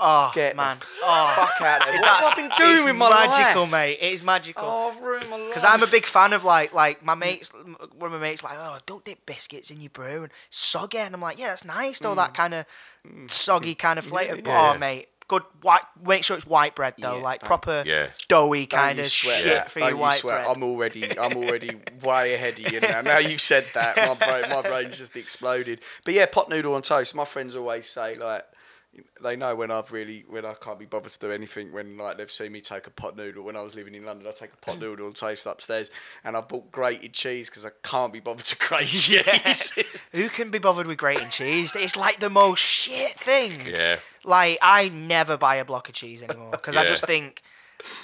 [0.00, 2.00] Oh Get man, oh fuck out of there.
[2.00, 3.72] What That's- have I been doing with my magical, life?
[3.72, 3.98] mate.
[4.00, 4.64] It is magical.
[4.64, 5.48] Oh, I've ruined my life.
[5.48, 7.50] Because I'm a big fan of like like my mates.
[7.52, 11.14] One of my mates like, oh, don't dip biscuits in your brew and soggy, and
[11.14, 12.14] I'm like, yeah, that's nice though.
[12.14, 12.66] That kind of
[13.28, 14.36] soggy kind of flavour.
[14.36, 14.46] Mm.
[14.46, 14.78] yeah, oh, yeah.
[14.78, 15.82] mate, good white.
[16.04, 18.08] Make sure it's white bread though, Yeah, like don't- proper Yeah.
[18.28, 19.70] doughy Don't kind you of sweat shit that.
[19.70, 20.44] for Don't your you white sweat.
[20.44, 20.56] bread.
[20.56, 21.70] I'm already, I'm already
[22.02, 23.00] way ahead of you now.
[23.00, 25.80] Now you've said that, my brain, my brain's just exploded.
[26.04, 27.14] But yeah, pot noodle on toast.
[27.14, 28.44] My friends always say like,
[29.22, 31.72] they know when I've really, when I can't be bothered to do anything.
[31.72, 34.26] When like they've seen me take a pot noodle when I was living in London,
[34.26, 35.90] I take a pot noodle and taste upstairs,
[36.24, 40.02] and I bought grated cheese because I can't be bothered to grate cheese.
[40.12, 41.74] Who can be bothered with grating cheese?
[41.76, 43.60] It's like the most shit thing.
[43.66, 43.98] Yeah.
[44.24, 47.42] Like I never buy a block of cheese anymore because I just think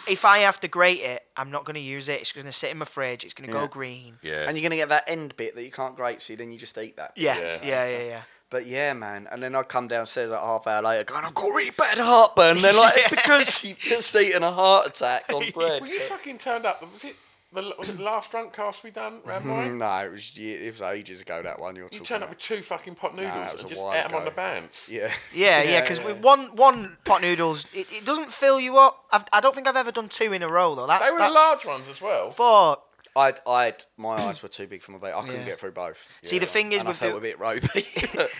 [0.08, 2.20] if I have to grate it, I'm not going to use it.
[2.20, 3.24] It's going to sit in my fridge.
[3.24, 3.62] It's going to Yeah.
[3.62, 4.18] go green.
[4.22, 4.46] Yeah.
[4.48, 6.78] And you're gonna get that end bit that you can't grate, so then you just
[6.78, 7.12] eat that.
[7.16, 7.58] Yeah, Yeah.
[7.62, 8.22] yeah, yeah, yeah.
[8.54, 9.26] But yeah, man.
[9.32, 12.58] And then I come downstairs like half hour later, going, I've got really bad heartburn.
[12.58, 15.82] They're like, it's because you've just eaten a heart attack on bread.
[15.82, 16.80] Well, you fucking turned up.
[16.92, 17.16] Was it
[17.52, 19.72] the, was it the last drunk cast we done round mine?
[19.72, 22.22] Mm, no, it was ye- it was ages ago that one you're You talking turned
[22.22, 22.36] up about.
[22.36, 24.36] with two fucking pot noodles that was and just while ate them on the ago.
[24.36, 24.88] bands.
[24.92, 25.12] Yeah.
[25.34, 29.04] Yeah, yeah, because one one pot noodles, it, it doesn't fill you up.
[29.10, 30.86] I've, I don't think I've ever done two in a row though.
[30.86, 32.30] That's They were that's large ones as well.
[32.30, 32.84] fuck.
[33.16, 35.12] I'd, I'd, my eyes were too big for my bait.
[35.12, 35.46] I couldn't Yeah.
[35.46, 35.98] get through both.
[36.22, 37.84] See, the thing is and I with felt the- a bit ropey.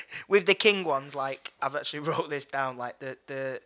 [0.28, 2.76] With the king ones, like I've actually wrote this down.
[2.76, 3.60] Like the the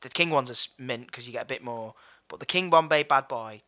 [0.00, 1.94] the king ones are s- mint because you get a bit more,
[2.28, 3.62] but the King Bombay Bad Boy,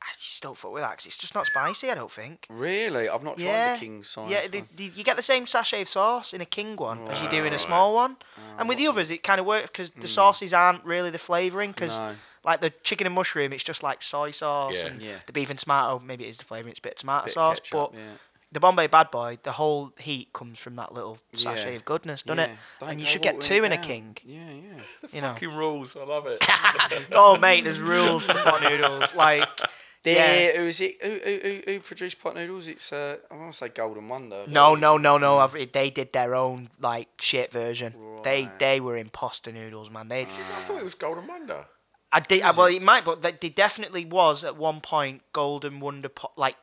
[0.00, 1.90] I just don't fuck with that because it's just not spicy.
[1.90, 2.46] I don't think.
[2.50, 3.08] really?
[3.08, 4.30] I've not tried Yeah, the king size.
[4.30, 4.46] yeah.
[4.48, 4.68] The, one.
[4.76, 7.44] the, you get the same sachet of sauce in a king one as you do
[7.44, 8.16] in a small one,
[8.58, 10.06] and with the others it kind of works because the hmm.
[10.06, 11.70] sauces aren't really the flavouring.
[11.70, 12.14] Because No.
[12.44, 14.86] Like the chicken and mushroom, it's just like soy sauce, Yeah.
[14.86, 15.16] and Yeah.
[15.26, 17.30] the beef and tomato maybe it is the flavour, It's a bit of tomato Bit
[17.30, 18.12] of sauce, ketchup, but yeah.
[18.50, 21.76] the Bombay Bad Boy, the whole heat comes from that little sachet Yeah.
[21.76, 22.50] of goodness, doesn't it?
[22.80, 24.16] Don't And you should get two in a king.
[24.24, 24.82] Yeah, yeah.
[25.12, 25.32] You know.
[25.34, 25.96] Fucking rules.
[25.96, 26.38] I love it.
[27.14, 29.14] oh mate, there's rules to pot noodles.
[29.22, 29.48] Like,
[30.04, 30.34] Yeah.
[30.34, 30.56] yeah.
[30.58, 31.00] Who is it?
[31.00, 32.66] Who, who, who, who produced pot noodles?
[32.66, 34.44] It's uh, I want to say Golden Wonder.
[34.48, 35.38] No, no, no, no.
[35.38, 37.94] I've, they did their own like shit version.
[38.24, 40.08] They they were imposter noodles, man.
[40.08, 40.22] They.
[40.22, 41.66] I thought it was Golden Wonder.
[42.12, 42.42] I did.
[42.56, 46.56] Well, it might, but they definitely was at one point Golden Wonder pot, like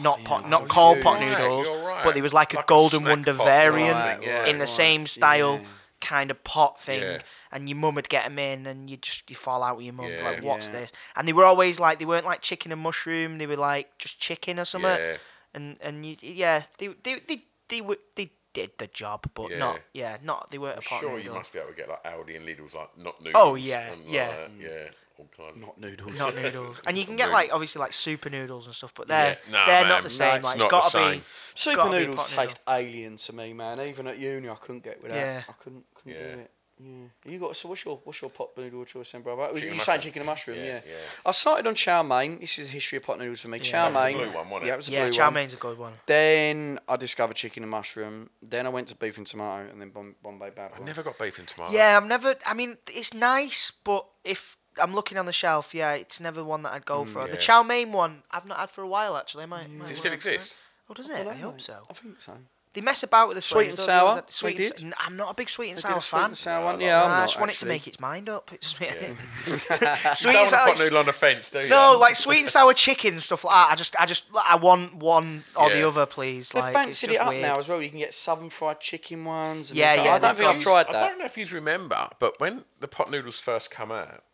[0.00, 2.02] not pot, not Oh, called pot noodles, right.
[2.02, 4.46] but there was like a Like a Golden snack Wonder variant thing, yeah.
[4.46, 5.66] in the Right, same style yeah.
[6.00, 7.02] kind of pot thing.
[7.02, 7.18] Yeah.
[7.52, 9.94] And your mum would get them in, and you just you fall out with your
[9.94, 10.22] mum Yeah.
[10.24, 10.80] like, what's Yeah.
[10.80, 10.92] this?
[11.16, 13.38] And they were always like they weren't like chicken and mushroom.
[13.38, 14.90] They were like just chicken or something.
[14.90, 15.16] Yeah.
[15.54, 19.58] And and you, yeah, they they they they, were, they did the job, but Yeah.
[19.58, 22.02] not yeah, not they weren't a pot Sure, you must be able to get like
[22.04, 23.42] Aldi and Lidl's like not noodles.
[23.44, 24.48] Oh, yeah, and, like, yeah.
[24.58, 25.56] yeah, all kinds.
[25.60, 26.18] Not noodles.
[26.18, 26.80] not noodles.
[26.86, 29.52] And you can get like obviously like super noodles and stuff, but they're Yeah.
[29.52, 29.88] Nah, they're man.
[29.90, 30.36] not the same.
[30.36, 31.22] it's like it's got to be.
[31.54, 32.44] Super gotta be a noodles noodle.
[32.46, 33.80] taste alien to me, man.
[33.80, 35.16] Even at uni, I couldn't get without.
[35.16, 35.42] Yeah.
[35.48, 36.34] I couldn't, couldn't Yeah.
[36.34, 36.50] do it.
[36.76, 37.06] Yeah.
[37.24, 39.46] You got so what's your what's your pot noodle choice then, brother?
[39.54, 40.56] Chicken you and saying chicken and mushroom?
[40.58, 40.94] Yeah, Yeah, yeah.
[41.24, 42.40] I started on chow mein.
[42.40, 43.60] This is the history of pot noodles for me.
[43.60, 44.30] chow That was the mein.
[44.30, 44.66] blue one, wasn't it?
[44.66, 45.04] Yeah, it was the yeah.
[45.04, 45.34] blue Chow one.
[45.34, 45.92] mein's a good one.
[46.06, 48.30] Then I discovered chicken and mushroom.
[48.42, 51.16] Then I went to beef and tomato, and then Bom- Bombay Bad I never got
[51.18, 51.72] beef and tomato.
[51.72, 52.34] Yeah, I've never.
[52.44, 56.64] I mean, it's nice, but if I'm looking on the shelf, yeah, it's never one
[56.64, 57.20] that I'd go for.
[57.20, 57.30] Mm, yeah.
[57.32, 59.44] The chow mein one, I've not had for a while actually.
[59.44, 59.70] I might.
[59.70, 60.56] might Does it still wanna exist?
[60.90, 61.18] Oh, does it?
[61.22, 61.82] don't I hope so.
[61.88, 62.32] I think so.
[62.74, 64.24] They mess about with the Sweet and sour?
[64.28, 64.80] Sweet They and did?
[64.80, 66.24] sa- n- I'm not a big sweet and sour a sweet fan.
[66.30, 66.80] and sour one?
[66.80, 68.50] Yeah, I'm I not, just want it to make its mind up.
[68.52, 68.80] It's just,
[69.46, 69.86] You sweet don't
[70.26, 70.66] and want sour.
[70.66, 71.68] to put noodle on the fence, do you?
[71.68, 73.72] No, like sweet and sour chicken stuff like that.
[73.72, 76.48] I just, I just, I want one or the other, please.
[76.48, 77.42] They've Like, fancied it up weird.
[77.42, 77.80] now as well.
[77.80, 79.70] You can get southern fried chicken ones.
[79.70, 82.08] And Yeah, yeah, I don't think I've got- tried I don't know if you remember,
[82.18, 84.24] but when the pot noodles first come out,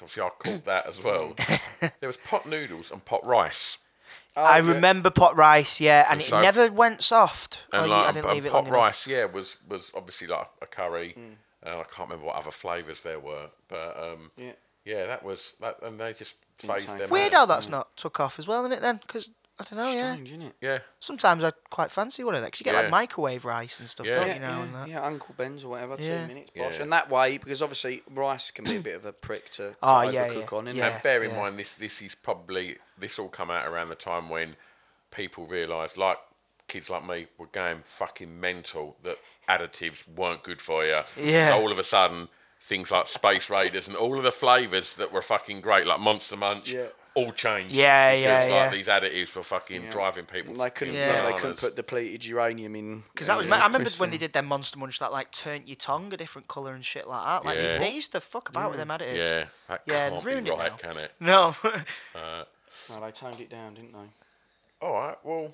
[0.00, 1.34] obviously I caught that as well.
[1.80, 3.76] there was pot noodles and pot rice.
[4.34, 4.72] I Oh, yeah.
[4.72, 7.64] remember pot rice, yeah, and And it so- never went soft.
[7.72, 8.76] And Oh, like I didn't and leave it pot long enough.
[8.82, 11.14] rice, yeah, was was obviously like a curry.
[11.18, 11.36] Mm.
[11.64, 14.52] And I can't remember what other flavours there were, but um, Yeah.
[14.84, 17.08] yeah, that was that, and they just phased them.
[17.10, 17.40] Weird out.
[17.40, 18.80] how that's not took off as well, isn't it?
[18.80, 20.10] Then, because I don't know, yeah.
[20.12, 20.54] Strange, isn't it?
[20.60, 22.80] Yeah, Sometimes I quite fancy one of them because you get Yeah.
[22.82, 24.16] like microwave rice and stuff, Yeah.
[24.16, 24.46] don't Yeah, you know?
[24.48, 24.88] yeah, and that.
[24.88, 26.22] yeah, Uncle Ben's or whatever, Yeah.
[26.22, 26.76] two minutes, bosh.
[26.76, 26.82] Yeah.
[26.82, 30.02] And that way, because obviously rice can be a bit of a prick to, ah,
[30.02, 30.58] to Oh, yeah, overcook yeah.
[30.58, 30.88] on, isn't Yeah.
[30.88, 30.92] it?
[30.94, 31.36] and bear in yeah.
[31.40, 34.56] mind this this is probably this all come out around the time when
[35.10, 36.18] people realised, like
[36.66, 39.18] kids like me, were going fucking mental that
[39.48, 41.02] additives weren't good for you.
[41.16, 41.50] Yeah.
[41.50, 42.28] So all of a sudden,
[42.62, 46.36] things like Space Raiders and all of the flavours that were fucking great, like Monster
[46.36, 46.86] Munch, Yeah.
[47.14, 47.74] All changed.
[47.74, 48.70] Yeah, because, yeah, like, yeah.
[48.70, 50.52] these additives were fucking driving people.
[50.52, 51.24] And they couldn't, Yeah.
[51.24, 53.02] yeah, they couldn't put depleted uranium in.
[53.12, 55.12] Because that uh, was, in I remember crisps when they did their Monster Munch that
[55.12, 57.44] like turned your tongue a different colour and shit like that.
[57.44, 57.78] Like Yeah.
[57.78, 59.16] they used to fuck about with them additives.
[59.16, 60.76] Yeah, that Yeah, can't ruined be it right, now.
[60.76, 61.12] can it?
[61.20, 61.56] No.
[62.14, 62.44] Uh,
[62.90, 64.86] no, they toned it down, didn't they?
[64.86, 65.52] All right, well,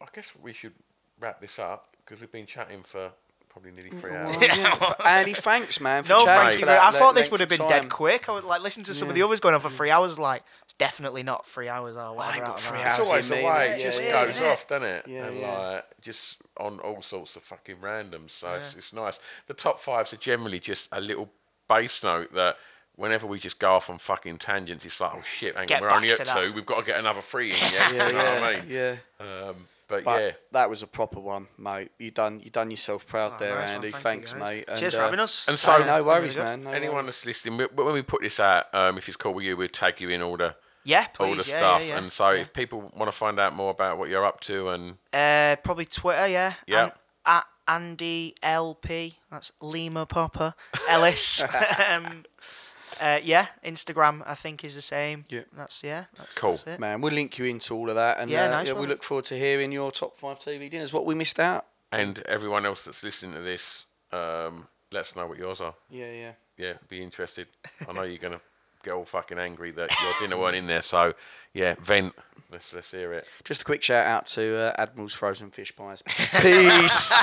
[0.00, 0.72] I guess we should
[1.20, 3.10] wrap this up because we've been chatting for
[3.50, 4.36] probably nearly three hours.
[4.36, 6.04] Well, yeah, Andy, thanks, man.
[6.04, 6.66] For no, chatting thank for you.
[6.66, 7.68] that very- I thought this would have been time.
[7.68, 8.28] dead quick.
[8.28, 10.18] I would like listen to some of the others going on for three hours.
[10.18, 12.36] Like it's definitely not three hours or whatever.
[12.36, 12.98] ain't got three hours.
[13.00, 14.48] It's always in the way it just Yeah, goes yeah.
[14.48, 15.04] off, doesn't it?
[15.08, 15.58] Yeah, and yeah.
[15.58, 18.30] like just on all sorts of fucking randoms.
[18.30, 19.20] So it's, it's nice.
[19.46, 21.28] The top fives are generally just a little
[21.68, 22.56] bass note that
[22.96, 25.88] whenever we just go off on fucking tangents, it's like, oh shit, hang Get on,
[25.88, 26.52] we're only at to two.
[26.52, 27.56] We've got to get another three in.
[27.72, 28.66] Yeah, Yeah, you know yeah, what I mean?
[28.68, 28.96] yeah.
[29.48, 29.56] Um,
[29.90, 31.90] but, But yeah, that was a proper one, mate.
[31.98, 33.90] You done you done yourself proud Oh, there, nice one, Andy.
[33.90, 34.40] thank Thanks, guys.
[34.42, 34.66] mate.
[34.78, 35.48] Cheers And, for uh, having us.
[35.48, 36.64] and so- hey, no worries, man.
[36.64, 37.06] No anyone worries.
[37.06, 39.68] that's listening, we- when we put this out, um, if it's cool with you, we'll
[39.68, 40.54] tag you in all the
[40.84, 41.24] Yeah, please.
[41.26, 41.82] all the yeah, stuff.
[41.82, 41.98] Yeah, yeah.
[41.98, 44.96] And so, if people want to find out more about what you're up to, and
[45.12, 46.54] Uh, probably Twitter, yeah.
[46.66, 46.84] Yeah.
[46.86, 46.92] An-
[47.26, 49.18] at Andy LP.
[49.30, 50.54] That's Lima Popper
[50.88, 51.44] Ellis.
[51.88, 52.24] um,
[53.00, 55.24] uh, yeah, Instagram I think is the same.
[55.28, 55.42] Yeah.
[55.56, 56.04] That's yeah.
[56.16, 56.50] That's, Cool.
[56.50, 56.80] That's it.
[56.80, 59.02] Man, we'll link you into all of that, and Yeah, uh, nice yeah, we look
[59.02, 60.92] forward to hearing your top five TV dinners.
[60.92, 61.66] What we missed out?
[61.92, 65.74] and everyone else that's listening to this, um, let us know what yours are.
[65.90, 66.32] Yeah, yeah.
[66.56, 67.48] Yeah, be interested.
[67.88, 68.40] I know you're gonna
[68.84, 70.82] get all fucking angry that your dinner weren't in there.
[70.82, 71.14] So
[71.54, 72.14] yeah, vent.
[72.52, 73.26] Let's let's hear it.
[73.44, 76.02] Just a quick shout out to uh, Admiral's Frozen Fish Pies.
[76.40, 77.14] Peace.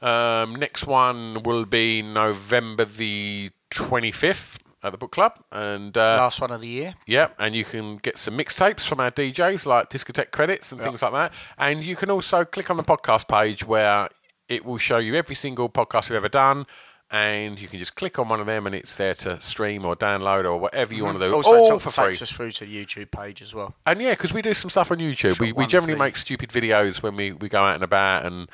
[0.00, 5.32] Um, next one will be November the 25th at the book club.
[5.50, 6.94] And uh, Last one of the year.
[7.06, 11.02] yeah, and you can get some mixtapes from our DJs like Discotheque credits and things
[11.02, 11.32] like that.
[11.58, 14.08] And you can also click on the podcast page where
[14.48, 16.66] it will show you every single podcast we've ever done.
[17.10, 19.94] And you can just click on one of them and it's there to stream or
[19.94, 21.06] download or whatever you mm-hmm.
[21.06, 21.34] want to do.
[21.34, 22.06] Also, all for free.
[22.06, 23.76] takes us through to the YouTube page as well.
[23.86, 25.38] And yeah, because we do some stuff on YouTube.
[25.38, 28.48] We, we generally make stupid videos when we, we go out and about and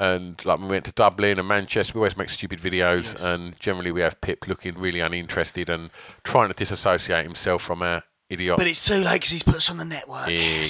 [0.00, 3.22] and like when we went to Dublin and Manchester, we always make stupid videos.
[3.22, 5.90] And generally, we have Pip looking really uninterested and
[6.24, 8.56] trying to disassociate himself from our idiot.
[8.56, 10.28] But it's too late because he's put us on the network.
[10.28, 10.64] Exactly.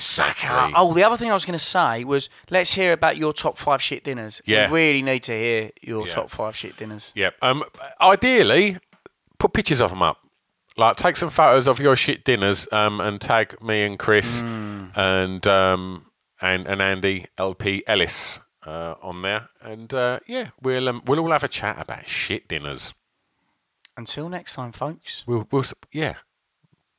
[0.49, 0.73] Sucker.
[0.77, 3.59] Oh, the other thing I was going to say was let's hear about your top
[3.59, 4.41] five shit dinners.
[4.45, 4.71] Yeah.
[4.71, 6.13] We really need to hear your Yeah.
[6.15, 7.13] top five shit dinners.
[7.15, 7.31] Yeah.
[7.43, 7.65] Um.
[8.01, 8.79] Ideally,
[9.39, 10.19] put pictures of them up.
[10.77, 12.67] Like, take some photos of your shit dinners.
[12.73, 13.01] Um.
[13.01, 16.07] And tag me and Chris and um
[16.41, 19.49] and and Andy LP Ellis uh, on there.
[19.63, 22.95] And uh, yeah, we'll um, we'll all have a chat about shit dinners.
[23.97, 25.25] Until next time, folks.
[25.27, 26.15] We'll, we'll, yeah,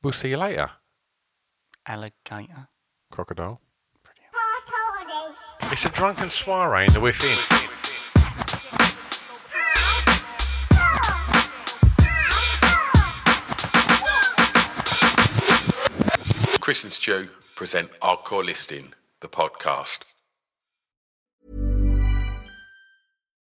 [0.02, 0.70] we'll see you later.
[1.86, 2.68] Alligator.
[3.10, 3.60] Crocodile.
[5.70, 7.62] It's a drunken soiree in the within.
[16.60, 20.11] Chris and Stu present Hardcore Listening, the podcast.